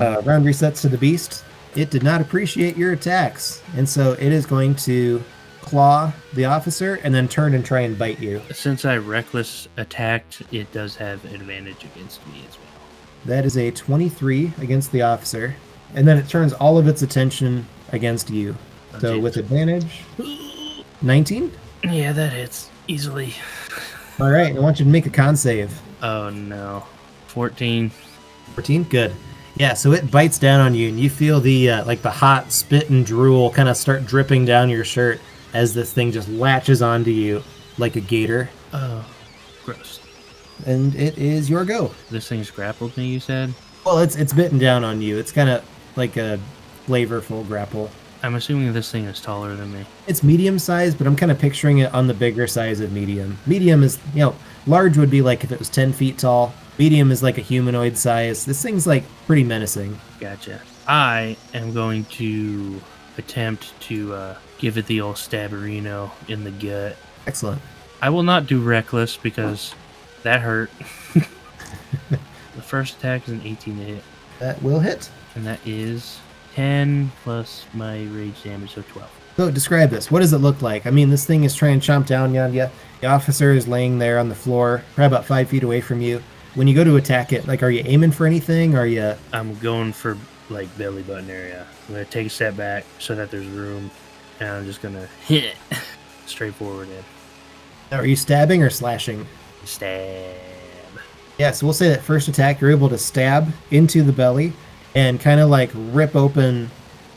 Uh, 0.00 0.20
round 0.22 0.44
resets 0.44 0.82
to 0.82 0.88
the 0.88 0.98
beast. 0.98 1.44
It 1.78 1.90
did 1.90 2.02
not 2.02 2.20
appreciate 2.20 2.76
your 2.76 2.92
attacks, 2.92 3.62
and 3.76 3.88
so 3.88 4.14
it 4.14 4.32
is 4.32 4.46
going 4.46 4.74
to 4.74 5.22
claw 5.60 6.12
the 6.34 6.44
officer 6.44 6.96
and 7.04 7.14
then 7.14 7.28
turn 7.28 7.54
and 7.54 7.64
try 7.64 7.82
and 7.82 7.96
bite 7.96 8.18
you. 8.18 8.42
Since 8.52 8.84
I 8.84 8.96
reckless 8.96 9.68
attacked, 9.76 10.42
it 10.50 10.72
does 10.72 10.96
have 10.96 11.24
advantage 11.26 11.84
against 11.84 12.26
me 12.26 12.42
as 12.48 12.58
well. 12.58 12.66
That 13.26 13.44
is 13.44 13.56
a 13.56 13.70
23 13.70 14.54
against 14.60 14.90
the 14.90 15.02
officer, 15.02 15.54
and 15.94 16.08
then 16.08 16.18
it 16.18 16.28
turns 16.28 16.52
all 16.52 16.78
of 16.78 16.88
its 16.88 17.02
attention 17.02 17.64
against 17.92 18.28
you. 18.28 18.56
So 18.98 19.20
with 19.20 19.36
advantage, 19.36 20.00
19. 21.00 21.52
Yeah, 21.84 22.10
that 22.10 22.32
hits 22.32 22.70
easily. 22.88 23.34
All 24.18 24.32
right, 24.32 24.56
I 24.56 24.58
want 24.58 24.80
you 24.80 24.84
to 24.84 24.90
make 24.90 25.06
a 25.06 25.10
con 25.10 25.36
save. 25.36 25.80
Oh 26.02 26.28
no. 26.28 26.82
14. 27.28 27.92
14 28.56 28.82
good 28.82 29.14
yeah 29.58 29.74
so 29.74 29.92
it 29.92 30.10
bites 30.10 30.38
down 30.38 30.60
on 30.60 30.74
you 30.74 30.88
and 30.88 30.98
you 31.00 31.10
feel 31.10 31.40
the 31.40 31.70
uh, 31.70 31.84
like 31.84 32.02
the 32.02 32.10
hot 32.10 32.50
spit 32.52 32.90
and 32.90 33.04
drool 33.04 33.50
kind 33.50 33.68
of 33.68 33.76
start 33.76 34.06
dripping 34.06 34.44
down 34.44 34.68
your 34.68 34.84
shirt 34.84 35.20
as 35.54 35.74
this 35.74 35.92
thing 35.92 36.12
just 36.12 36.28
latches 36.28 36.82
onto 36.82 37.10
you 37.10 37.42
like 37.78 37.96
a 37.96 38.00
gator 38.00 38.48
Oh, 38.72 39.04
gross. 39.64 40.00
and 40.66 40.94
it 40.94 41.16
is 41.16 41.48
your 41.48 41.64
go 41.64 41.92
This 42.10 42.28
thing's 42.28 42.50
grappled 42.50 42.96
me, 42.96 43.06
you 43.06 43.20
said? 43.20 43.54
well 43.84 43.98
it's 43.98 44.16
it's 44.16 44.32
bitten 44.32 44.58
down 44.58 44.84
on 44.84 45.00
you 45.00 45.18
it's 45.18 45.32
kind 45.32 45.48
of 45.48 45.64
like 45.96 46.16
a 46.16 46.38
flavorful 46.86 47.46
grapple 47.46 47.90
I'm 48.22 48.34
assuming 48.34 48.72
this 48.72 48.90
thing 48.90 49.04
is 49.04 49.20
taller 49.20 49.54
than 49.54 49.72
me. 49.72 49.86
it's 50.08 50.22
medium 50.24 50.58
size 50.58 50.94
but 50.94 51.06
i'm 51.06 51.14
kind 51.16 51.30
of 51.32 51.38
picturing 51.38 51.78
it 51.78 51.94
on 51.94 52.06
the 52.08 52.14
bigger 52.14 52.46
size 52.46 52.80
of 52.80 52.92
medium 52.92 53.38
medium 53.46 53.82
is 53.84 53.98
you 54.12 54.20
know 54.20 54.34
large 54.68 54.96
would 54.96 55.11
be 55.11 55.22
like 55.22 55.42
if 55.44 55.50
it 55.50 55.59
was 55.59 55.68
10 55.68 55.92
feet 55.92 56.18
tall 56.18 56.52
medium 56.78 57.11
is 57.11 57.22
like 57.22 57.38
a 57.38 57.40
humanoid 57.40 57.96
size 57.96 58.44
this 58.44 58.62
thing's 58.62 58.87
like 58.87 59.04
pretty 59.26 59.44
menacing 59.44 59.98
Gotcha. 60.20 60.61
I 60.87 61.37
am 61.54 61.72
going 61.72 62.04
to 62.07 62.81
attempt 63.18 63.78
to 63.83 64.14
uh, 64.14 64.38
give 64.59 64.78
it 64.78 64.87
the 64.87 65.00
old 65.00 65.16
stabberino 65.16 66.11
in 66.28 66.44
the 66.44 66.50
gut. 66.50 66.96
excellent 67.26 67.61
I 68.00 68.11
will 68.11 68.22
not 68.22 68.46
do 68.46 68.61
reckless 68.61 69.16
because 69.16 69.74
that 70.22 70.40
hurt. 70.40 70.70
the 72.11 72.62
first 72.62 72.98
attack 72.98 73.26
is 73.26 73.35
an 73.35 73.42
18 73.44 73.76
to 73.76 73.83
hit, 73.83 74.04
that 74.38 74.62
will 74.62 74.81
hit 74.81 75.11
and 75.35 75.46
that 75.46 75.61
is 75.66 76.18
10 76.54 77.11
plus 77.22 77.66
my 77.74 78.04
rage 78.04 78.42
damage, 78.42 78.74
so 78.74 78.83
12. 78.83 79.11
So 79.38 79.53
describe 79.53 79.90
this. 79.90 80.11
What 80.11 80.18
does 80.18 80.33
it 80.33 80.38
look 80.38 80.62
like? 80.62 80.85
I 80.85 80.90
mean, 80.90 81.11
this 81.11 81.24
thing 81.24 81.44
is 81.44 81.55
trying 81.55 81.79
to 81.79 81.87
chomp 81.92 82.09
down 82.09 82.37
on 82.37 82.53
you. 82.53 82.68
The 83.01 83.07
officer 83.07 83.53
is 83.53 83.68
laying 83.68 84.01
there 84.01 84.18
on 84.18 84.29
the 84.29 84.35
floor, 84.35 84.83
probably 84.96 85.07
about 85.14 85.27
five 85.27 85.48
feet 85.48 85.62
away 85.62 85.81
from 85.81 86.01
you. 86.01 86.20
When 86.57 86.66
you 86.66 86.74
go 86.74 86.83
to 86.83 86.96
attack 86.96 87.33
it, 87.33 87.46
like, 87.46 87.62
are 87.62 87.70
you 87.70 87.85
aiming 87.87 88.11
for 88.11 88.27
anything? 88.27 88.77
Are 88.77 88.85
you? 88.85 89.14
I'm 89.33 89.57
going 89.61 89.92
for 89.92 90.18
like 90.51 90.77
belly 90.77 91.05
button 91.05 91.31
area. 91.31 91.64
I'm 91.87 91.94
gonna 91.94 92.05
take 92.05 92.27
a 92.27 92.31
step 92.31 92.57
back 92.57 92.85
so 92.98 93.14
that 93.14 93.31
there's 93.31 93.46
room, 93.46 93.92
and 94.40 94.48
I'm 94.48 94.64
just 94.64 94.83
gonna 94.83 95.07
hit 95.24 95.55
straight 96.27 96.55
forward 96.55 96.88
in 96.88 97.96
Are 97.96 98.05
you 98.05 98.16
stabbing 98.16 98.64
or 98.64 98.70
slashing? 98.70 99.24
stab. 99.64 100.35
Yeah. 101.38 101.53
So 101.53 101.64
we'll 101.64 101.74
say 101.74 101.90
that 101.90 102.03
first 102.03 102.27
attack, 102.27 102.61
you're 102.61 102.72
able 102.72 102.88
to 102.88 102.98
stab 102.98 103.53
into 103.70 104.03
the 104.03 104.12
belly 104.12 104.53
and 104.96 105.20
kind 105.20 105.38
of 105.38 105.48
like 105.48 105.70
rip 105.74 106.16
open, 106.16 106.72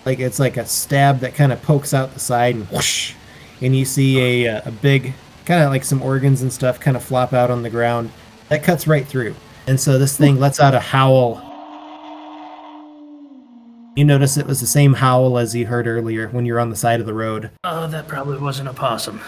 like 0.05 0.19
it's 0.19 0.39
like 0.39 0.57
a 0.57 0.65
stab 0.65 1.19
that 1.19 1.35
kind 1.35 1.51
of 1.51 1.61
pokes 1.61 1.93
out 1.93 2.13
the 2.13 2.19
side 2.19 2.55
and 2.55 2.67
whoosh, 2.69 3.13
and 3.61 3.75
you 3.75 3.85
see 3.85 4.45
a 4.45 4.57
uh, 4.57 4.61
a 4.65 4.71
big 4.71 5.13
kind 5.45 5.63
of 5.63 5.69
like 5.69 5.83
some 5.83 6.01
organs 6.01 6.41
and 6.41 6.51
stuff 6.51 6.79
kind 6.79 6.97
of 6.97 7.03
flop 7.03 7.33
out 7.33 7.51
on 7.51 7.63
the 7.63 7.69
ground. 7.69 8.11
That 8.49 8.63
cuts 8.63 8.87
right 8.87 9.05
through, 9.05 9.35
and 9.67 9.79
so 9.79 9.97
this 9.97 10.17
thing 10.17 10.39
lets 10.39 10.59
out 10.59 10.73
a 10.73 10.79
howl. 10.79 11.47
You 13.95 14.05
notice 14.05 14.37
it 14.37 14.47
was 14.47 14.61
the 14.61 14.67
same 14.67 14.93
howl 14.93 15.37
as 15.37 15.53
you 15.53 15.65
heard 15.65 15.85
earlier 15.85 16.29
when 16.29 16.45
you 16.45 16.53
were 16.53 16.61
on 16.61 16.69
the 16.69 16.77
side 16.77 17.01
of 17.01 17.05
the 17.05 17.13
road. 17.13 17.51
Oh, 17.65 17.87
that 17.87 18.07
probably 18.07 18.37
wasn't 18.37 18.69
a 18.69 18.73
possum. 18.73 19.19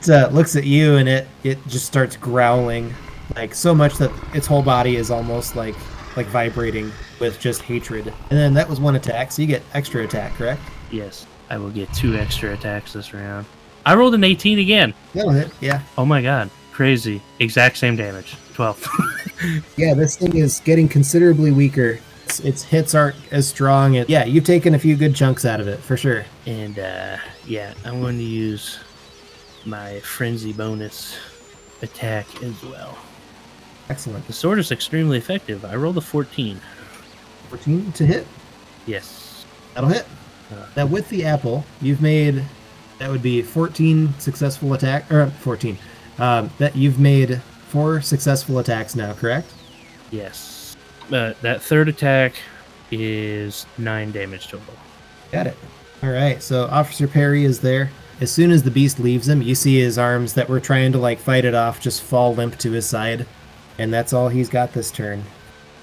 It 0.00 0.08
uh, 0.08 0.28
looks 0.32 0.56
at 0.56 0.64
you 0.64 0.96
and 0.96 1.08
it 1.08 1.28
it 1.44 1.58
just 1.68 1.86
starts 1.86 2.16
growling, 2.16 2.92
like 3.36 3.54
so 3.54 3.74
much 3.74 3.98
that 3.98 4.10
its 4.34 4.46
whole 4.46 4.62
body 4.62 4.96
is 4.96 5.10
almost 5.10 5.56
like 5.56 5.76
like 6.16 6.26
vibrating 6.26 6.92
with 7.20 7.38
just 7.40 7.62
hatred. 7.62 8.06
And 8.30 8.38
then 8.38 8.54
that 8.54 8.68
was 8.68 8.80
one 8.80 8.96
attack, 8.96 9.32
so 9.32 9.42
you 9.42 9.48
get 9.48 9.62
extra 9.74 10.04
attack, 10.04 10.34
correct? 10.34 10.60
Yes, 10.90 11.26
I 11.50 11.58
will 11.58 11.70
get 11.70 11.92
two 11.94 12.14
extra 12.16 12.52
attacks 12.52 12.92
this 12.92 13.12
round. 13.14 13.46
I 13.84 13.94
rolled 13.94 14.14
an 14.14 14.22
18 14.24 14.58
again. 14.58 14.94
That'll 15.14 15.30
hit. 15.32 15.50
Yeah. 15.60 15.82
Oh 15.98 16.04
my 16.04 16.22
god, 16.22 16.50
crazy! 16.72 17.20
Exact 17.40 17.76
same 17.78 17.96
damage. 17.96 18.36
12. 18.54 18.88
Yeah, 19.76 19.94
this 19.94 20.14
thing 20.16 20.36
is 20.36 20.60
getting 20.60 20.86
considerably 20.88 21.50
weaker. 21.50 21.98
Its, 22.26 22.38
its 22.40 22.62
hits 22.62 22.94
aren't 22.94 23.16
as 23.32 23.48
strong. 23.48 23.94
It, 23.94 24.08
yeah, 24.08 24.24
you've 24.24 24.44
taken 24.44 24.74
a 24.76 24.78
few 24.78 24.94
good 24.94 25.16
chunks 25.16 25.44
out 25.44 25.58
of 25.58 25.66
it 25.66 25.80
for 25.80 25.96
sure. 25.96 26.24
and 26.46 26.78
uh, 26.78 27.16
yeah, 27.44 27.74
I'm 27.84 28.00
going 28.00 28.18
to 28.18 28.22
use 28.24 28.78
my 29.66 29.98
frenzy 30.00 30.52
bonus 30.52 31.16
attack 31.82 32.40
as 32.44 32.62
well. 32.62 32.96
Excellent. 33.92 34.26
The 34.26 34.32
sword 34.32 34.58
is 34.58 34.72
extremely 34.72 35.18
effective. 35.18 35.66
I 35.66 35.74
rolled 35.74 35.98
a 35.98 36.00
14. 36.00 36.58
14 37.50 37.92
to 37.92 38.06
hit. 38.06 38.26
Yes. 38.86 39.44
That'll 39.74 39.90
hit. 39.90 40.06
Uh, 40.50 40.64
Now 40.74 40.86
with 40.86 41.10
the 41.10 41.26
apple, 41.26 41.66
you've 41.82 42.00
made 42.00 42.42
that 42.98 43.10
would 43.10 43.20
be 43.20 43.42
14 43.42 44.14
successful 44.18 44.72
attack 44.72 45.12
or 45.12 45.26
14. 45.26 45.76
Um, 46.18 46.48
that 46.56 46.74
you've 46.74 46.98
made 46.98 47.42
four 47.68 48.00
successful 48.00 48.60
attacks 48.60 48.96
now, 48.96 49.12
correct? 49.12 49.52
Yes. 50.10 50.74
Uh, 51.12 51.34
that 51.42 51.60
third 51.60 51.90
attack 51.90 52.36
is 52.90 53.66
9 53.76 54.10
damage 54.10 54.48
total. 54.48 54.72
Got 55.30 55.48
it. 55.48 55.58
All 56.02 56.08
right. 56.08 56.42
So 56.42 56.64
Officer 56.68 57.06
Perry 57.06 57.44
is 57.44 57.60
there. 57.60 57.90
As 58.22 58.32
soon 58.32 58.52
as 58.52 58.62
the 58.62 58.70
beast 58.70 58.98
leaves 58.98 59.28
him, 59.28 59.42
you 59.42 59.54
see 59.54 59.78
his 59.80 59.98
arms 59.98 60.32
that 60.32 60.48
were 60.48 60.60
trying 60.60 60.92
to 60.92 60.98
like 60.98 61.18
fight 61.18 61.44
it 61.44 61.54
off 61.54 61.78
just 61.78 62.00
fall 62.02 62.34
limp 62.34 62.56
to 62.60 62.70
his 62.72 62.86
side, 62.86 63.26
and 63.78 63.92
that's 63.92 64.12
all 64.12 64.28
he's 64.28 64.48
got 64.48 64.72
this 64.72 64.90
turn. 64.90 65.24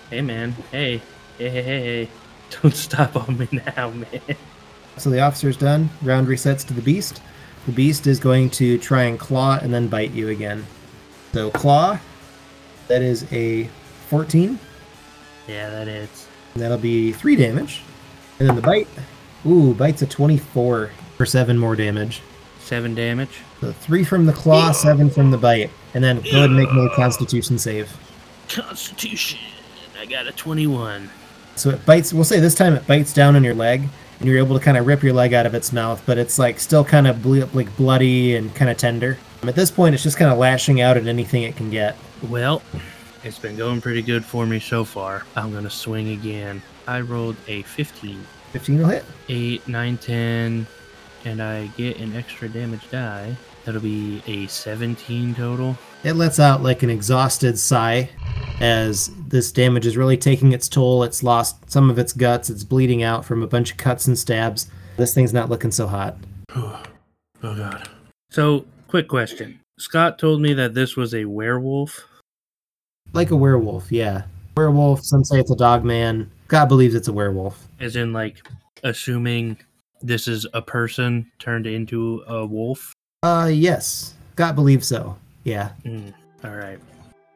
Hey, 0.09 0.21
man. 0.21 0.51
Hey. 0.71 1.01
Hey, 1.37 1.49
hey, 1.49 1.61
hey, 1.61 1.81
hey. 1.81 2.09
Don't 2.61 2.75
stop 2.75 3.15
on 3.15 3.37
me 3.37 3.47
now, 3.51 3.91
man. 3.91 4.35
So 4.97 5.09
the 5.09 5.21
officer's 5.21 5.55
done. 5.55 5.89
Round 6.01 6.27
resets 6.27 6.65
to 6.67 6.73
the 6.73 6.81
beast. 6.81 7.21
The 7.65 7.71
beast 7.71 8.07
is 8.07 8.19
going 8.19 8.49
to 8.51 8.77
try 8.77 9.03
and 9.03 9.19
claw 9.19 9.59
and 9.61 9.73
then 9.73 9.87
bite 9.87 10.11
you 10.11 10.29
again. 10.29 10.65
So 11.33 11.51
claw, 11.51 11.99
that 12.87 13.01
is 13.01 13.31
a 13.31 13.69
14. 14.07 14.57
Yeah, 15.47 15.69
that 15.69 15.87
is. 15.87 16.27
And 16.53 16.63
that'll 16.63 16.77
be 16.77 17.11
three 17.11 17.35
damage. 17.35 17.83
And 18.39 18.47
then 18.47 18.55
the 18.55 18.61
bite, 18.61 18.87
ooh, 19.45 19.73
bite's 19.73 20.01
a 20.01 20.07
24 20.07 20.89
for 21.17 21.25
seven 21.25 21.57
more 21.57 21.75
damage. 21.75 22.21
7 22.59 22.95
damage. 22.95 23.41
So 23.61 23.71
three 23.71 24.03
from 24.03 24.25
the 24.25 24.33
claw, 24.33 24.71
seven 24.71 25.09
from 25.09 25.31
the 25.31 25.37
bite. 25.37 25.71
And 25.93 26.03
then 26.03 26.21
go 26.21 26.29
ahead 26.29 26.45
and 26.45 26.55
make 26.55 26.71
me 26.71 26.85
a 26.85 26.89
constitution 26.95 27.57
save. 27.57 27.95
Constitution. 28.47 29.39
I 29.99 30.05
got 30.05 30.27
a 30.27 30.31
21. 30.31 31.09
So 31.55 31.71
it 31.71 31.85
bites, 31.85 32.13
we'll 32.13 32.23
say 32.23 32.39
this 32.39 32.55
time 32.55 32.73
it 32.73 32.87
bites 32.87 33.13
down 33.13 33.35
on 33.35 33.43
your 33.43 33.55
leg, 33.55 33.83
and 34.19 34.27
you're 34.27 34.37
able 34.37 34.57
to 34.57 34.63
kind 34.63 34.77
of 34.77 34.87
rip 34.87 35.03
your 35.03 35.13
leg 35.13 35.33
out 35.33 35.45
of 35.45 35.53
its 35.53 35.73
mouth, 35.73 36.01
but 36.05 36.17
it's 36.17 36.39
like 36.39 36.59
still 36.59 36.85
kind 36.85 37.07
of 37.07 37.21
ble- 37.21 37.49
like 37.53 37.75
bloody 37.75 38.35
and 38.35 38.53
kind 38.55 38.71
of 38.71 38.77
tender. 38.77 39.17
At 39.43 39.55
this 39.55 39.71
point, 39.71 39.93
it's 39.95 40.03
just 40.03 40.17
kind 40.17 40.31
of 40.31 40.37
lashing 40.37 40.81
out 40.81 40.97
at 40.97 41.07
anything 41.07 41.43
it 41.43 41.55
can 41.55 41.69
get. 41.69 41.95
Well, 42.29 42.61
it's 43.23 43.39
been 43.39 43.57
going 43.57 43.81
pretty 43.81 44.01
good 44.01 44.23
for 44.23 44.45
me 44.45 44.59
so 44.59 44.83
far. 44.85 45.23
I'm 45.35 45.51
going 45.51 45.63
to 45.63 45.69
swing 45.69 46.09
again. 46.09 46.61
I 46.87 47.01
rolled 47.01 47.35
a 47.47 47.61
15. 47.63 48.25
15 48.51 48.77
will 48.77 48.87
hit. 48.87 49.05
8, 49.27 49.67
9, 49.67 49.97
10, 49.97 50.67
and 51.25 51.41
I 51.41 51.67
get 51.77 51.97
an 51.97 52.15
extra 52.15 52.49
damage 52.49 52.89
die. 52.89 53.35
That'll 53.69 53.81
be 53.81 54.23
a 54.25 54.47
17 54.47 55.35
total. 55.35 55.77
It 56.03 56.13
lets 56.13 56.39
out 56.39 56.63
like 56.63 56.81
an 56.81 56.89
exhausted 56.89 57.59
sigh 57.59 58.09
as 58.59 59.11
this 59.27 59.51
damage 59.51 59.85
is 59.85 59.95
really 59.95 60.17
taking 60.17 60.53
its 60.53 60.67
toll. 60.67 61.03
It's 61.03 61.21
lost 61.21 61.69
some 61.69 61.91
of 61.91 61.99
its 61.99 62.11
guts. 62.11 62.49
It's 62.49 62.63
bleeding 62.63 63.03
out 63.03 63.25
from 63.25 63.43
a 63.43 63.47
bunch 63.47 63.69
of 63.69 63.77
cuts 63.77 64.07
and 64.07 64.17
stabs. 64.17 64.71
This 64.97 65.13
thing's 65.13 65.33
not 65.33 65.49
looking 65.49 65.69
so 65.69 65.85
hot. 65.85 66.17
Oh, 66.55 67.55
God. 67.55 67.87
So, 68.31 68.65
quick 68.87 69.07
question. 69.07 69.59
Scott 69.77 70.17
told 70.17 70.41
me 70.41 70.53
that 70.55 70.73
this 70.73 70.97
was 70.97 71.13
a 71.13 71.25
werewolf. 71.25 72.05
Like 73.13 73.29
a 73.29 73.35
werewolf, 73.35 73.91
yeah. 73.91 74.23
Werewolf, 74.57 75.05
some 75.05 75.23
say 75.23 75.39
it's 75.39 75.51
a 75.51 75.55
dog 75.55 75.85
man. 75.85 76.29
God 76.47 76.65
believes 76.65 76.95
it's 76.95 77.07
a 77.07 77.13
werewolf. 77.13 77.67
As 77.79 77.95
in, 77.95 78.13
like, 78.13 78.45
assuming 78.83 79.57
this 80.01 80.27
is 80.27 80.47
a 80.53 80.61
person 80.61 81.31
turned 81.37 81.67
into 81.67 82.23
a 82.27 82.45
wolf. 82.45 82.93
Uh, 83.21 83.49
yes. 83.51 84.13
God 84.35 84.55
believes 84.55 84.87
so. 84.87 85.17
Yeah. 85.43 85.71
Mm, 85.83 86.13
all 86.45 86.55
right. 86.55 86.79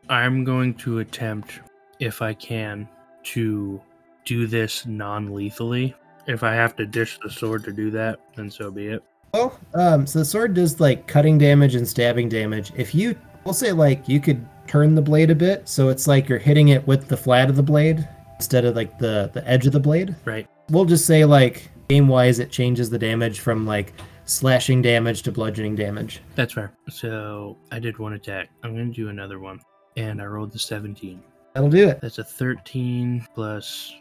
I'm 0.08 0.46
going 0.46 0.76
to 0.76 1.00
attempt, 1.00 1.60
if 2.00 2.22
I 2.22 2.34
can, 2.34 2.88
to 3.24 3.82
do 4.24 4.48
this 4.48 4.86
non 4.86 5.34
lethally. 5.34 5.94
If 6.26 6.42
I 6.42 6.54
have 6.54 6.78
to 6.78 6.86
dish 6.86 7.20
the 7.22 7.30
sword 7.30 7.66
to 7.66 7.74
do 7.74 7.92
that, 7.92 8.20
then 8.36 8.50
so 8.50 8.72
be 8.72 8.88
it. 8.88 9.04
Well, 9.34 9.60
um, 9.74 10.08
so 10.08 10.20
the 10.20 10.26
sword 10.26 10.54
does 10.54 10.80
like 10.80 11.06
cutting 11.08 11.38
damage 11.38 11.76
and 11.76 11.88
stabbing 11.88 12.30
damage. 12.30 12.72
If 12.78 12.96
you, 12.96 13.18
we'll 13.44 13.54
say 13.54 13.74
like 13.74 14.08
you 14.08 14.22
could 14.22 14.46
turn 14.68 14.96
the 14.96 15.02
blade 15.02 15.32
a 15.32 15.36
bit, 15.36 15.68
so 15.68 15.90
it's 15.90 16.08
like 16.08 16.30
you're 16.30 16.40
hitting 16.40 16.70
it 16.70 16.88
with 16.88 17.10
the 17.10 17.18
flat 17.18 17.50
of 17.50 17.58
the 17.58 17.64
blade 17.64 18.08
instead 18.38 18.64
of 18.64 18.76
like 18.76 18.98
the 19.00 19.30
the 19.34 19.46
edge 19.50 19.66
of 19.66 19.74
the 19.74 19.80
blade. 19.82 20.16
Right. 20.24 20.48
We'll 20.70 20.86
just 20.86 21.06
say 21.06 21.26
like 21.26 21.70
game 21.90 22.08
wise, 22.08 22.40
it 22.40 22.52
changes 22.52 22.90
the 22.90 23.00
damage 23.00 23.42
from 23.42 23.66
like 23.66 23.94
slashing 24.26 24.82
damage 24.82 25.24
to 25.24 25.32
bludgeoning 25.32 25.76
damage. 25.76 26.22
That's 26.36 26.54
fair. 26.54 26.74
So 26.90 27.58
I 27.72 27.80
did 27.80 27.98
one 28.00 28.14
attack. 28.14 28.50
I'm 28.64 28.74
going 28.74 28.90
to 28.90 28.96
do 28.96 29.10
another 29.10 29.40
one. 29.40 29.60
And 29.98 30.22
I 30.22 30.26
rolled 30.26 30.52
the 30.52 30.60
17. 30.60 31.22
That'll 31.54 31.70
do 31.70 31.88
it. 31.90 32.02
That's 32.02 32.18
a 32.18 32.24
13 32.24 33.28
plus 33.36 33.94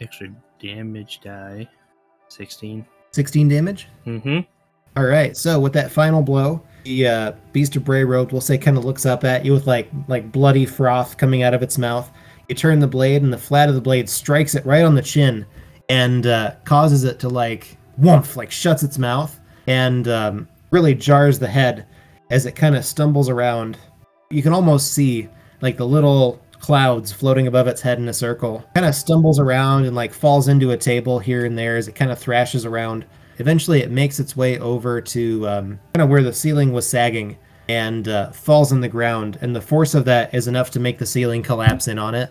extra 0.00 0.28
damage 0.60 1.20
die. 1.22 1.68
16. 2.28 2.86
16 3.12 3.48
damage. 3.48 3.88
Mm-hmm. 4.06 4.40
All 4.96 5.04
right. 5.04 5.36
So 5.36 5.58
with 5.58 5.72
that 5.72 5.90
final 5.90 6.22
blow, 6.22 6.62
the 6.84 7.06
uh, 7.08 7.32
beast 7.52 7.74
of 7.76 7.84
Bray 7.84 8.04
Road, 8.04 8.30
we'll 8.30 8.40
say, 8.40 8.58
kind 8.58 8.76
of 8.76 8.84
looks 8.84 9.06
up 9.06 9.24
at 9.24 9.44
you 9.44 9.52
with 9.52 9.66
like 9.66 9.90
like 10.06 10.30
bloody 10.30 10.66
froth 10.66 11.16
coming 11.16 11.42
out 11.42 11.54
of 11.54 11.62
its 11.62 11.78
mouth. 11.78 12.10
You 12.48 12.54
turn 12.54 12.78
the 12.78 12.86
blade, 12.86 13.22
and 13.22 13.32
the 13.32 13.38
flat 13.38 13.68
of 13.68 13.74
the 13.74 13.80
blade 13.80 14.08
strikes 14.08 14.54
it 14.54 14.64
right 14.66 14.84
on 14.84 14.94
the 14.94 15.02
chin, 15.02 15.46
and 15.88 16.26
uh, 16.26 16.54
causes 16.64 17.04
it 17.04 17.18
to 17.20 17.28
like 17.28 17.76
woomph, 17.96 18.36
like 18.36 18.50
shuts 18.50 18.82
its 18.82 18.98
mouth, 18.98 19.40
and 19.66 20.08
um, 20.08 20.48
really 20.70 20.94
jars 20.94 21.38
the 21.38 21.48
head 21.48 21.86
as 22.30 22.46
it 22.46 22.52
kind 22.52 22.76
of 22.76 22.84
stumbles 22.84 23.28
around. 23.28 23.78
You 24.30 24.42
can 24.42 24.52
almost 24.52 24.92
see 24.92 25.28
like 25.60 25.76
the 25.76 25.86
little 25.86 26.40
clouds 26.58 27.12
floating 27.12 27.46
above 27.46 27.66
its 27.66 27.80
head 27.80 27.98
in 27.98 28.08
a 28.08 28.12
circle. 28.12 28.64
Kind 28.74 28.86
of 28.86 28.94
stumbles 28.94 29.38
around 29.38 29.84
and 29.84 29.94
like 29.94 30.14
falls 30.14 30.48
into 30.48 30.70
a 30.70 30.76
table 30.76 31.18
here 31.18 31.44
and 31.44 31.58
there 31.58 31.76
as 31.76 31.88
it 31.88 31.94
kind 31.94 32.10
of 32.10 32.18
thrashes 32.18 32.64
around. 32.64 33.04
Eventually, 33.38 33.82
it 33.82 33.90
makes 33.90 34.18
its 34.18 34.36
way 34.36 34.58
over 34.58 35.00
to 35.00 35.48
um, 35.48 35.80
kind 35.92 36.02
of 36.02 36.08
where 36.08 36.22
the 36.22 36.32
ceiling 36.32 36.72
was 36.72 36.88
sagging 36.88 37.36
and 37.68 38.08
uh, 38.08 38.30
falls 38.30 38.72
on 38.72 38.80
the 38.80 38.88
ground. 38.88 39.38
And 39.40 39.54
the 39.54 39.60
force 39.60 39.94
of 39.94 40.04
that 40.06 40.32
is 40.34 40.48
enough 40.48 40.70
to 40.72 40.80
make 40.80 40.98
the 40.98 41.06
ceiling 41.06 41.42
collapse 41.42 41.88
in 41.88 41.98
on 41.98 42.14
it 42.14 42.30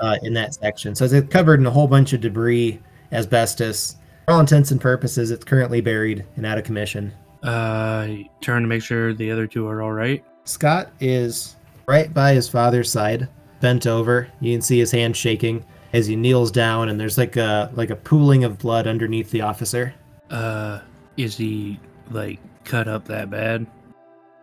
uh, 0.00 0.16
in 0.22 0.34
that 0.34 0.54
section. 0.54 0.94
So 0.94 1.04
it's 1.04 1.32
covered 1.32 1.60
in 1.60 1.66
a 1.66 1.70
whole 1.70 1.88
bunch 1.88 2.12
of 2.12 2.20
debris, 2.20 2.80
asbestos. 3.12 3.96
For 4.30 4.34
all 4.34 4.40
intents 4.40 4.70
and 4.70 4.80
purposes, 4.80 5.32
it's 5.32 5.42
currently 5.44 5.80
buried 5.80 6.24
and 6.36 6.46
out 6.46 6.56
of 6.56 6.62
commission. 6.62 7.12
Uh, 7.42 8.06
trying 8.40 8.62
to 8.62 8.68
make 8.68 8.80
sure 8.80 9.12
the 9.12 9.28
other 9.28 9.48
two 9.48 9.66
are 9.66 9.82
all 9.82 9.90
right. 9.90 10.24
Scott 10.44 10.92
is 11.00 11.56
right 11.88 12.14
by 12.14 12.32
his 12.32 12.48
father's 12.48 12.92
side, 12.92 13.28
bent 13.60 13.88
over. 13.88 14.28
You 14.40 14.54
can 14.54 14.62
see 14.62 14.78
his 14.78 14.92
hand 14.92 15.16
shaking 15.16 15.64
as 15.92 16.06
he 16.06 16.14
kneels 16.14 16.52
down, 16.52 16.90
and 16.90 17.00
there's 17.00 17.18
like 17.18 17.34
a 17.36 17.72
like 17.74 17.90
a 17.90 17.96
pooling 17.96 18.44
of 18.44 18.56
blood 18.56 18.86
underneath 18.86 19.32
the 19.32 19.40
officer. 19.40 19.92
Uh, 20.30 20.78
is 21.16 21.36
he 21.36 21.80
like 22.12 22.38
cut 22.62 22.86
up 22.86 23.06
that 23.06 23.30
bad? 23.30 23.66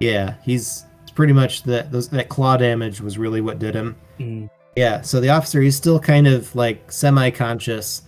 Yeah, 0.02 0.34
he's 0.44 0.86
pretty 1.16 1.32
much 1.32 1.64
that 1.64 1.94
those 1.94 2.10
that 2.10 2.28
claw 2.28 2.58
damage 2.58 3.00
was 3.00 3.18
really 3.18 3.40
what 3.40 3.58
did 3.58 3.74
him. 3.74 3.96
Mm, 4.20 4.50
Yeah, 4.76 5.00
so 5.00 5.22
the 5.22 5.30
officer 5.30 5.62
he's 5.62 5.78
still 5.78 5.98
kind 5.98 6.28
of 6.28 6.54
like 6.58 6.92
semi-conscious 6.92 8.02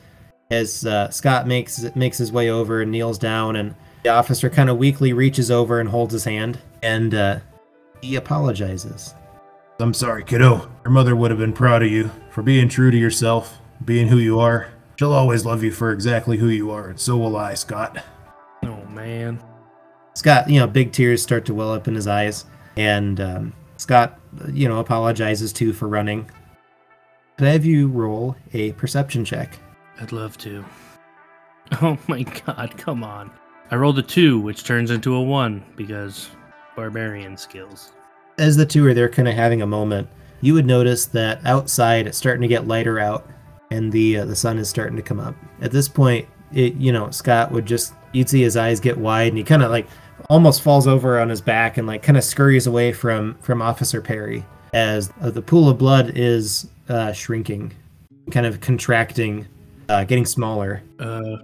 as 0.52 0.86
uh, 0.86 1.10
Scott 1.10 1.48
makes 1.48 1.84
makes 1.96 2.18
his 2.18 2.32
way 2.32 2.50
over 2.50 2.82
and 2.82 2.92
kneels 2.92 3.18
down, 3.18 3.56
and 3.56 3.76
the 4.04 4.10
officer 4.10 4.50
kind 4.50 4.70
of 4.70 4.78
weakly 4.78 5.14
reaches 5.14 5.52
over 5.52 5.80
and 5.80 5.90
holds 5.90 6.14
his 6.14 6.24
hand, 6.24 6.60
and 6.82 7.14
uh, 7.14 7.40
he 8.02 8.16
apologizes. 8.16 9.14
I'm 9.80 9.94
sorry, 9.94 10.24
kiddo. 10.24 10.70
Your 10.84 10.92
mother 10.92 11.16
would 11.16 11.32
have 11.32 11.40
been 11.40 11.54
proud 11.54 11.84
of 11.84 11.92
you 11.92 12.12
for 12.32 12.42
being 12.42 12.68
true 12.68 12.92
to 12.92 12.98
yourself, 12.98 13.60
being 13.86 14.08
who 14.08 14.18
you 14.18 14.40
are. 14.40 14.72
She'll 14.98 15.14
always 15.14 15.46
love 15.46 15.64
you 15.64 15.72
for 15.72 15.92
exactly 15.92 16.38
who 16.38 16.50
you 16.50 16.72
are, 16.72 16.90
and 16.90 17.00
so 17.00 17.18
will 17.18 17.38
I, 17.38 17.54
Scott. 17.54 18.04
oh 18.64 18.84
man. 18.88 19.42
Scott, 20.16 20.50
you 20.50 20.60
know, 20.60 20.68
big 20.68 20.92
tears 20.92 21.22
start 21.22 21.46
to 21.46 21.54
well 21.54 21.72
up 21.72 21.88
in 21.88 21.96
his 21.96 22.08
eyes, 22.08 22.46
and 22.76 23.22
um, 23.22 23.54
Scott, 23.78 24.20
you 24.52 24.68
know, 24.68 24.80
apologizes 24.80 25.54
too 25.54 25.72
for 25.72 25.88
running. 25.88 26.30
Could 27.38 27.48
I 27.48 27.52
have 27.52 27.64
you 27.64 27.88
roll 27.88 28.36
a 28.52 28.74
perception 28.74 29.24
check? 29.24 29.58
I'd 30.00 30.12
love 30.12 30.38
to. 30.40 30.64
Oh 31.84 32.00
my 32.08 32.24
god, 32.24 32.74
come 32.78 33.04
on. 33.04 33.30
I 33.70 33.76
rolled 33.76 34.00
a 34.00 34.02
two, 34.02 34.40
which 34.40 34.64
turns 34.64 34.90
into 34.90 35.14
a 35.14 35.22
one 35.22 35.64
because 35.76 36.32
barbarian 36.76 37.38
skills. 37.38 37.92
As 38.40 38.58
the 38.58 38.66
two 38.66 38.84
are 38.88 38.96
there, 38.96 39.08
kind 39.08 39.28
of 39.28 39.36
having 39.36 39.62
a 39.62 39.68
moment, 39.68 40.10
you 40.42 40.56
would 40.56 40.66
notice 40.66 41.06
that 41.08 41.46
outside 41.46 42.08
it's 42.08 42.18
starting 42.18 42.42
to 42.42 42.48
get 42.48 42.68
lighter 42.68 43.00
out, 43.00 43.30
and 43.70 43.92
the 43.92 44.18
uh, 44.18 44.26
the 44.26 44.36
sun 44.36 44.58
is 44.58 44.68
starting 44.68 44.96
to 44.96 45.04
come 45.04 45.20
up. 45.20 45.36
At 45.62 45.72
this 45.72 45.88
point, 45.88 46.28
it 46.52 46.74
you 46.74 46.92
know 46.92 47.12
Scott 47.12 47.52
would 47.52 47.68
just 47.68 47.94
you'd 48.14 48.30
see 48.30 48.42
his 48.42 48.58
eyes 48.58 48.80
get 48.80 48.98
wide, 48.98 49.28
and 49.28 49.38
he 49.38 49.44
kind 49.44 49.62
of 49.62 49.70
like 49.70 49.88
almost 50.28 50.64
falls 50.64 50.88
over 50.88 51.20
on 51.20 51.30
his 51.30 51.42
back 51.42 51.78
and 51.78 51.86
like 51.86 52.02
kind 52.02 52.18
of 52.18 52.24
scurries 52.24 52.66
away 52.66 52.92
from 52.92 53.38
from 53.42 53.62
Officer 53.62 54.02
Perry 54.02 54.44
as 54.74 55.12
uh, 55.22 55.30
the 55.30 55.42
pool 55.42 55.70
of 55.70 55.78
blood 55.78 56.14
is 56.16 56.68
uh, 56.90 57.12
shrinking, 57.12 57.74
kind 58.32 58.46
of 58.46 58.60
contracting, 58.62 59.48
uh, 59.90 60.04
getting 60.06 60.26
smaller. 60.26 60.82
Uh, 61.00 61.38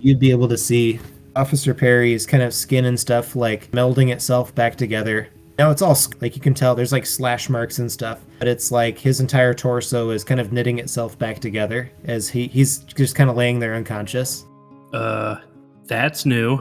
You'd 0.00 0.18
be 0.18 0.30
able 0.30 0.48
to 0.48 0.58
see 0.58 0.98
Officer 1.36 1.72
Perry's 1.72 2.26
kind 2.26 2.42
of 2.42 2.52
skin 2.52 2.84
and 2.84 2.98
stuff 2.98 3.36
like 3.36 3.70
melding 3.70 4.12
itself 4.12 4.54
back 4.54 4.76
together 4.76 5.28
Now 5.58 5.70
it's 5.70 5.82
all 5.82 5.96
like 6.20 6.34
you 6.34 6.42
can 6.42 6.52
tell 6.52 6.74
there's 6.74 6.92
like 6.92 7.06
slash 7.06 7.48
marks 7.48 7.78
and 7.78 7.90
stuff, 7.90 8.20
but 8.38 8.48
it's 8.48 8.72
like 8.72 8.98
his 8.98 9.20
entire 9.20 9.54
torso 9.54 10.10
is 10.10 10.24
kind 10.24 10.40
of 10.40 10.52
knitting 10.52 10.78
itself 10.80 11.16
back 11.18 11.38
together 11.38 11.90
as 12.04 12.28
he 12.28 12.48
he's 12.48 12.78
just 12.78 13.14
kind 13.14 13.30
of 13.30 13.36
laying 13.36 13.60
there 13.60 13.74
unconscious. 13.74 14.44
Uh, 14.92 15.36
that's 15.84 16.26
new. 16.26 16.60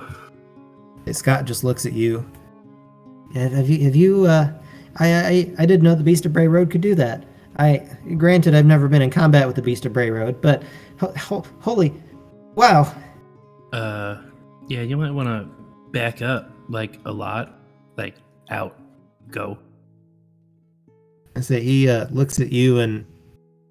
Scott 1.12 1.46
just 1.46 1.64
looks 1.64 1.86
at 1.86 1.94
you. 1.94 2.30
Have 3.34 3.68
you 3.68 3.84
have 3.84 3.96
you 3.96 4.26
uh 4.26 4.54
I 4.98 5.08
I 5.08 5.52
I 5.60 5.66
didn't 5.66 5.82
know 5.82 5.96
the 5.96 6.04
Beast 6.04 6.26
of 6.28 6.34
Bray 6.34 6.48
Road 6.48 6.70
could 6.70 6.82
do 6.82 6.94
that. 6.96 7.26
I 7.58 7.88
granted 8.18 8.54
I've 8.56 8.66
never 8.66 8.88
been 8.88 9.02
in 9.02 9.10
combat 9.10 9.48
with 9.48 9.56
the 9.56 9.62
Beast 9.62 9.86
of 9.86 9.94
Bray 9.94 10.12
Road, 10.12 10.40
but 10.42 10.64
ho- 11.04 11.14
ho- 11.18 11.45
holy 11.60 11.93
wow. 12.56 12.93
Uh, 13.72 14.22
yeah, 14.68 14.82
you 14.82 14.97
might 14.97 15.12
want 15.12 15.28
to 15.28 15.49
back 15.91 16.22
up 16.22 16.51
like 16.70 16.99
a 17.06 17.12
lot, 17.12 17.60
like 17.97 18.16
out, 18.49 18.80
go. 19.30 19.58
I 21.36 21.41
say 21.41 21.62
he 21.62 21.89
uh, 21.89 22.08
looks 22.10 22.39
at 22.39 22.51
you 22.51 22.80
and 22.80 23.06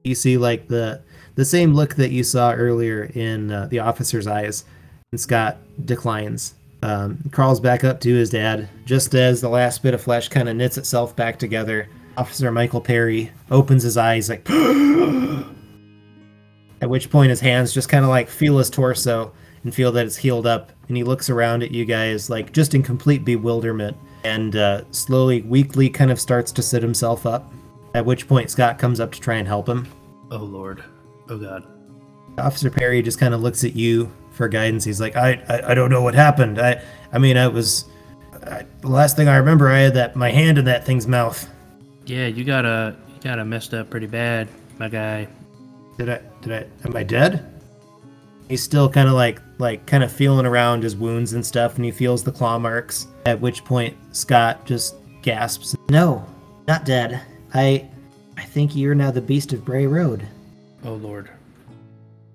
you 0.04 0.14
see 0.14 0.36
like 0.36 0.68
the 0.68 1.02
the 1.36 1.44
same 1.44 1.74
look 1.74 1.94
that 1.94 2.10
you 2.10 2.24
saw 2.24 2.52
earlier 2.52 3.04
in 3.14 3.50
uh, 3.50 3.66
the 3.66 3.78
officer's 3.78 4.26
eyes. 4.26 4.64
And 5.12 5.20
Scott 5.20 5.58
declines. 5.86 6.54
Um, 6.84 7.18
crawls 7.30 7.60
back 7.60 7.84
up 7.84 8.00
to 8.00 8.12
his 8.12 8.30
dad 8.30 8.68
just 8.84 9.14
as 9.14 9.40
the 9.40 9.48
last 9.48 9.84
bit 9.84 9.94
of 9.94 10.02
flesh 10.02 10.28
kind 10.28 10.48
of 10.48 10.56
knits 10.56 10.78
itself 10.78 11.14
back 11.14 11.38
together. 11.38 11.88
Officer 12.16 12.50
Michael 12.50 12.80
Perry 12.80 13.30
opens 13.50 13.84
his 13.84 13.96
eyes 13.96 14.28
like. 14.28 14.46
at 16.82 16.90
which 16.90 17.08
point 17.08 17.30
his 17.30 17.40
hands 17.40 17.72
just 17.72 17.88
kind 17.88 18.04
of 18.04 18.10
like 18.10 18.28
feel 18.28 18.58
his 18.58 18.68
torso 18.68 19.32
and 19.64 19.74
feel 19.74 19.92
that 19.92 20.04
it's 20.04 20.16
healed 20.16 20.46
up, 20.46 20.72
and 20.88 20.96
he 20.96 21.04
looks 21.04 21.30
around 21.30 21.62
at 21.62 21.70
you 21.70 21.84
guys 21.84 22.28
like 22.28 22.52
just 22.52 22.74
in 22.74 22.82
complete 22.82 23.24
bewilderment 23.24 23.96
and 24.24 24.56
uh, 24.56 24.82
slowly, 24.90 25.42
weakly 25.42 25.88
kind 25.88 26.10
of 26.10 26.20
starts 26.20 26.52
to 26.52 26.62
sit 26.62 26.82
himself 26.82 27.24
up. 27.24 27.50
At 27.94 28.04
which 28.04 28.26
point 28.26 28.50
Scott 28.50 28.78
comes 28.78 29.00
up 29.00 29.12
to 29.12 29.20
try 29.20 29.36
and 29.36 29.46
help 29.46 29.68
him. 29.68 29.86
Oh 30.30 30.38
lord. 30.38 30.82
Oh 31.28 31.38
god. 31.38 31.64
Officer 32.38 32.70
Perry 32.70 33.02
just 33.02 33.20
kind 33.20 33.34
of 33.34 33.42
looks 33.42 33.64
at 33.64 33.76
you 33.76 34.10
for 34.30 34.48
guidance. 34.48 34.84
He's 34.84 35.00
like, 35.00 35.14
I, 35.14 35.34
I, 35.48 35.70
I 35.70 35.74
don't 35.74 35.90
know 35.90 36.02
what 36.02 36.14
happened. 36.14 36.58
I, 36.58 36.82
I 37.12 37.18
mean, 37.18 37.36
I 37.36 37.46
was, 37.46 37.84
I, 38.46 38.64
the 38.80 38.88
last 38.88 39.14
thing 39.14 39.28
I 39.28 39.36
remember, 39.36 39.68
I 39.68 39.80
had 39.80 39.94
that 39.94 40.16
my 40.16 40.30
hand 40.30 40.58
in 40.58 40.64
that 40.64 40.84
thing's 40.84 41.06
mouth. 41.06 41.48
Yeah, 42.06 42.26
you 42.26 42.42
got 42.42 42.64
a 42.64 42.96
you 43.14 43.20
got 43.20 43.38
a 43.38 43.44
messed 43.44 43.74
up 43.74 43.90
pretty 43.90 44.06
bad, 44.06 44.48
my 44.78 44.88
guy. 44.88 45.28
Did 45.98 46.08
I, 46.08 46.20
did 46.40 46.52
I, 46.52 46.86
am 46.86 46.96
I 46.96 47.02
dead? 47.02 47.48
He's 48.48 48.62
still 48.62 48.88
kind 48.88 49.08
of 49.08 49.14
like, 49.14 49.40
like 49.58 49.86
kind 49.86 50.02
of 50.02 50.12
feeling 50.12 50.46
around 50.46 50.82
his 50.82 50.96
wounds 50.96 51.32
and 51.32 51.44
stuff, 51.44 51.76
and 51.76 51.84
he 51.84 51.90
feels 51.90 52.22
the 52.22 52.32
claw 52.32 52.58
marks. 52.58 53.06
At 53.24 53.40
which 53.40 53.64
point 53.64 53.96
Scott 54.14 54.66
just 54.66 54.96
gasps, 55.22 55.76
"No, 55.88 56.26
not 56.66 56.84
dead. 56.84 57.22
I, 57.54 57.88
I 58.36 58.42
think 58.42 58.74
you're 58.74 58.94
now 58.94 59.10
the 59.10 59.20
Beast 59.20 59.52
of 59.52 59.64
Bray 59.64 59.86
Road." 59.86 60.26
Oh 60.84 60.94
lord. 60.94 61.30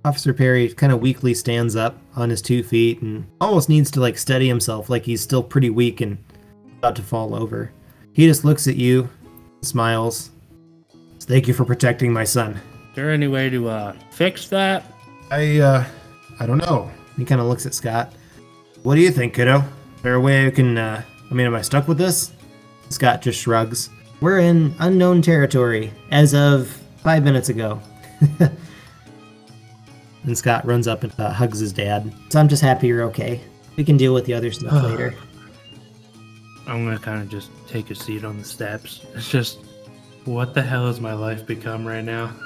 Officer 0.06 0.34
Perry 0.34 0.70
kind 0.70 0.94
of 0.94 1.02
weakly 1.02 1.34
stands 1.34 1.76
up 1.76 1.98
on 2.16 2.30
his 2.30 2.42
two 2.42 2.64
feet 2.64 3.02
and 3.02 3.28
almost 3.42 3.68
needs 3.68 3.92
to 3.92 4.00
like 4.00 4.18
steady 4.18 4.48
himself, 4.48 4.90
like 4.90 5.04
he's 5.04 5.22
still 5.22 5.44
pretty 5.44 5.70
weak 5.70 6.00
and 6.00 6.18
about 6.78 6.96
to 6.96 7.02
fall 7.02 7.36
over. 7.36 7.72
He 8.14 8.26
just 8.26 8.46
looks 8.46 8.68
at 8.68 8.78
you, 8.78 9.10
smiles. 9.62 10.32
Thank 11.20 11.48
you 11.48 11.54
for 11.54 11.66
protecting 11.66 12.14
my 12.14 12.24
son. 12.24 12.62
Is 12.98 13.04
there 13.04 13.12
any 13.12 13.28
way 13.28 13.48
to 13.52 13.70
uh 13.70 13.94
fix 14.10 14.48
that? 14.48 14.84
I, 15.30 15.60
uh, 15.60 15.86
I 16.40 16.48
don't 16.48 16.58
know. 16.58 16.90
He 17.16 17.26
kind 17.26 17.40
of 17.40 17.46
looks 17.46 17.68
at 17.68 17.76
Scott. 17.76 18.12
What 18.82 18.96
do 18.96 19.02
you 19.02 19.12
think, 19.12 19.36
kiddo? 19.36 19.60
Is 19.60 20.02
there 20.02 20.16
a 20.16 20.20
way 20.20 20.48
I 20.48 20.50
can, 20.50 20.80
uh, 20.80 21.04
I 21.30 21.34
mean, 21.36 21.46
am 21.46 21.54
I 21.54 21.62
stuck 21.62 21.88
with 21.88 22.00
this? 22.00 22.32
Scott 22.90 23.22
just 23.22 23.40
shrugs. 23.40 23.92
We're 24.20 24.40
in 24.40 24.74
unknown 24.80 25.22
territory 25.22 25.94
as 26.10 26.34
of 26.34 26.70
five 27.04 27.24
minutes 27.24 27.50
ago. 27.50 27.80
and 28.40 30.36
Scott 30.36 30.66
runs 30.66 30.88
up 30.88 31.04
and 31.04 31.14
uh, 31.20 31.32
hugs 31.32 31.60
his 31.60 31.72
dad. 31.72 32.12
So 32.30 32.40
I'm 32.40 32.48
just 32.48 32.64
happy 32.64 32.88
you're 32.88 33.04
okay. 33.04 33.40
We 33.76 33.84
can 33.84 33.98
deal 33.98 34.16
with 34.16 34.26
the 34.26 34.34
other 34.34 34.52
stuff 34.52 34.74
later. 34.84 35.14
I'm 36.66 36.84
gonna 36.84 36.98
kind 36.98 37.22
of 37.22 37.30
just 37.30 37.52
take 37.68 37.92
a 37.92 37.96
seat 37.96 38.24
on 38.24 38.40
the 38.40 38.44
steps. 38.44 39.06
It's 39.14 39.30
just, 39.30 39.60
what 40.26 40.56
the 40.56 40.64
hell 40.64 40.88
has 40.88 41.00
my 41.00 41.14
life 41.14 41.46
become 41.46 41.86
right 41.86 42.04
now? 42.04 42.34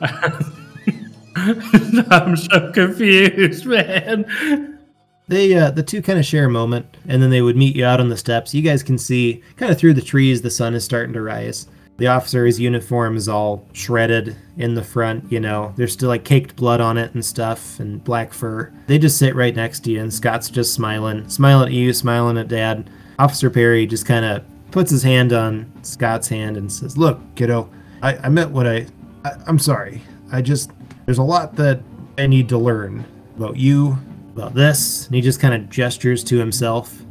I'm 1.36 2.36
so 2.36 2.72
confused, 2.72 3.66
man. 3.66 4.78
They 5.26 5.54
uh, 5.54 5.70
the 5.70 5.82
two 5.82 6.02
kind 6.02 6.18
of 6.18 6.26
share 6.26 6.46
a 6.46 6.50
moment, 6.50 6.96
and 7.08 7.22
then 7.22 7.30
they 7.30 7.42
would 7.42 7.56
meet 7.56 7.74
you 7.74 7.84
out 7.84 8.00
on 8.00 8.08
the 8.08 8.16
steps. 8.16 8.54
You 8.54 8.62
guys 8.62 8.82
can 8.82 8.98
see 8.98 9.42
kind 9.56 9.72
of 9.72 9.78
through 9.78 9.94
the 9.94 10.02
trees. 10.02 10.42
The 10.42 10.50
sun 10.50 10.74
is 10.74 10.84
starting 10.84 11.14
to 11.14 11.22
rise. 11.22 11.66
The 11.96 12.08
officer's 12.08 12.58
uniform 12.58 13.16
is 13.16 13.28
all 13.28 13.66
shredded 13.72 14.36
in 14.56 14.74
the 14.74 14.82
front. 14.82 15.30
You 15.30 15.40
know, 15.40 15.72
there's 15.76 15.92
still 15.92 16.08
like 16.08 16.24
caked 16.24 16.56
blood 16.56 16.80
on 16.80 16.98
it 16.98 17.14
and 17.14 17.24
stuff, 17.24 17.78
and 17.80 18.02
black 18.02 18.32
fur. 18.32 18.72
They 18.86 18.98
just 18.98 19.16
sit 19.16 19.34
right 19.34 19.54
next 19.54 19.80
to 19.80 19.92
you, 19.92 20.00
and 20.00 20.12
Scott's 20.12 20.50
just 20.50 20.74
smiling, 20.74 21.28
smiling 21.28 21.68
at 21.68 21.74
you, 21.74 21.92
smiling 21.92 22.36
at 22.36 22.48
Dad. 22.48 22.90
Officer 23.18 23.48
Perry 23.48 23.86
just 23.86 24.06
kind 24.06 24.24
of 24.24 24.44
puts 24.72 24.90
his 24.90 25.04
hand 25.04 25.32
on 25.32 25.72
Scott's 25.82 26.28
hand 26.28 26.56
and 26.56 26.70
says, 26.70 26.98
Look, 26.98 27.20
kiddo, 27.36 27.70
I, 28.02 28.16
I 28.16 28.28
meant 28.28 28.50
what 28.50 28.66
I, 28.66 28.86
I. 29.24 29.32
I'm 29.46 29.58
sorry. 29.58 30.02
I 30.32 30.42
just. 30.42 30.70
There's 31.06 31.18
a 31.18 31.22
lot 31.22 31.56
that 31.56 31.80
I 32.16 32.26
need 32.26 32.48
to 32.50 32.58
learn 32.58 33.04
about 33.36 33.56
you. 33.56 33.98
"About 34.34 34.54
this," 34.54 35.06
and 35.06 35.14
he 35.14 35.20
just 35.20 35.38
kind 35.38 35.54
of 35.54 35.70
gestures 35.70 36.24
to 36.24 36.38
himself. 36.38 37.04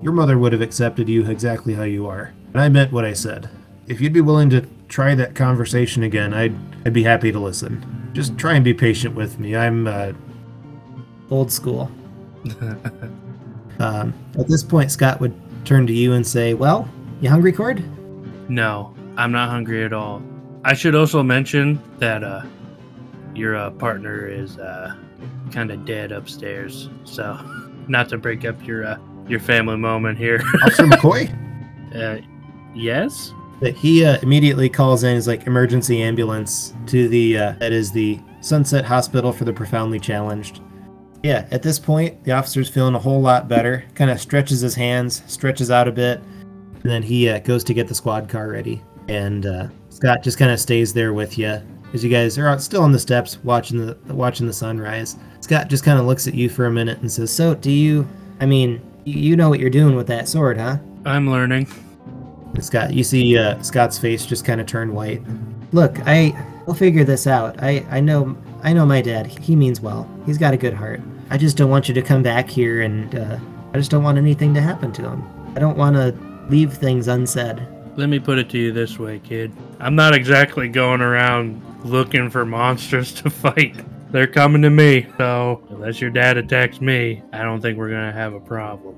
Your 0.00 0.12
mother 0.12 0.38
would 0.38 0.52
have 0.52 0.62
accepted 0.62 1.10
you 1.10 1.26
exactly 1.26 1.74
how 1.74 1.82
you 1.82 2.06
are. 2.06 2.32
And 2.54 2.60
I 2.62 2.70
meant 2.70 2.90
what 2.90 3.04
I 3.04 3.12
said. 3.12 3.50
If 3.86 4.00
you'd 4.00 4.14
be 4.14 4.22
willing 4.22 4.48
to 4.50 4.66
try 4.88 5.14
that 5.14 5.34
conversation 5.34 6.04
again, 6.04 6.32
I'd, 6.32 6.54
I'd 6.86 6.94
be 6.94 7.02
happy 7.02 7.30
to 7.32 7.38
listen. 7.38 8.10
Just 8.14 8.38
try 8.38 8.54
and 8.54 8.64
be 8.64 8.72
patient 8.72 9.14
with 9.14 9.38
me. 9.38 9.54
I'm, 9.54 9.86
uh, 9.86 10.12
old 11.30 11.52
school. 11.52 11.90
um, 13.78 14.14
at 14.38 14.48
this 14.48 14.64
point, 14.64 14.90
Scott 14.90 15.20
would 15.20 15.34
turn 15.66 15.86
to 15.86 15.92
you 15.92 16.14
and 16.14 16.26
say, 16.26 16.54
"Well, 16.54 16.88
you 17.20 17.28
hungry, 17.28 17.52
Kord?" 17.52 17.84
No, 18.48 18.94
I'm 19.18 19.32
not 19.32 19.50
hungry 19.50 19.84
at 19.84 19.92
all. 19.92 20.22
I 20.64 20.74
should 20.74 20.94
also 20.94 21.22
mention 21.22 21.82
that 21.98 22.22
uh, 22.22 22.42
your 23.34 23.56
uh, 23.56 23.70
partner 23.70 24.26
is 24.26 24.58
uh, 24.58 24.94
kind 25.50 25.70
of 25.70 25.84
dead 25.84 26.12
upstairs. 26.12 26.88
So, 27.04 27.38
not 27.88 28.08
to 28.10 28.18
break 28.18 28.44
up 28.44 28.64
your 28.66 28.86
uh, 28.86 28.98
your 29.26 29.40
family 29.40 29.76
moment 29.76 30.18
here. 30.18 30.42
Officer 30.62 30.84
McCoy? 30.84 31.30
uh, 31.94 32.20
yes. 32.74 33.32
But 33.60 33.74
he 33.74 34.04
uh, 34.04 34.18
immediately 34.22 34.68
calls 34.68 35.02
in 35.02 35.14
his 35.14 35.26
like 35.26 35.46
emergency 35.46 36.02
ambulance 36.02 36.74
to 36.86 37.08
the 37.08 37.38
uh, 37.38 37.52
that 37.60 37.72
is 37.72 37.92
the 37.92 38.20
Sunset 38.40 38.84
Hospital 38.84 39.32
for 39.32 39.44
the 39.44 39.52
profoundly 39.52 40.00
challenged. 40.00 40.60
Yeah, 41.22 41.46
at 41.50 41.62
this 41.62 41.78
point, 41.78 42.24
the 42.24 42.32
officer's 42.32 42.70
feeling 42.70 42.94
a 42.94 42.98
whole 42.98 43.20
lot 43.20 43.46
better. 43.48 43.84
Kind 43.94 44.10
of 44.10 44.18
stretches 44.18 44.60
his 44.60 44.74
hands, 44.74 45.22
stretches 45.26 45.70
out 45.70 45.86
a 45.86 45.92
bit, 45.92 46.22
and 46.82 46.90
then 46.90 47.02
he 47.02 47.28
uh, 47.28 47.40
goes 47.40 47.62
to 47.64 47.74
get 47.74 47.88
the 47.88 47.94
squad 47.94 48.28
car 48.28 48.48
ready. 48.48 48.82
And 49.10 49.44
uh, 49.44 49.66
Scott 49.88 50.22
just 50.22 50.38
kind 50.38 50.52
of 50.52 50.60
stays 50.60 50.92
there 50.94 51.12
with 51.12 51.36
you 51.36 51.60
as 51.92 52.04
you 52.04 52.10
guys 52.10 52.38
are 52.38 52.46
out 52.46 52.62
still 52.62 52.82
on 52.82 52.92
the 52.92 52.98
steps 52.98 53.42
watching 53.42 53.84
the 53.84 54.14
watching 54.14 54.46
the 54.46 54.52
sunrise. 54.52 55.16
Scott 55.40 55.68
just 55.68 55.84
kind 55.84 55.98
of 55.98 56.06
looks 56.06 56.28
at 56.28 56.34
you 56.34 56.48
for 56.48 56.66
a 56.66 56.70
minute 56.70 57.00
and 57.00 57.10
says, 57.10 57.32
"So, 57.32 57.56
do 57.56 57.72
you? 57.72 58.08
I 58.40 58.46
mean, 58.46 58.80
you 59.04 59.34
know 59.34 59.48
what 59.48 59.58
you're 59.58 59.68
doing 59.68 59.96
with 59.96 60.06
that 60.06 60.28
sword, 60.28 60.58
huh?" 60.58 60.76
I'm 61.04 61.28
learning. 61.28 61.66
And 62.54 62.64
Scott, 62.64 62.94
you 62.94 63.02
see 63.02 63.36
uh, 63.36 63.60
Scott's 63.62 63.98
face 63.98 64.24
just 64.24 64.44
kind 64.44 64.60
of 64.60 64.68
turn 64.68 64.94
white. 64.94 65.22
Look, 65.72 65.98
I 66.06 66.32
we'll 66.66 66.76
figure 66.76 67.02
this 67.02 67.26
out. 67.26 67.60
I 67.60 67.84
I 67.90 67.98
know 67.98 68.36
I 68.62 68.72
know 68.72 68.86
my 68.86 69.02
dad. 69.02 69.26
He 69.26 69.56
means 69.56 69.80
well. 69.80 70.08
He's 70.24 70.38
got 70.38 70.54
a 70.54 70.56
good 70.56 70.74
heart. 70.74 71.00
I 71.30 71.36
just 71.36 71.56
don't 71.56 71.70
want 71.70 71.88
you 71.88 71.94
to 71.94 72.02
come 72.02 72.22
back 72.22 72.48
here, 72.48 72.82
and 72.82 73.12
uh, 73.16 73.38
I 73.74 73.76
just 73.76 73.90
don't 73.90 74.04
want 74.04 74.18
anything 74.18 74.54
to 74.54 74.60
happen 74.60 74.92
to 74.92 75.02
him. 75.02 75.24
I 75.56 75.58
don't 75.58 75.76
want 75.76 75.96
to 75.96 76.14
leave 76.48 76.74
things 76.74 77.08
unsaid. 77.08 77.66
Let 77.96 78.08
me 78.08 78.18
put 78.18 78.38
it 78.38 78.48
to 78.50 78.58
you 78.58 78.72
this 78.72 78.98
way, 78.98 79.18
kid. 79.18 79.52
I'm 79.78 79.94
not 79.94 80.14
exactly 80.14 80.68
going 80.68 81.00
around 81.00 81.60
looking 81.84 82.30
for 82.30 82.46
monsters 82.46 83.12
to 83.22 83.30
fight. 83.30 83.76
They're 84.12 84.26
coming 84.26 84.62
to 84.62 84.70
me. 84.70 85.06
So, 85.18 85.62
unless 85.70 86.00
your 86.00 86.10
dad 86.10 86.36
attacks 86.36 86.80
me, 86.80 87.22
I 87.32 87.42
don't 87.42 87.60
think 87.60 87.78
we're 87.78 87.90
to 87.90 88.12
have 88.12 88.34
a 88.34 88.40
problem. 88.40 88.96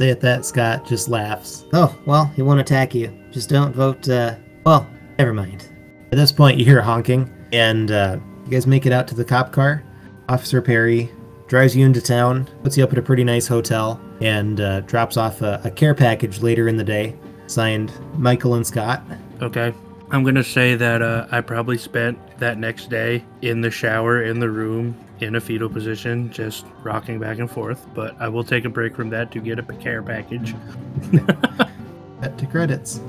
At 0.00 0.20
that, 0.20 0.44
Scott 0.44 0.86
just 0.86 1.08
laughs. 1.08 1.64
Oh, 1.72 1.96
well, 2.06 2.26
he 2.36 2.42
won't 2.42 2.60
attack 2.60 2.94
you. 2.94 3.12
Just 3.32 3.48
don't 3.48 3.74
vote, 3.74 4.08
uh, 4.08 4.36
well, 4.64 4.86
never 5.18 5.34
mind. 5.34 5.68
At 6.12 6.18
this 6.18 6.30
point, 6.30 6.56
you 6.58 6.64
hear 6.64 6.80
honking, 6.80 7.28
and 7.52 7.90
uh, 7.90 8.18
you 8.44 8.50
guys 8.50 8.66
make 8.66 8.86
it 8.86 8.92
out 8.92 9.08
to 9.08 9.14
the 9.16 9.24
cop 9.24 9.52
car. 9.52 9.82
Officer 10.28 10.62
Perry 10.62 11.10
drives 11.48 11.74
you 11.74 11.84
into 11.84 12.00
town, 12.00 12.48
puts 12.62 12.76
you 12.76 12.84
up 12.84 12.92
at 12.92 12.98
a 12.98 13.02
pretty 13.02 13.24
nice 13.24 13.46
hotel, 13.48 14.00
and 14.20 14.60
uh, 14.60 14.80
drops 14.80 15.16
off 15.16 15.42
a, 15.42 15.60
a 15.64 15.70
care 15.70 15.94
package 15.94 16.42
later 16.42 16.68
in 16.68 16.76
the 16.76 16.84
day, 16.84 17.16
signed 17.48 17.92
Michael 18.18 18.54
and 18.54 18.66
Scott. 18.66 19.02
Okay. 19.40 19.74
I'm 20.10 20.22
going 20.22 20.36
to 20.36 20.44
say 20.44 20.74
that 20.74 21.02
uh, 21.02 21.26
I 21.30 21.42
probably 21.42 21.76
spent 21.76 22.18
that 22.38 22.56
next 22.56 22.88
day 22.88 23.24
in 23.42 23.60
the 23.60 23.70
shower, 23.70 24.22
in 24.22 24.40
the 24.40 24.48
room, 24.48 24.96
in 25.20 25.34
a 25.34 25.40
fetal 25.40 25.68
position, 25.68 26.30
just 26.30 26.64
rocking 26.82 27.18
back 27.18 27.38
and 27.38 27.50
forth. 27.50 27.86
But 27.94 28.18
I 28.20 28.28
will 28.28 28.44
take 28.44 28.64
a 28.64 28.70
break 28.70 28.96
from 28.96 29.10
that 29.10 29.30
to 29.32 29.40
get 29.40 29.58
a 29.58 29.62
care 29.62 30.02
package. 30.02 30.54
Cut 32.22 32.38
to 32.38 32.46
credits. 32.46 33.00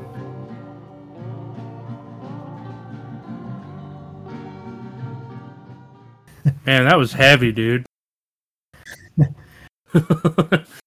Man, 6.65 6.85
that 6.85 6.97
was 6.97 7.13
heavy, 7.13 7.51
dude. 7.51 7.85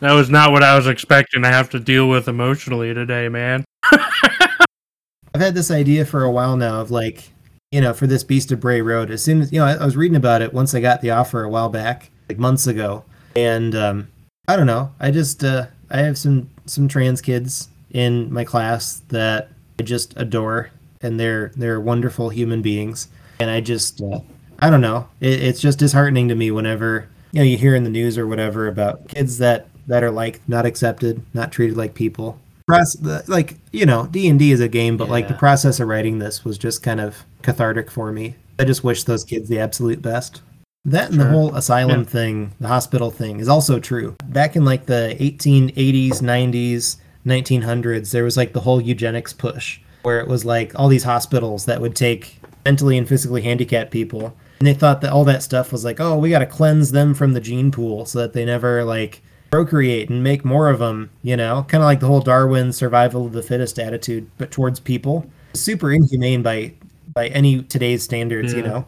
that 0.00 0.12
was 0.12 0.30
not 0.30 0.52
what 0.52 0.62
I 0.62 0.76
was 0.76 0.86
expecting 0.86 1.42
to 1.42 1.48
have 1.48 1.70
to 1.70 1.80
deal 1.80 2.08
with 2.08 2.28
emotionally 2.28 2.92
today, 2.92 3.28
man. 3.28 3.64
I've 3.92 5.40
had 5.40 5.54
this 5.54 5.70
idea 5.70 6.04
for 6.04 6.22
a 6.22 6.30
while 6.30 6.56
now 6.56 6.80
of 6.80 6.90
like, 6.90 7.30
you 7.70 7.80
know, 7.80 7.92
for 7.92 8.06
this 8.06 8.22
Beast 8.22 8.52
of 8.52 8.60
Bray 8.60 8.80
Road. 8.80 9.10
As 9.10 9.22
soon 9.22 9.40
as 9.40 9.52
you 9.52 9.58
know, 9.58 9.66
I, 9.66 9.74
I 9.74 9.84
was 9.84 9.96
reading 9.96 10.16
about 10.16 10.42
it 10.42 10.52
once 10.52 10.74
I 10.74 10.80
got 10.80 11.00
the 11.00 11.10
offer 11.10 11.42
a 11.42 11.48
while 11.48 11.68
back, 11.68 12.10
like 12.28 12.38
months 12.38 12.66
ago, 12.66 13.04
and 13.34 13.74
um, 13.74 14.08
I 14.46 14.56
don't 14.56 14.66
know. 14.66 14.92
I 15.00 15.10
just 15.10 15.42
uh, 15.42 15.66
I 15.90 15.98
have 15.98 16.16
some 16.16 16.50
some 16.66 16.86
trans 16.86 17.20
kids 17.20 17.68
in 17.90 18.32
my 18.32 18.44
class 18.44 19.02
that 19.08 19.50
I 19.78 19.82
just 19.82 20.14
adore, 20.16 20.70
and 21.00 21.18
they're 21.18 21.50
they're 21.56 21.80
wonderful 21.80 22.28
human 22.28 22.62
beings, 22.62 23.08
and 23.40 23.50
I 23.50 23.60
just 23.60 24.00
uh, 24.02 24.20
I 24.60 24.70
don't 24.70 24.80
know. 24.80 25.08
It, 25.20 25.42
it's 25.42 25.60
just 25.60 25.78
disheartening 25.78 26.28
to 26.28 26.34
me 26.34 26.50
whenever 26.50 27.08
you 27.32 27.40
know 27.40 27.44
you 27.44 27.56
hear 27.56 27.74
in 27.74 27.84
the 27.84 27.90
news 27.90 28.16
or 28.16 28.26
whatever 28.26 28.68
about 28.68 29.08
kids 29.08 29.38
that 29.38 29.66
that 29.86 30.02
are 30.02 30.10
like 30.10 30.40
not 30.48 30.66
accepted, 30.66 31.22
not 31.34 31.52
treated 31.52 31.76
like 31.76 31.94
people. 31.94 32.38
Process, 32.66 33.28
like 33.28 33.56
you 33.72 33.84
know, 33.84 34.06
D 34.06 34.28
and 34.28 34.38
D 34.38 34.50
is 34.50 34.60
a 34.60 34.68
game, 34.68 34.96
but 34.96 35.08
like 35.10 35.28
the 35.28 35.34
process 35.34 35.80
of 35.80 35.88
writing 35.88 36.18
this 36.18 36.44
was 36.44 36.56
just 36.56 36.82
kind 36.82 37.00
of 37.00 37.24
cathartic 37.42 37.90
for 37.90 38.10
me. 38.10 38.36
I 38.58 38.64
just 38.64 38.82
wish 38.84 39.04
those 39.04 39.24
kids 39.24 39.48
the 39.48 39.58
absolute 39.60 40.00
best. 40.00 40.40
That 40.86 41.10
and 41.10 41.20
the 41.20 41.26
whole 41.26 41.54
asylum 41.54 42.00
Yeah. 42.00 42.06
thing, 42.06 42.52
the 42.60 42.68
hospital 42.68 43.10
thing, 43.10 43.40
is 43.40 43.48
also 43.48 43.80
true. 43.80 44.16
Back 44.26 44.54
in 44.56 44.64
like 44.64 44.86
the 44.86 45.16
1880s, 45.18 46.20
90s, 46.22 46.96
1900s, 47.26 48.10
there 48.12 48.24
was 48.24 48.36
like 48.36 48.52
the 48.52 48.60
whole 48.60 48.80
eugenics 48.80 49.32
push, 49.32 49.80
where 50.02 50.20
it 50.20 50.28
was 50.28 50.44
like 50.44 50.78
all 50.78 50.88
these 50.88 51.04
hospitals 51.04 51.64
that 51.66 51.80
would 51.80 51.96
take 51.96 52.38
mentally 52.64 52.96
and 52.96 53.08
physically 53.08 53.42
handicapped 53.42 53.90
people, 53.90 54.34
and 54.58 54.66
they 54.66 54.74
thought 54.74 55.00
that 55.00 55.12
all 55.12 55.24
that 55.24 55.42
stuff 55.42 55.72
was 55.72 55.84
like, 55.84 56.00
oh, 56.00 56.16
we 56.18 56.30
got 56.30 56.38
to 56.40 56.46
cleanse 56.46 56.92
them 56.92 57.12
from 57.14 57.32
the 57.32 57.40
gene 57.40 57.70
pool 57.70 58.06
so 58.06 58.18
that 58.20 58.32
they 58.32 58.44
never 58.44 58.84
like 58.84 59.22
procreate 59.54 60.10
and 60.10 60.22
make 60.22 60.44
more 60.44 60.68
of 60.68 60.78
them. 60.80 61.10
You 61.22 61.36
know, 61.36 61.64
kind 61.68 61.82
of 61.82 61.86
like 61.86 62.00
the 62.00 62.06
whole 62.06 62.20
Darwin 62.20 62.72
survival 62.72 63.26
of 63.26 63.32
the 63.32 63.42
fittest 63.42 63.78
attitude, 63.78 64.30
but 64.38 64.50
towards 64.50 64.80
people. 64.80 65.26
Super 65.54 65.92
inhumane 65.92 66.42
by 66.42 66.72
by 67.14 67.28
any 67.28 67.62
today's 67.62 68.02
standards. 68.02 68.52
You 68.52 68.62
know 68.62 68.86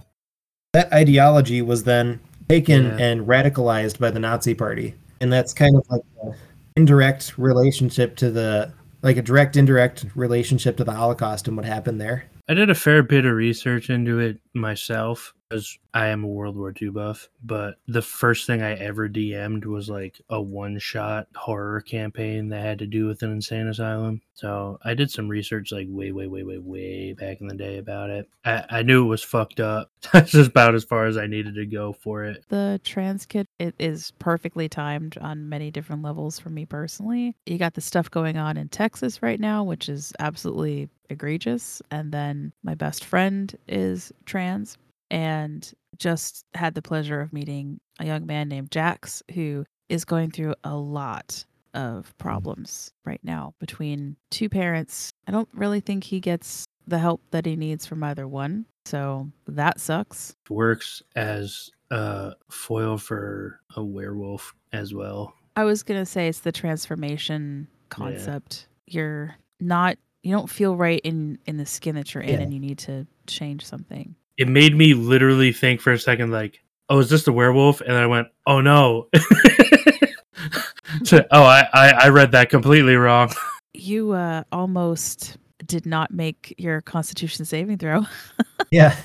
that 0.72 0.92
ideology 0.92 1.62
was 1.62 1.84
then 1.84 2.20
taken 2.48 2.84
Yeah. 2.84 2.96
and 2.98 3.26
radicalized 3.26 3.98
by 3.98 4.10
the 4.10 4.18
Nazi 4.18 4.54
Party, 4.54 4.94
and 5.20 5.32
that's 5.32 5.54
kind 5.54 5.76
of 5.76 5.84
like 5.88 6.02
an 6.22 6.34
indirect 6.76 7.38
relationship 7.38 8.16
to 8.16 8.30
the 8.30 8.72
like 9.02 9.16
a 9.16 9.22
direct 9.22 9.56
indirect 9.56 10.04
relationship 10.16 10.76
to 10.78 10.84
the 10.84 10.92
Holocaust 10.92 11.46
and 11.46 11.56
what 11.56 11.64
happened 11.66 12.00
there. 12.00 12.24
I 12.48 12.54
did 12.54 12.70
a 12.70 12.74
fair 12.74 13.02
bit 13.04 13.24
of 13.24 13.34
research 13.34 13.88
into 13.88 14.18
it 14.18 14.38
myself 14.54 15.32
because 15.48 15.78
I 15.94 16.08
am 16.08 16.24
a 16.24 16.28
World 16.28 16.56
War 16.56 16.74
II 16.80 16.90
buff. 16.90 17.28
But 17.42 17.76
the 17.86 18.02
first 18.02 18.46
thing 18.46 18.62
I 18.62 18.74
ever 18.74 19.08
DM'd 19.08 19.64
was 19.64 19.88
like 19.88 20.20
a 20.28 20.40
one 20.40 20.78
shot 20.78 21.28
horror 21.34 21.80
campaign 21.80 22.48
that 22.48 22.62
had 22.62 22.78
to 22.80 22.86
do 22.86 23.06
with 23.06 23.22
an 23.22 23.32
insane 23.32 23.68
asylum. 23.68 24.20
So 24.34 24.78
I 24.84 24.94
did 24.94 25.10
some 25.10 25.28
research 25.28 25.72
like 25.72 25.86
way, 25.88 26.12
way, 26.12 26.26
way, 26.26 26.42
way, 26.42 26.58
way 26.58 27.12
back 27.12 27.40
in 27.40 27.48
the 27.48 27.54
day 27.54 27.78
about 27.78 28.10
it. 28.10 28.28
I, 28.44 28.64
I 28.68 28.82
knew 28.82 29.04
it 29.04 29.08
was 29.08 29.22
fucked 29.22 29.60
up. 29.60 29.90
That's 30.12 30.32
just 30.32 30.50
about 30.50 30.74
as 30.74 30.84
far 30.84 31.06
as 31.06 31.16
I 31.16 31.26
needed 31.26 31.54
to 31.54 31.66
go 31.66 31.92
for 31.92 32.24
it. 32.24 32.44
The 32.48 32.80
trans 32.84 33.24
kit 33.24 33.48
it 33.58 33.74
is 33.78 34.12
perfectly 34.18 34.68
timed 34.68 35.16
on 35.18 35.48
many 35.48 35.70
different 35.70 36.02
levels 36.02 36.38
for 36.38 36.50
me 36.50 36.66
personally. 36.66 37.34
You 37.46 37.58
got 37.58 37.74
the 37.74 37.80
stuff 37.80 38.10
going 38.10 38.36
on 38.36 38.56
in 38.56 38.68
Texas 38.68 39.22
right 39.22 39.40
now, 39.40 39.64
which 39.64 39.88
is 39.88 40.12
absolutely 40.18 40.88
egregious. 41.08 41.80
And 41.90 42.12
then 42.12 42.52
my 42.62 42.74
best 42.74 43.04
friend 43.04 43.56
is 43.68 44.12
trans 44.26 44.76
and 45.10 45.72
just 45.98 46.44
had 46.54 46.74
the 46.74 46.82
pleasure 46.82 47.20
of 47.20 47.32
meeting 47.32 47.80
a 47.98 48.06
young 48.06 48.26
man 48.26 48.48
named 48.48 48.70
Jax 48.70 49.22
who 49.34 49.64
is 49.88 50.04
going 50.04 50.30
through 50.30 50.54
a 50.64 50.76
lot 50.76 51.44
of 51.74 52.16
problems 52.18 52.92
right 53.04 53.20
now 53.22 53.54
between 53.60 54.16
two 54.30 54.48
parents. 54.48 55.10
I 55.26 55.30
don't 55.32 55.48
really 55.52 55.80
think 55.80 56.04
he 56.04 56.20
gets 56.20 56.64
the 56.86 56.98
help 56.98 57.20
that 57.30 57.46
he 57.46 57.56
needs 57.56 57.86
from 57.86 58.02
either 58.02 58.26
one. 58.26 58.66
So 58.86 59.30
that 59.46 59.80
sucks. 59.80 60.34
Works 60.48 61.02
as 61.16 61.70
a 61.90 62.32
foil 62.50 62.98
for 62.98 63.60
a 63.76 63.82
werewolf 63.84 64.54
as 64.72 64.94
well. 64.94 65.34
I 65.56 65.64
was 65.64 65.82
gonna 65.82 66.06
say 66.06 66.28
it's 66.28 66.40
the 66.40 66.52
transformation 66.52 67.68
concept. 67.88 68.68
You're 68.86 69.34
not 69.60 69.98
you 70.22 70.32
don't 70.32 70.50
feel 70.50 70.76
right 70.76 71.00
in 71.04 71.38
in 71.46 71.56
the 71.56 71.66
skin 71.66 71.94
that 71.94 72.12
you're 72.14 72.22
in 72.22 72.34
Yeah. 72.34 72.40
and 72.40 72.52
you 72.54 72.60
need 72.60 72.78
to 72.78 73.06
change 73.26 73.64
something. 73.64 74.14
It 74.38 74.48
made 74.48 74.76
me 74.76 74.94
literally 74.94 75.52
think 75.52 75.80
for 75.80 75.92
a 75.92 75.98
second 75.98 76.30
like 76.30 76.60
oh 76.88 76.98
is 76.98 77.10
this 77.10 77.24
the 77.24 77.32
werewolf 77.32 77.80
and 77.80 77.92
i 77.92 78.06
went 78.06 78.28
oh 78.46 78.60
no 78.60 79.08
so, 81.04 81.24
oh 81.30 81.42
I, 81.42 81.66
I 81.72 81.88
i 82.04 82.08
read 82.08 82.32
that 82.32 82.50
completely 82.50 82.96
wrong 82.96 83.32
You 83.74 84.12
uh 84.12 84.42
almost 84.52 85.36
did 85.66 85.84
not 85.84 86.10
make 86.10 86.54
your 86.56 86.80
constitution 86.80 87.44
saving 87.44 87.78
throw. 87.78 88.06
Yeah, 88.70 88.96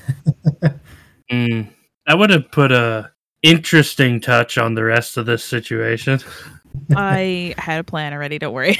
Mm, 1.30 1.68
i 2.08 2.14
would 2.14 2.30
have 2.30 2.50
put 2.50 2.72
a 2.72 3.12
interesting 3.42 4.20
touch 4.20 4.58
on 4.58 4.74
the 4.74 4.82
rest 4.82 5.16
of 5.16 5.26
this 5.26 5.44
situation 5.44 6.20
I 6.96 7.54
had 7.58 7.80
a 7.80 7.84
plan 7.84 8.12
already, 8.12 8.38
don't 8.38 8.54
worry. 8.54 8.78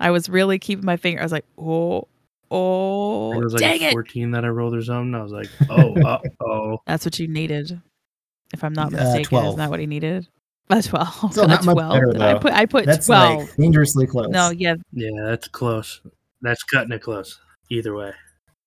I 0.00 0.10
was 0.10 0.28
really 0.28 0.58
keeping 0.58 0.84
my 0.84 0.96
finger. 0.96 1.20
I 1.20 1.24
was 1.24 1.32
like, 1.32 1.44
oh, 1.58 2.08
it 2.52 3.36
oh, 3.36 3.38
was 3.40 3.52
like 3.54 3.60
dang 3.60 3.82
a 3.82 3.86
it. 3.88 3.92
14 3.92 4.30
that 4.32 4.44
i 4.44 4.48
rolled 4.48 4.74
or 4.74 4.82
something 4.82 5.14
i 5.14 5.22
was 5.22 5.32
like 5.32 5.48
oh 5.70 5.94
uh 6.06 6.18
oh 6.40 6.78
That's 6.86 7.04
what 7.04 7.18
you 7.18 7.28
needed. 7.28 7.80
If 8.52 8.62
I'm 8.62 8.74
not 8.74 8.92
Uh, 8.92 8.98
mistaken, 8.98 9.30
12. 9.30 9.46
isn't 9.46 9.58
that 9.60 9.70
what 9.70 9.80
he 9.80 9.86
needed? 9.86 10.28
A 10.70 10.82
12. 10.82 11.32
Still 11.32 11.44
a 11.44 11.48
not 11.48 11.64
much 11.64 11.74
12. 11.74 12.12
better, 12.12 12.22
I 12.22 12.38
put 12.38 12.52
I 12.52 12.66
put 12.66 12.84
that's 12.86 13.06
12. 13.06 13.40
like 13.40 13.56
dangerously 13.56 14.06
close. 14.06 14.28
no, 14.28 14.50
yeah, 14.50 14.74
yeah 14.92 15.10
that's 15.24 15.48
close 15.48 16.00
that's 16.42 16.62
cutting 16.62 16.92
it 16.92 17.00
close 17.02 17.38
either 17.70 17.94
way 17.94 18.12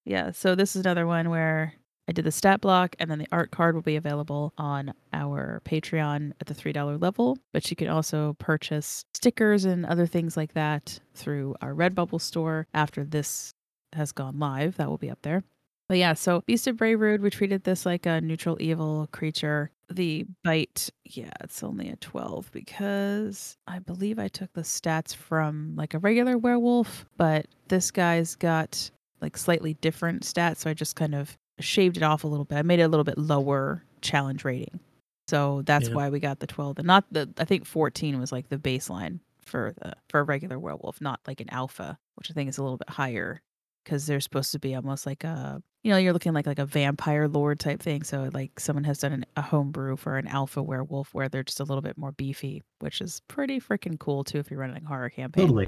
Yeah, 0.06 0.32
so 0.32 0.56
this 0.56 0.76
is 0.76 0.82
another 0.82 1.06
one 1.08 1.30
where 1.30 1.74
I 2.08 2.12
did 2.12 2.26
the 2.26 2.32
stat 2.32 2.62
block 2.62 2.96
and 3.00 3.10
then 3.10 3.18
the 3.18 3.28
art 3.32 3.50
card 3.50 3.74
will 3.74 3.82
be 3.82 3.96
available 3.96 4.54
on 4.60 4.94
our 5.12 5.62
Patreon 5.66 6.34
at 6.40 6.46
the 6.46 6.54
$3 6.54 7.02
level, 7.02 7.36
but 7.52 7.70
you 7.72 7.76
can 7.76 7.88
also 7.88 8.36
purchase 8.38 9.04
stickers 9.16 9.66
and 9.66 9.88
other 9.88 10.06
things 10.06 10.38
like 10.38 10.54
that 10.54 11.00
through 11.16 11.56
our 11.62 11.74
Redbubble 11.74 12.22
store 12.22 12.68
after 12.76 13.04
this 13.04 13.55
has 13.96 14.12
gone 14.12 14.40
live. 14.40 14.78
That 14.78 14.90
will 14.90 14.98
be 14.98 15.10
up 15.10 15.22
there. 15.22 15.44
But 15.88 15.98
yeah, 16.00 16.14
so 16.14 16.42
Beast 16.48 16.66
of 16.68 16.78
Bray 16.78 16.96
we 16.96 17.30
treated 17.30 17.64
this 17.64 17.86
like 17.86 18.06
a 18.06 18.20
neutral 18.22 18.58
evil 18.60 19.08
creature. 19.12 19.72
The 19.90 20.26
bite, 20.44 20.90
yeah, 21.04 21.30
it's 21.42 21.62
only 21.64 21.90
a 21.90 21.96
12 21.98 22.52
because 22.52 23.56
I 23.68 23.78
believe 23.80 24.18
I 24.18 24.28
took 24.28 24.52
the 24.54 24.62
stats 24.62 25.16
from 25.16 25.74
like 25.76 25.94
a 25.94 26.00
regular 26.00 26.40
werewolf, 26.40 27.06
but 27.18 27.46
this 27.68 27.92
guy's 27.92 28.36
got 28.36 28.90
like 29.22 29.38
slightly 29.38 29.76
different 29.76 30.24
stats. 30.24 30.58
So 30.58 30.72
I 30.72 30.74
just 30.74 30.96
kind 30.96 31.14
of 31.14 31.38
shaved 31.60 31.98
it 31.98 32.04
off 32.04 32.24
a 32.24 32.28
little 32.28 32.46
bit. 32.46 32.58
I 32.58 32.62
made 32.64 32.80
it 32.80 32.84
a 32.84 32.88
little 32.88 33.04
bit 33.04 33.20
lower 33.20 33.84
challenge 34.02 34.44
rating. 34.44 34.80
So 35.28 35.62
that's 35.66 35.90
Yeah. 35.90 35.96
why 35.96 36.10
we 36.10 36.20
got 36.20 36.40
the 36.40 36.48
12 36.48 36.80
and 36.80 36.88
not 36.88 37.06
the, 37.12 37.30
I 37.38 37.46
think 37.46 37.66
14 37.66 38.20
was 38.20 38.32
like 38.32 38.50
the 38.50 38.58
baseline 38.58 39.20
for 39.42 39.74
the, 39.78 39.94
for 40.10 40.20
a 40.20 40.24
regular 40.24 40.58
werewolf, 40.58 41.00
not 41.00 41.20
like 41.28 41.42
an 41.42 41.50
alpha, 41.52 41.98
which 42.16 42.32
I 42.32 42.34
think 42.34 42.50
is 42.50 42.58
a 42.58 42.64
little 42.64 42.78
bit 42.78 42.90
higher 42.90 43.42
because 43.86 44.06
they're 44.08 44.20
supposed 44.20 44.52
to 44.52 44.60
be 44.60 44.76
almost 44.76 45.06
like 45.06 45.24
a, 45.24 45.62
you 45.84 45.92
know, 45.92 45.98
you're 45.98 46.12
looking 46.12 46.34
like 46.34 46.46
like 46.48 46.60
a 46.60 46.66
vampire 46.66 47.28
lord 47.30 47.60
type 47.60 47.82
thing. 47.82 48.04
So 48.04 48.30
like 48.34 48.60
someone 48.60 48.84
has 48.84 48.98
done 49.00 49.14
an, 49.14 49.26
a 49.38 49.42
homebrew 49.42 49.96
for 49.96 50.18
an 50.18 50.28
alpha 50.28 50.62
werewolf 50.62 51.14
where 51.14 51.30
they're 51.30 51.44
just 51.44 51.60
a 51.62 51.64
little 51.64 51.82
bit 51.82 51.98
more 51.98 52.12
beefy, 52.12 52.62
which 52.80 53.00
is 53.00 53.22
pretty 53.30 53.62
freaking 53.62 53.98
cool 53.98 54.24
too 54.26 54.40
if 54.40 54.52
you're 54.52 54.60
running 54.60 54.84
a 54.84 54.88
horror 54.88 55.10
campaign. 55.10 55.46
totally. 55.48 55.68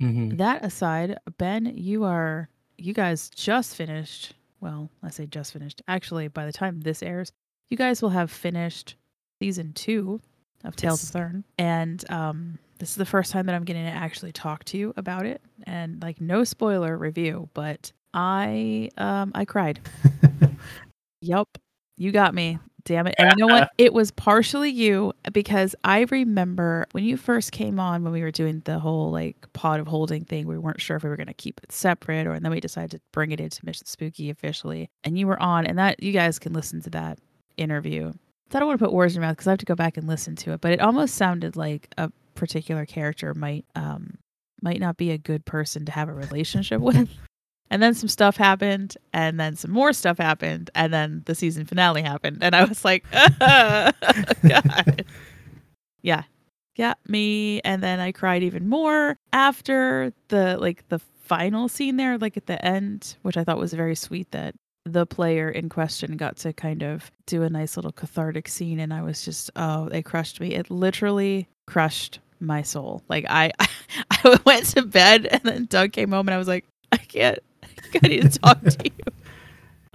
hmm 0.00 0.30
That 0.36 0.62
aside, 0.64 1.16
Ben, 1.38 1.66
you 1.74 2.04
are 2.04 2.48
you 2.76 2.92
guys 2.92 3.30
just 3.30 3.76
finished. 3.76 4.34
Well, 4.60 4.90
I 5.02 5.10
say 5.10 5.26
just 5.26 5.52
finished. 5.52 5.80
Actually, 5.86 6.26
by 6.28 6.44
the 6.46 6.52
time 6.52 6.80
this 6.80 7.02
airs, 7.02 7.30
you 7.68 7.76
guys 7.76 8.02
will 8.02 8.10
have 8.10 8.30
finished 8.30 8.96
season 9.40 9.72
two 9.74 10.20
of 10.64 10.74
Tales 10.74 11.00
Yes. 11.02 11.08
of 11.10 11.12
Thurne, 11.12 11.44
and 11.58 12.04
um, 12.10 12.58
this 12.84 12.90
is 12.90 12.96
the 12.96 13.06
first 13.06 13.32
time 13.32 13.46
that 13.46 13.54
I'm 13.54 13.64
getting 13.64 13.86
to 13.86 13.90
actually 13.90 14.32
talk 14.32 14.62
to 14.64 14.76
you 14.76 14.92
about 14.98 15.24
it. 15.24 15.40
And 15.66 16.02
like, 16.02 16.20
no 16.20 16.44
spoiler 16.44 16.98
review, 16.98 17.48
but 17.54 17.90
I 18.12 18.90
um 18.98 19.32
I 19.34 19.46
cried. 19.46 19.80
yep, 21.22 21.48
you 21.96 22.12
got 22.12 22.34
me. 22.34 22.58
Damn 22.84 23.06
it. 23.06 23.14
And 23.16 23.30
you 23.30 23.36
know 23.38 23.54
what? 23.54 23.70
It 23.78 23.94
was 23.94 24.10
partially 24.10 24.68
you 24.68 25.14
because 25.32 25.74
I 25.82 26.04
remember 26.10 26.86
when 26.92 27.04
you 27.04 27.16
first 27.16 27.52
came 27.52 27.80
on 27.80 28.04
when 28.04 28.12
we 28.12 28.20
were 28.20 28.30
doing 28.30 28.60
the 28.66 28.78
whole 28.78 29.10
like 29.10 29.50
pot 29.54 29.80
of 29.80 29.86
holding 29.86 30.26
thing, 30.26 30.46
we 30.46 30.58
weren't 30.58 30.82
sure 30.82 30.98
if 30.98 31.04
we 31.04 31.08
were 31.08 31.16
going 31.16 31.28
to 31.28 31.32
keep 31.32 31.58
it 31.62 31.72
separate 31.72 32.26
or 32.26 32.34
and 32.34 32.44
then 32.44 32.52
we 32.52 32.60
decided 32.60 32.90
to 32.90 33.00
bring 33.12 33.32
it 33.32 33.40
into 33.40 33.64
Mission 33.64 33.86
Spooky 33.86 34.28
officially. 34.28 34.90
And 35.04 35.18
you 35.18 35.26
were 35.26 35.40
on 35.40 35.64
and 35.64 35.78
that 35.78 36.02
you 36.02 36.12
guys 36.12 36.38
can 36.38 36.52
listen 36.52 36.82
to 36.82 36.90
that 36.90 37.18
interview. 37.56 38.12
I 38.52 38.58
don't 38.58 38.68
want 38.68 38.78
to 38.78 38.84
put 38.84 38.92
words 38.92 39.16
in 39.16 39.22
your 39.22 39.26
mouth 39.26 39.36
because 39.36 39.46
I 39.48 39.52
have 39.52 39.58
to 39.60 39.64
go 39.64 39.74
back 39.74 39.96
and 39.96 40.06
listen 40.06 40.36
to 40.36 40.52
it, 40.52 40.60
but 40.60 40.70
it 40.72 40.80
almost 40.80 41.14
sounded 41.14 41.56
like 41.56 41.88
a 41.96 42.12
particular 42.34 42.86
character 42.86 43.34
might 43.34 43.64
um 43.74 44.18
might 44.62 44.80
not 44.80 44.96
be 44.96 45.10
a 45.10 45.18
good 45.18 45.44
person 45.44 45.84
to 45.84 45.92
have 45.92 46.08
a 46.08 46.14
relationship 46.14 46.80
with. 46.80 47.08
And 47.70 47.82
then 47.82 47.94
some 47.94 48.08
stuff 48.08 48.36
happened, 48.36 48.96
and 49.12 49.40
then 49.40 49.56
some 49.56 49.70
more 49.70 49.92
stuff 49.92 50.18
happened, 50.18 50.70
and 50.74 50.92
then 50.92 51.22
the 51.24 51.34
season 51.34 51.64
finale 51.64 52.02
happened, 52.02 52.38
and 52.42 52.54
I 52.54 52.64
was 52.64 52.84
like, 52.84 53.04
oh, 53.12 53.90
God. 54.46 55.04
yeah, 56.02 56.24
yeah, 56.76 56.94
me. 57.08 57.60
And 57.62 57.82
then 57.82 58.00
I 58.00 58.12
cried 58.12 58.42
even 58.42 58.68
more 58.68 59.16
after 59.32 60.12
the 60.28 60.58
like 60.58 60.86
the 60.88 60.98
final 60.98 61.68
scene 61.68 61.96
there, 61.96 62.18
like 62.18 62.36
at 62.36 62.46
the 62.46 62.62
end, 62.64 63.16
which 63.22 63.36
I 63.36 63.44
thought 63.44 63.58
was 63.58 63.72
very 63.72 63.94
sweet 63.94 64.30
that 64.32 64.54
the 64.84 65.06
player 65.06 65.48
in 65.48 65.68
question 65.68 66.16
got 66.16 66.36
to 66.36 66.52
kind 66.52 66.82
of 66.82 67.10
do 67.26 67.42
a 67.42 67.50
nice 67.50 67.76
little 67.76 67.92
cathartic 67.92 68.48
scene 68.48 68.78
and 68.78 68.92
I 68.92 69.00
was 69.02 69.24
just 69.24 69.50
oh 69.56 69.88
they 69.88 70.02
crushed 70.02 70.40
me 70.40 70.54
it 70.54 70.70
literally 70.70 71.48
crushed 71.66 72.18
my 72.40 72.62
soul 72.62 73.02
like 73.08 73.24
I 73.28 73.52
I 74.10 74.38
went 74.44 74.66
to 74.66 74.82
bed 74.82 75.26
and 75.26 75.42
then 75.42 75.64
Doug 75.66 75.92
came 75.92 76.10
home 76.10 76.28
and 76.28 76.34
I 76.34 76.38
was 76.38 76.48
like 76.48 76.66
I 76.92 76.96
can't 76.98 77.38
I 78.02 78.08
need 78.08 78.22
to 78.22 78.38
talk 78.38 78.60
to 78.60 78.76
you 78.84 79.12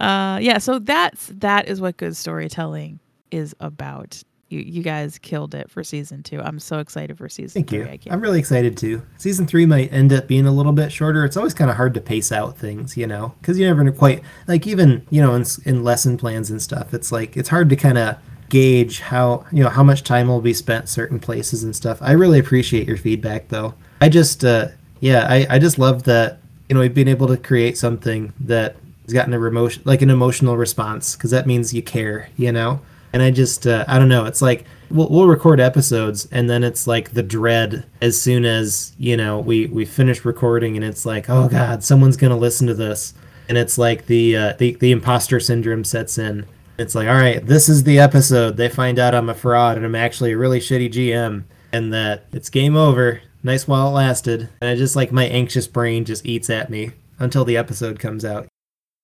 uh 0.04 0.38
yeah 0.40 0.58
so 0.58 0.78
that's 0.78 1.26
that 1.36 1.68
is 1.68 1.80
what 1.80 1.96
good 1.96 2.16
storytelling 2.16 2.98
is 3.30 3.54
about 3.60 4.22
you 4.50 4.60
you 4.60 4.82
guys 4.82 5.18
killed 5.18 5.54
it 5.54 5.70
for 5.70 5.82
season 5.82 6.22
two. 6.22 6.40
I'm 6.40 6.58
so 6.58 6.80
excited 6.80 7.16
for 7.16 7.28
season 7.28 7.62
Thank 7.62 7.70
three. 7.70 8.00
you. 8.04 8.12
I'm 8.12 8.20
really 8.20 8.38
excited 8.38 8.76
too. 8.76 9.02
Season 9.16 9.46
three 9.46 9.64
might 9.64 9.92
end 9.92 10.12
up 10.12 10.26
being 10.26 10.46
a 10.46 10.52
little 10.52 10.72
bit 10.72 10.92
shorter. 10.92 11.24
It's 11.24 11.36
always 11.36 11.54
kind 11.54 11.70
of 11.70 11.76
hard 11.76 11.94
to 11.94 12.00
pace 12.00 12.32
out 12.32 12.58
things, 12.58 12.96
you 12.96 13.06
know, 13.06 13.34
because 13.40 13.58
you 13.58 13.66
never 13.66 13.90
quite 13.92 14.22
like 14.48 14.66
even 14.66 15.06
you 15.10 15.22
know 15.22 15.34
in, 15.34 15.44
in 15.64 15.84
lesson 15.84 16.16
plans 16.18 16.50
and 16.50 16.60
stuff. 16.60 16.92
It's 16.92 17.12
like 17.12 17.36
it's 17.36 17.48
hard 17.48 17.70
to 17.70 17.76
kind 17.76 17.96
of 17.96 18.16
gauge 18.50 19.00
how 19.00 19.46
you 19.50 19.62
know 19.62 19.70
how 19.70 19.82
much 19.82 20.04
time 20.04 20.28
will 20.28 20.42
be 20.42 20.52
spent 20.52 20.88
certain 20.88 21.18
places 21.18 21.64
and 21.64 21.74
stuff. 21.74 21.98
I 22.02 22.12
really 22.12 22.38
appreciate 22.38 22.86
your 22.86 22.98
feedback 22.98 23.48
though. 23.48 23.74
I 24.00 24.10
just 24.10 24.44
uh 24.44 24.68
yeah 25.00 25.26
I 25.28 25.46
I 25.48 25.58
just 25.58 25.78
love 25.78 26.02
that 26.04 26.40
you 26.68 26.74
know 26.74 26.80
we've 26.80 26.94
been 26.94 27.08
able 27.08 27.28
to 27.28 27.36
create 27.38 27.78
something 27.78 28.32
that 28.40 28.76
has 29.04 29.14
gotten 29.14 29.32
a 29.32 29.42
emotion 29.42 29.82
like 29.86 30.02
an 30.02 30.10
emotional 30.10 30.56
response 30.58 31.16
because 31.16 31.30
that 31.30 31.46
means 31.46 31.72
you 31.72 31.82
care, 31.82 32.28
you 32.36 32.52
know 32.52 32.80
and 33.12 33.22
I 33.22 33.30
just 33.30 33.66
uh, 33.66 33.84
I 33.88 33.98
don't 33.98 34.08
know. 34.08 34.24
It's 34.24 34.42
like 34.42 34.64
we'll, 34.90 35.08
we'll 35.08 35.26
record 35.26 35.60
episodes, 35.60 36.28
and 36.30 36.48
then 36.48 36.62
it's 36.62 36.86
like 36.86 37.12
the 37.12 37.22
dread 37.22 37.84
as 38.00 38.20
soon 38.20 38.44
as 38.44 38.94
you 38.98 39.16
know 39.16 39.38
we 39.38 39.66
we 39.66 39.84
finish 39.84 40.24
recording, 40.24 40.76
and 40.76 40.84
it's 40.84 41.04
like 41.04 41.28
oh 41.28 41.48
god, 41.48 41.82
someone's 41.82 42.16
gonna 42.16 42.36
listen 42.36 42.66
to 42.68 42.74
this, 42.74 43.14
and 43.48 43.58
it's 43.58 43.78
like 43.78 44.06
the 44.06 44.36
uh, 44.36 44.52
the 44.54 44.72
the 44.74 44.92
imposter 44.92 45.40
syndrome 45.40 45.84
sets 45.84 46.18
in. 46.18 46.46
It's 46.80 46.94
like 46.94 47.08
all 47.08 47.14
right, 47.14 47.44
this 47.44 47.68
is 47.68 47.84
the 47.84 47.98
episode. 47.98 48.56
They 48.56 48.70
find 48.70 48.98
out 48.98 49.14
I'm 49.14 49.28
a 49.28 49.34
fraud 49.34 49.76
and 49.76 49.84
I'm 49.84 49.94
actually 49.94 50.32
a 50.32 50.38
really 50.38 50.60
shitty 50.60 50.90
GM, 50.90 51.44
and 51.72 51.92
that 51.92 52.24
it's 52.32 52.48
game 52.48 52.74
over. 52.74 53.20
Nice 53.42 53.68
while 53.68 53.88
it 53.88 53.92
lasted, 53.92 54.48
and 54.62 54.70
I 54.70 54.76
just 54.76 54.96
like 54.96 55.12
my 55.12 55.24
anxious 55.24 55.66
brain 55.66 56.04
just 56.06 56.24
eats 56.24 56.48
at 56.48 56.70
me 56.70 56.92
until 57.18 57.44
the 57.44 57.56
episode 57.58 57.98
comes 57.98 58.24
out. 58.24 58.48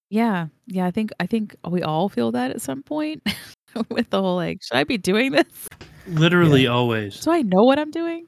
Yeah, 0.09 0.47
yeah. 0.67 0.87
I 0.87 0.91
think 0.91 1.11
I 1.21 1.27
think 1.27 1.55
we 1.69 1.83
all 1.83 2.09
feel 2.09 2.33
that 2.33 2.51
at 2.51 2.63
some 2.63 2.83
point 2.83 3.23
with 3.91 4.09
the 4.09 4.23
whole 4.23 4.37
like, 4.37 4.63
should 4.63 4.79
I 4.79 4.85
be 4.85 4.97
doing 4.99 5.33
this? 5.33 5.69
Literally 6.07 6.63
Yeah. 6.65 6.71
always. 6.71 7.21
Do 7.21 7.31
I 7.31 7.43
know 7.43 7.63
what 7.65 7.79
I'm 7.79 7.91
doing? 7.91 8.27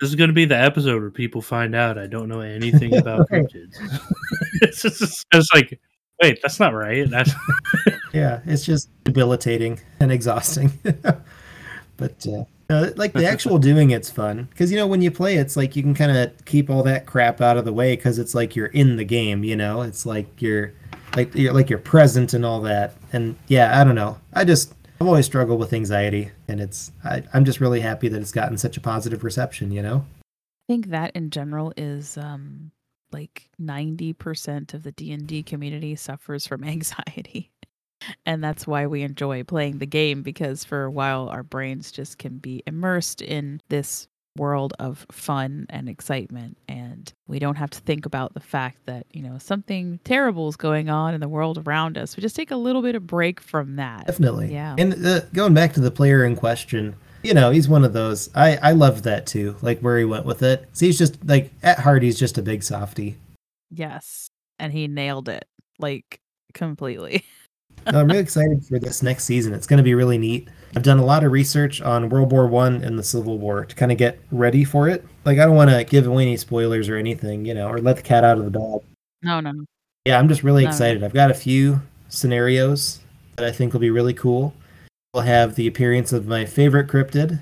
This 0.00 0.08
is 0.08 0.14
going 0.16 0.28
to 0.30 0.34
be 0.34 0.46
the 0.46 0.56
episode 0.56 1.02
where 1.02 1.10
people 1.10 1.42
find 1.42 1.74
out 1.74 1.98
I 1.98 2.06
don't 2.06 2.28
know 2.28 2.40
anything 2.40 2.96
about 2.96 3.26
Right. 3.30 3.42
cryptids. 3.44 3.76
it's 4.62 4.80
just 4.82 5.26
it's 5.32 5.48
like, 5.52 5.78
wait, 6.20 6.40
that's 6.42 6.60
not 6.60 6.74
right. 6.74 7.08
That's 7.08 7.32
Yeah, 8.12 8.40
it's 8.46 8.64
just 8.64 8.88
debilitating 9.04 9.80
and 10.00 10.10
exhausting. 10.10 10.72
but 11.96 12.26
uh, 12.26 12.44
uh, 12.68 12.90
like 12.96 13.12
the 13.12 13.26
actual 13.26 13.58
doing 13.70 13.90
it's 13.90 14.10
fun 14.10 14.44
because 14.50 14.70
you 14.70 14.76
know 14.76 14.86
when 14.86 15.02
you 15.02 15.10
play 15.10 15.36
it's 15.36 15.56
like 15.56 15.76
you 15.76 15.82
can 15.82 15.94
kind 15.94 16.16
of 16.16 16.44
keep 16.44 16.70
all 16.70 16.82
that 16.82 17.06
crap 17.06 17.40
out 17.40 17.56
of 17.56 17.64
the 17.64 17.72
way 17.72 17.96
because 17.96 18.18
it's 18.18 18.34
like 18.34 18.56
you're 18.56 18.66
in 18.66 18.96
the 18.96 19.04
game. 19.04 19.44
You 19.44 19.56
know, 19.56 19.82
it's 19.82 20.06
like 20.06 20.40
you're 20.40 20.72
like 21.16 21.34
you're 21.34 21.52
like 21.52 21.70
you're 21.70 21.78
present 21.78 22.34
and 22.34 22.44
all 22.44 22.60
that. 22.62 22.94
And 23.12 23.36
yeah, 23.48 23.80
I 23.80 23.84
don't 23.84 23.94
know. 23.94 24.18
I 24.32 24.44
just 24.44 24.74
I've 25.00 25.06
always 25.06 25.26
struggled 25.26 25.58
with 25.58 25.72
anxiety, 25.72 26.30
and 26.48 26.60
it's 26.60 26.92
I, 27.04 27.22
I'm 27.32 27.44
just 27.44 27.60
really 27.60 27.80
happy 27.80 28.08
that 28.08 28.20
it's 28.20 28.32
gotten 28.32 28.58
such 28.58 28.76
a 28.76 28.80
positive 28.80 29.24
reception. 29.24 29.70
You 29.70 29.82
know. 29.82 30.06
I 30.68 30.72
think 30.72 30.86
that 30.88 31.10
in 31.16 31.30
general 31.30 31.72
is 31.76 32.16
um 32.16 32.70
like 33.12 33.48
90% 33.60 34.74
of 34.74 34.82
the 34.82 34.92
D&D 34.92 35.42
community 35.42 35.96
suffers 35.96 36.46
from 36.46 36.64
anxiety. 36.64 37.50
And 38.24 38.42
that's 38.42 38.66
why 38.66 38.86
we 38.86 39.02
enjoy 39.02 39.44
playing 39.44 39.78
the 39.78 39.86
game 39.86 40.22
because 40.22 40.64
for 40.64 40.84
a 40.84 40.90
while 40.90 41.28
our 41.28 41.42
brains 41.42 41.92
just 41.92 42.18
can 42.18 42.38
be 42.38 42.62
immersed 42.66 43.20
in 43.20 43.60
this 43.68 44.08
world 44.36 44.72
of 44.78 45.06
fun 45.10 45.66
and 45.68 45.88
excitement 45.88 46.56
and 46.68 47.12
we 47.26 47.38
don't 47.38 47.56
have 47.56 47.70
to 47.70 47.80
think 47.80 48.06
about 48.06 48.32
the 48.32 48.40
fact 48.40 48.78
that, 48.86 49.04
you 49.12 49.22
know, 49.22 49.38
something 49.38 49.98
terrible 50.04 50.48
is 50.48 50.56
going 50.56 50.88
on 50.88 51.14
in 51.14 51.20
the 51.20 51.28
world 51.28 51.58
around 51.66 51.98
us. 51.98 52.16
We 52.16 52.20
just 52.20 52.36
take 52.36 52.50
a 52.50 52.56
little 52.56 52.80
bit 52.80 52.94
of 52.94 53.06
break 53.06 53.40
from 53.40 53.76
that. 53.76 54.06
Definitely. 54.06 54.52
Yeah. 54.52 54.76
And 54.78 54.92
the, 54.92 55.26
going 55.34 55.52
back 55.52 55.74
to 55.74 55.80
the 55.80 55.90
player 55.90 56.24
in 56.24 56.36
question, 56.36 56.94
you 57.22 57.34
know, 57.34 57.50
he's 57.50 57.68
one 57.68 57.84
of 57.84 57.92
those. 57.92 58.28
I 58.34 58.56
I 58.56 58.72
loved 58.72 59.04
that 59.04 59.26
too. 59.26 59.56
Like 59.62 59.80
where 59.80 59.98
he 59.98 60.04
went 60.04 60.26
with 60.26 60.42
it. 60.42 60.68
So 60.72 60.86
he's 60.86 60.98
just 60.98 61.24
like 61.26 61.52
at 61.62 61.78
heart, 61.78 62.02
he's 62.02 62.18
just 62.18 62.38
a 62.38 62.42
big 62.42 62.62
softy. 62.62 63.16
Yes. 63.70 64.28
And 64.58 64.72
he 64.72 64.88
nailed 64.88 65.28
it 65.28 65.46
like 65.78 66.20
completely. 66.54 67.24
No, 67.90 68.00
I'm 68.00 68.08
really 68.08 68.18
excited 68.18 68.62
for 68.66 68.78
this 68.78 69.02
next 69.02 69.24
season. 69.24 69.54
It's 69.54 69.66
going 69.66 69.78
to 69.78 69.82
be 69.82 69.94
really 69.94 70.18
neat. 70.18 70.48
I've 70.76 70.82
done 70.82 70.98
a 70.98 71.04
lot 71.04 71.24
of 71.24 71.32
research 71.32 71.80
on 71.80 72.10
World 72.10 72.30
War 72.30 72.46
One 72.46 72.84
and 72.84 72.98
the 72.98 73.02
Civil 73.02 73.38
War 73.38 73.64
to 73.64 73.74
kind 73.74 73.90
of 73.90 73.96
get 73.96 74.18
ready 74.30 74.64
for 74.64 74.86
it. 74.90 75.02
Like 75.24 75.38
I 75.38 75.46
don't 75.46 75.56
want 75.56 75.70
to 75.70 75.82
give 75.84 76.06
away 76.06 76.24
any 76.24 76.36
spoilers 76.36 76.90
or 76.90 76.96
anything, 76.96 77.46
you 77.46 77.54
know, 77.54 77.68
or 77.68 77.78
let 77.78 77.96
the 77.96 78.02
cat 78.02 78.22
out 78.22 78.36
of 78.36 78.44
the 78.44 78.50
bag. 78.50 78.80
No, 79.22 79.40
no, 79.40 79.52
no. 79.52 79.64
Yeah, 80.04 80.18
I'm 80.18 80.28
just 80.28 80.42
really 80.42 80.64
No. 80.64 80.68
excited. 80.68 81.02
I've 81.02 81.14
got 81.14 81.30
a 81.30 81.34
few 81.34 81.80
scenarios 82.10 83.00
that 83.36 83.46
I 83.46 83.50
think 83.50 83.72
will 83.72 83.80
be 83.80 83.88
really 83.88 84.12
cool. 84.14 84.52
We'll 85.12 85.24
have 85.24 85.56
the 85.56 85.66
appearance 85.66 86.12
of 86.12 86.26
my 86.28 86.44
favorite 86.44 86.86
cryptid, 86.86 87.40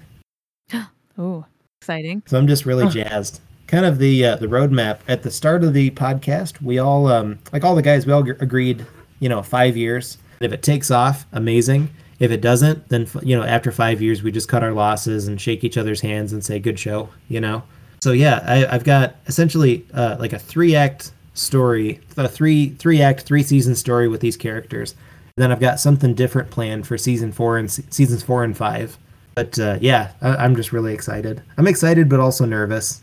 Oh, 1.19 1.45
exciting. 1.83 2.23
So 2.27 2.39
I'm 2.39 2.47
just 2.47 2.64
really 2.64 2.89
jazzed. 2.89 3.41
Kind 3.66 3.85
of 3.85 3.99
the 3.99 4.25
uh, 4.25 4.37
the 4.37 4.47
roadmap 4.47 5.01
at 5.07 5.23
the 5.23 5.31
start 5.31 5.62
of 5.62 5.75
the 5.75 5.91
podcast. 5.91 6.62
We 6.62 6.79
all 6.79 7.09
um, 7.09 7.39
like 7.53 7.64
all 7.64 7.75
the 7.75 7.83
guys. 7.83 8.07
We 8.07 8.12
all 8.14 8.23
g- 8.23 8.33
agreed, 8.41 8.87
you 9.21 9.29
know, 9.29 9.43
five 9.43 9.77
years. 9.77 10.16
If 10.41 10.53
it 10.53 10.62
takes 10.62 10.91
off, 10.91 11.27
amazing. 11.33 11.91
If 12.19 12.31
it 12.31 12.41
doesn't, 12.41 12.89
then 12.89 13.03
f- 13.03 13.19
you 13.23 13.37
know, 13.37 13.43
after 13.45 13.71
five 13.71 14.01
years, 14.01 14.23
we 14.23 14.33
just 14.33 14.49
cut 14.49 14.62
our 14.64 14.73
losses 14.73 15.29
and 15.29 15.39
shake 15.39 15.62
each 15.62 15.77
other's 15.77 16.01
hands 16.01 16.33
and 16.33 16.43
say 16.43 16.59
good 16.59 16.79
show. 16.79 17.11
You 17.29 17.41
know. 17.43 17.64
So 18.01 18.12
yeah, 18.12 18.43
I, 18.47 18.75
I've 18.75 18.85
got 18.85 19.16
essentially 19.27 19.85
uh, 19.93 20.16
like 20.19 20.33
a 20.33 20.39
three 20.39 20.75
act 20.75 21.12
story, 21.35 22.01
a 22.16 22.29
three 22.29 22.71
three 22.71 23.03
act 23.03 23.23
three 23.23 23.43
season 23.43 23.75
story 23.75 24.09
with 24.09 24.23
these 24.23 24.39
characters. 24.39 24.95
Then 25.39 25.53
I've 25.53 25.61
got 25.61 25.80
something 25.80 26.14
different 26.14 26.51
planned 26.51 26.86
for 26.86 26.99
season 26.99 27.32
four 27.32 27.59
and 27.59 27.70
se- 27.70 27.84
seasons 27.91 28.22
four 28.22 28.45
and 28.45 28.57
five. 28.57 28.99
But 29.34 29.59
uh, 29.59 29.78
yeah, 29.80 30.12
I, 30.20 30.36
I'm 30.36 30.57
just 30.57 30.72
really 30.72 30.93
excited. 30.93 31.43
I'm 31.57 31.66
excited, 31.66 32.09
but 32.09 32.20
also 32.20 32.45
nervous. 32.45 33.03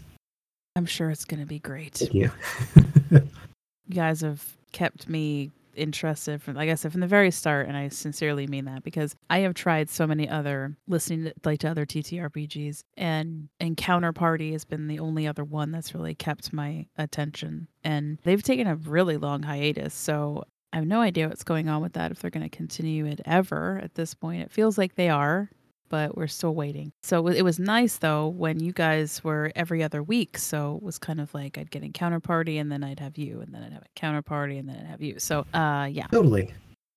I'm 0.76 0.86
sure 0.86 1.10
it's 1.10 1.26
going 1.26 1.40
to 1.40 1.46
be 1.46 1.60
great. 1.60 1.96
Thank 1.96 2.14
you. 2.14 2.32
You 3.88 3.94
guys 3.94 4.22
have 4.22 4.44
kept 4.72 5.08
me 5.08 5.52
interested 5.76 6.42
from 6.42 6.56
like 6.56 6.70
I 6.70 6.76
said 6.76 6.92
from 6.92 7.02
the 7.02 7.08
very 7.08 7.32
start 7.32 7.68
and 7.68 7.76
I 7.76 7.90
sincerely 7.90 8.48
mean 8.48 8.66
that 8.66 8.84
because 8.84 9.16
I 9.30 9.40
have 9.40 9.54
tried 9.54 9.90
so 9.90 10.08
many 10.08 10.28
other 10.28 10.76
listening 10.88 11.26
to, 11.26 11.34
like 11.44 11.60
to 11.60 11.70
other 11.70 11.86
TTRPGs 11.86 12.84
and 12.98 13.50
and 13.60 13.78
Counterparty 13.78 14.54
has 14.54 14.66
been 14.66 14.88
the 14.88 15.00
only 15.00 15.28
other 15.28 15.44
one 15.44 15.72
that's 15.72 15.94
really 15.94 16.16
kept 16.16 16.54
my 16.54 16.88
attention 16.98 17.68
and 17.84 18.18
they've 18.24 18.42
taken 18.42 18.68
a 18.68 18.76
really 18.76 19.18
long 19.18 19.44
hiatus 19.44 19.94
so 19.94 20.46
I 20.76 20.80
have 20.80 20.88
no 20.88 21.00
idea 21.00 21.30
what's 21.30 21.46
going 21.46 21.70
on 21.70 21.82
with 21.82 21.94
that 21.94 22.12
if 22.12 22.20
they're 22.20 22.30
going 22.30 22.48
to 22.48 22.56
continue 22.56 23.06
it 23.06 23.22
ever 23.24 23.80
at 23.82 23.96
this 23.96 24.14
point 24.14 24.42
it 24.42 24.52
feels 24.52 24.78
like 24.78 24.96
they 24.96 25.08
are 25.08 25.50
but 25.88 26.18
we're 26.18 26.28
still 26.28 26.56
waiting. 26.56 26.92
So 27.04 27.28
it 27.28 27.44
was 27.44 27.60
nice 27.60 27.98
though 27.98 28.28
when 28.28 28.60
you 28.60 28.74
guys 28.74 29.24
were 29.24 29.52
every 29.56 29.84
other 29.84 30.02
week. 30.02 30.38
So 30.38 30.78
it 30.78 30.84
was 30.84 30.98
kind 30.98 31.22
of 31.22 31.32
like 31.34 31.60
I'd 31.60 31.70
get 31.70 31.84
in 31.84 31.94
counterparty 31.94 32.60
and 32.60 32.72
then 32.72 32.84
I'd 32.84 33.00
have 33.00 33.18
you 33.18 33.40
and 33.40 33.54
then 33.54 33.64
I'd 33.64 33.72
have 33.72 33.84
a 33.84 34.00
counterparty 34.00 34.60
and 34.60 34.68
then 34.68 34.78
I'd 34.78 34.88
have 34.88 35.02
you. 35.02 35.20
So 35.20 35.46
uh 35.54 35.88
yeah, 35.90 36.08
Totally. 36.08 36.52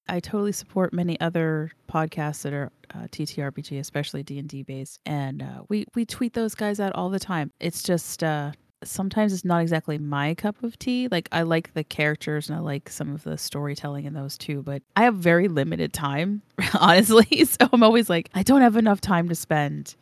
I 0.09 0.21
totally 0.21 0.53
support 0.53 0.93
many 0.93 1.21
other 1.21 1.71
podcasts 1.89 2.43
that 2.43 2.55
are 2.55 2.73
uh, 2.95 3.07
TTRPG, 3.13 3.79
especially 3.79 4.23
D 4.23 4.39
and 4.39 4.49
D 4.49 4.63
based, 4.63 5.01
and 5.05 5.43
uh, 5.43 5.63
we 5.69 5.85
we 5.95 6.07
tweet 6.07 6.33
those 6.33 6.55
guys 6.55 6.81
out 6.81 6.95
all 6.95 7.11
the 7.11 7.19
time. 7.19 7.53
It's 7.61 7.83
just 7.83 8.25
uh, 8.25 8.53
sometimes 8.85 9.33
it's 9.33 9.45
not 9.45 9.63
exactly 9.63 9.99
my 9.99 10.35
cup 10.35 10.63
of 10.63 10.79
tea. 10.79 11.09
Like 11.11 11.29
I 11.33 11.43
like 11.43 11.75
the 11.75 11.85
characters 11.85 12.49
and 12.49 12.59
I 12.59 12.61
like 12.61 12.89
some 12.89 13.15
of 13.15 13.25
the 13.25 13.37
storytelling 13.37 14.05
in 14.05 14.15
those 14.15 14.39
too, 14.39 14.63
but 14.63 14.83
I 14.97 15.05
have 15.05 15.17
very 15.17 15.49
limited 15.49 15.93
time, 15.93 16.43
honestly. 16.79 17.27
So 17.49 17.69
I'm 17.73 17.83
always 17.83 18.11
like, 18.11 18.31
I 18.35 18.43
don't 18.43 18.61
have 18.61 18.77
enough 18.77 19.01
time 19.01 19.29
to 19.29 19.35
spend 19.35 19.95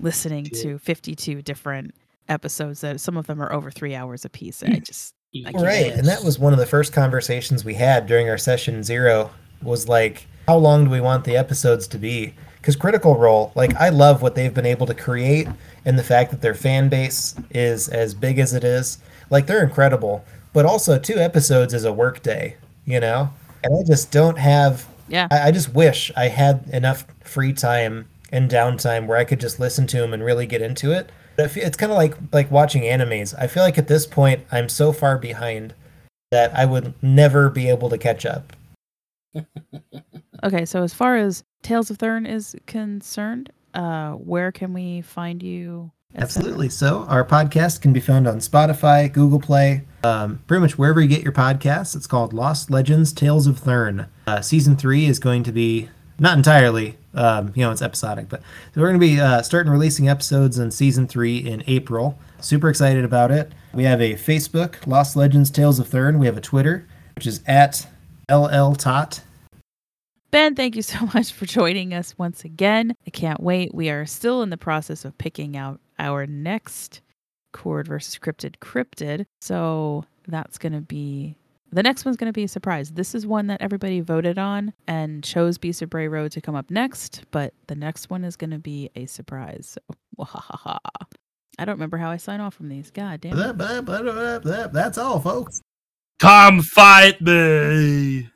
listening 0.00 0.44
to 0.46 0.78
52 0.78 1.42
different 1.42 1.94
episodes. 2.28 2.80
That 2.80 3.00
some 3.00 3.16
of 3.16 3.26
them 3.26 3.42
are 3.42 3.52
over 3.52 3.70
three 3.70 3.94
hours 3.94 4.24
a 4.24 4.30
piece. 4.30 4.62
I 4.62 4.78
just 4.78 5.14
I 5.46 5.52
can't 5.52 5.64
Right, 5.64 5.92
and 5.92 6.06
that 6.06 6.24
was 6.24 6.38
one 6.38 6.52
of 6.52 6.58
the 6.58 6.66
first 6.66 6.92
conversations 6.92 7.64
we 7.64 7.74
had 7.74 8.06
during 8.06 8.28
our 8.28 8.38
session 8.38 8.82
zero. 8.82 9.30
Was 9.62 9.88
like, 9.88 10.26
how 10.48 10.56
long 10.56 10.84
do 10.84 10.90
we 10.90 11.00
want 11.00 11.24
the 11.24 11.36
episodes 11.36 11.86
to 11.88 11.98
be? 11.98 12.34
Because 12.62 12.76
Critical 12.76 13.16
Role, 13.16 13.50
like 13.56 13.74
I 13.74 13.88
love 13.88 14.22
what 14.22 14.36
they've 14.36 14.54
been 14.54 14.66
able 14.66 14.86
to 14.86 14.94
create, 14.94 15.48
and 15.84 15.98
the 15.98 16.04
fact 16.04 16.30
that 16.30 16.40
their 16.40 16.54
fan 16.54 16.88
base 16.88 17.34
is 17.50 17.88
as 17.88 18.14
big 18.14 18.38
as 18.38 18.54
it 18.54 18.62
is. 18.62 18.98
Like 19.30 19.46
they're 19.46 19.64
incredible, 19.64 20.24
but 20.52 20.64
also 20.64 20.96
two 20.96 21.16
episodes 21.16 21.74
is 21.74 21.84
a 21.84 21.92
work 21.92 22.22
day, 22.22 22.56
you 22.84 23.00
know. 23.00 23.30
And 23.64 23.74
I 23.76 23.82
just 23.84 24.12
don't 24.12 24.38
have. 24.38 24.86
Yeah. 25.08 25.26
I, 25.32 25.48
I 25.48 25.50
just 25.50 25.74
wish 25.74 26.12
I 26.16 26.28
had 26.28 26.64
enough 26.72 27.04
free 27.24 27.52
time 27.52 28.08
and 28.30 28.48
downtime 28.48 29.08
where 29.08 29.18
I 29.18 29.24
could 29.24 29.40
just 29.40 29.58
listen 29.58 29.88
to 29.88 29.98
them 29.98 30.14
and 30.14 30.24
really 30.24 30.46
get 30.46 30.62
into 30.62 30.92
it. 30.92 31.10
But 31.36 31.56
it's 31.56 31.76
kind 31.76 31.90
of 31.90 31.98
like 31.98 32.14
like 32.32 32.48
watching 32.52 32.82
animes. 32.82 33.34
I 33.36 33.48
feel 33.48 33.64
like 33.64 33.76
at 33.76 33.88
this 33.88 34.06
point 34.06 34.46
I'm 34.52 34.68
so 34.68 34.92
far 34.92 35.18
behind 35.18 35.74
that 36.30 36.56
I 36.56 36.64
would 36.64 36.94
never 37.02 37.50
be 37.50 37.68
able 37.68 37.90
to 37.90 37.98
catch 37.98 38.24
up. 38.24 38.52
Okay, 40.44 40.64
so 40.64 40.82
as 40.82 40.92
far 40.92 41.16
as 41.16 41.44
Tales 41.62 41.90
of 41.90 41.98
Thurne 41.98 42.26
is 42.26 42.56
concerned, 42.66 43.50
uh, 43.74 44.12
where 44.12 44.52
can 44.52 44.72
we 44.72 45.00
find 45.00 45.42
you? 45.42 45.92
Absolutely. 46.14 46.68
So 46.68 47.04
our 47.08 47.24
podcast 47.24 47.80
can 47.80 47.92
be 47.92 48.00
found 48.00 48.28
on 48.28 48.38
Spotify, 48.38 49.10
Google 49.10 49.40
Play, 49.40 49.84
um, 50.04 50.42
pretty 50.46 50.60
much 50.60 50.76
wherever 50.76 51.00
you 51.00 51.08
get 51.08 51.22
your 51.22 51.32
podcasts. 51.32 51.96
It's 51.96 52.06
called 52.06 52.34
Lost 52.34 52.70
Legends: 52.70 53.12
Tales 53.12 53.46
of 53.46 53.58
Thurne. 53.58 54.08
Uh, 54.26 54.42
season 54.42 54.76
three 54.76 55.06
is 55.06 55.18
going 55.18 55.42
to 55.44 55.52
be 55.52 55.88
not 56.18 56.36
entirely, 56.36 56.98
um, 57.14 57.52
you 57.54 57.64
know, 57.64 57.70
it's 57.70 57.80
episodic, 57.80 58.28
but 58.28 58.42
so 58.74 58.80
we're 58.80 58.88
going 58.88 59.00
to 59.00 59.06
be 59.06 59.18
uh, 59.18 59.40
starting 59.40 59.72
releasing 59.72 60.08
episodes 60.08 60.58
in 60.58 60.70
season 60.70 61.06
three 61.06 61.38
in 61.38 61.64
April. 61.66 62.18
Super 62.40 62.68
excited 62.68 63.04
about 63.04 63.30
it. 63.30 63.52
We 63.72 63.84
have 63.84 64.02
a 64.02 64.14
Facebook, 64.14 64.86
Lost 64.86 65.16
Legends: 65.16 65.50
Tales 65.50 65.78
of 65.78 65.88
Thurne. 65.88 66.18
We 66.18 66.26
have 66.26 66.36
a 66.36 66.42
Twitter, 66.42 66.86
which 67.14 67.26
is 67.26 67.40
at 67.46 67.86
lltot. 68.28 69.20
Ben, 70.32 70.54
thank 70.54 70.74
you 70.74 70.82
so 70.82 71.06
much 71.14 71.30
for 71.30 71.46
joining 71.46 71.94
us 71.94 72.18
once 72.18 72.44
again. 72.44 72.96
I 73.06 73.10
can't 73.10 73.40
wait. 73.40 73.74
We 73.74 73.90
are 73.90 74.06
still 74.06 74.42
in 74.42 74.50
the 74.50 74.56
process 74.56 75.04
of 75.04 75.16
picking 75.18 75.56
out 75.56 75.78
our 75.98 76.26
next 76.26 77.02
Kord 77.54 77.86
versus 77.86 78.18
Cryptid 78.18 78.56
Cryptid. 78.58 79.26
So 79.42 80.04
that's 80.26 80.58
going 80.58 80.72
to 80.72 80.80
be 80.80 81.36
the 81.70 81.82
next 81.82 82.04
one's 82.04 82.18
going 82.18 82.28
to 82.28 82.34
be 82.34 82.44
a 82.44 82.48
surprise. 82.48 82.90
This 82.90 83.14
is 83.14 83.26
one 83.26 83.46
that 83.46 83.62
everybody 83.62 84.00
voted 84.00 84.38
on 84.38 84.74
and 84.86 85.24
chose 85.24 85.56
Beast 85.56 85.80
of 85.80 85.88
Bray 85.88 86.06
Road 86.06 86.32
to 86.32 86.40
come 86.42 86.54
up 86.54 86.70
next, 86.70 87.22
but 87.30 87.54
the 87.66 87.74
next 87.74 88.10
one 88.10 88.24
is 88.24 88.36
going 88.36 88.50
to 88.50 88.58
be 88.58 88.90
a 88.94 89.06
surprise. 89.06 89.78
So. 89.78 89.96
I 91.58 91.64
don't 91.64 91.74
remember 91.76 91.96
how 91.96 92.10
I 92.10 92.18
sign 92.18 92.40
off 92.40 92.54
from 92.54 92.68
these. 92.68 92.90
God 92.90 93.22
damn 93.22 93.38
it. 93.38 94.72
That's 94.72 94.98
all, 94.98 95.20
folks. 95.20 95.62
Come 96.18 96.60
fight 96.60 97.20
me. 97.20 98.28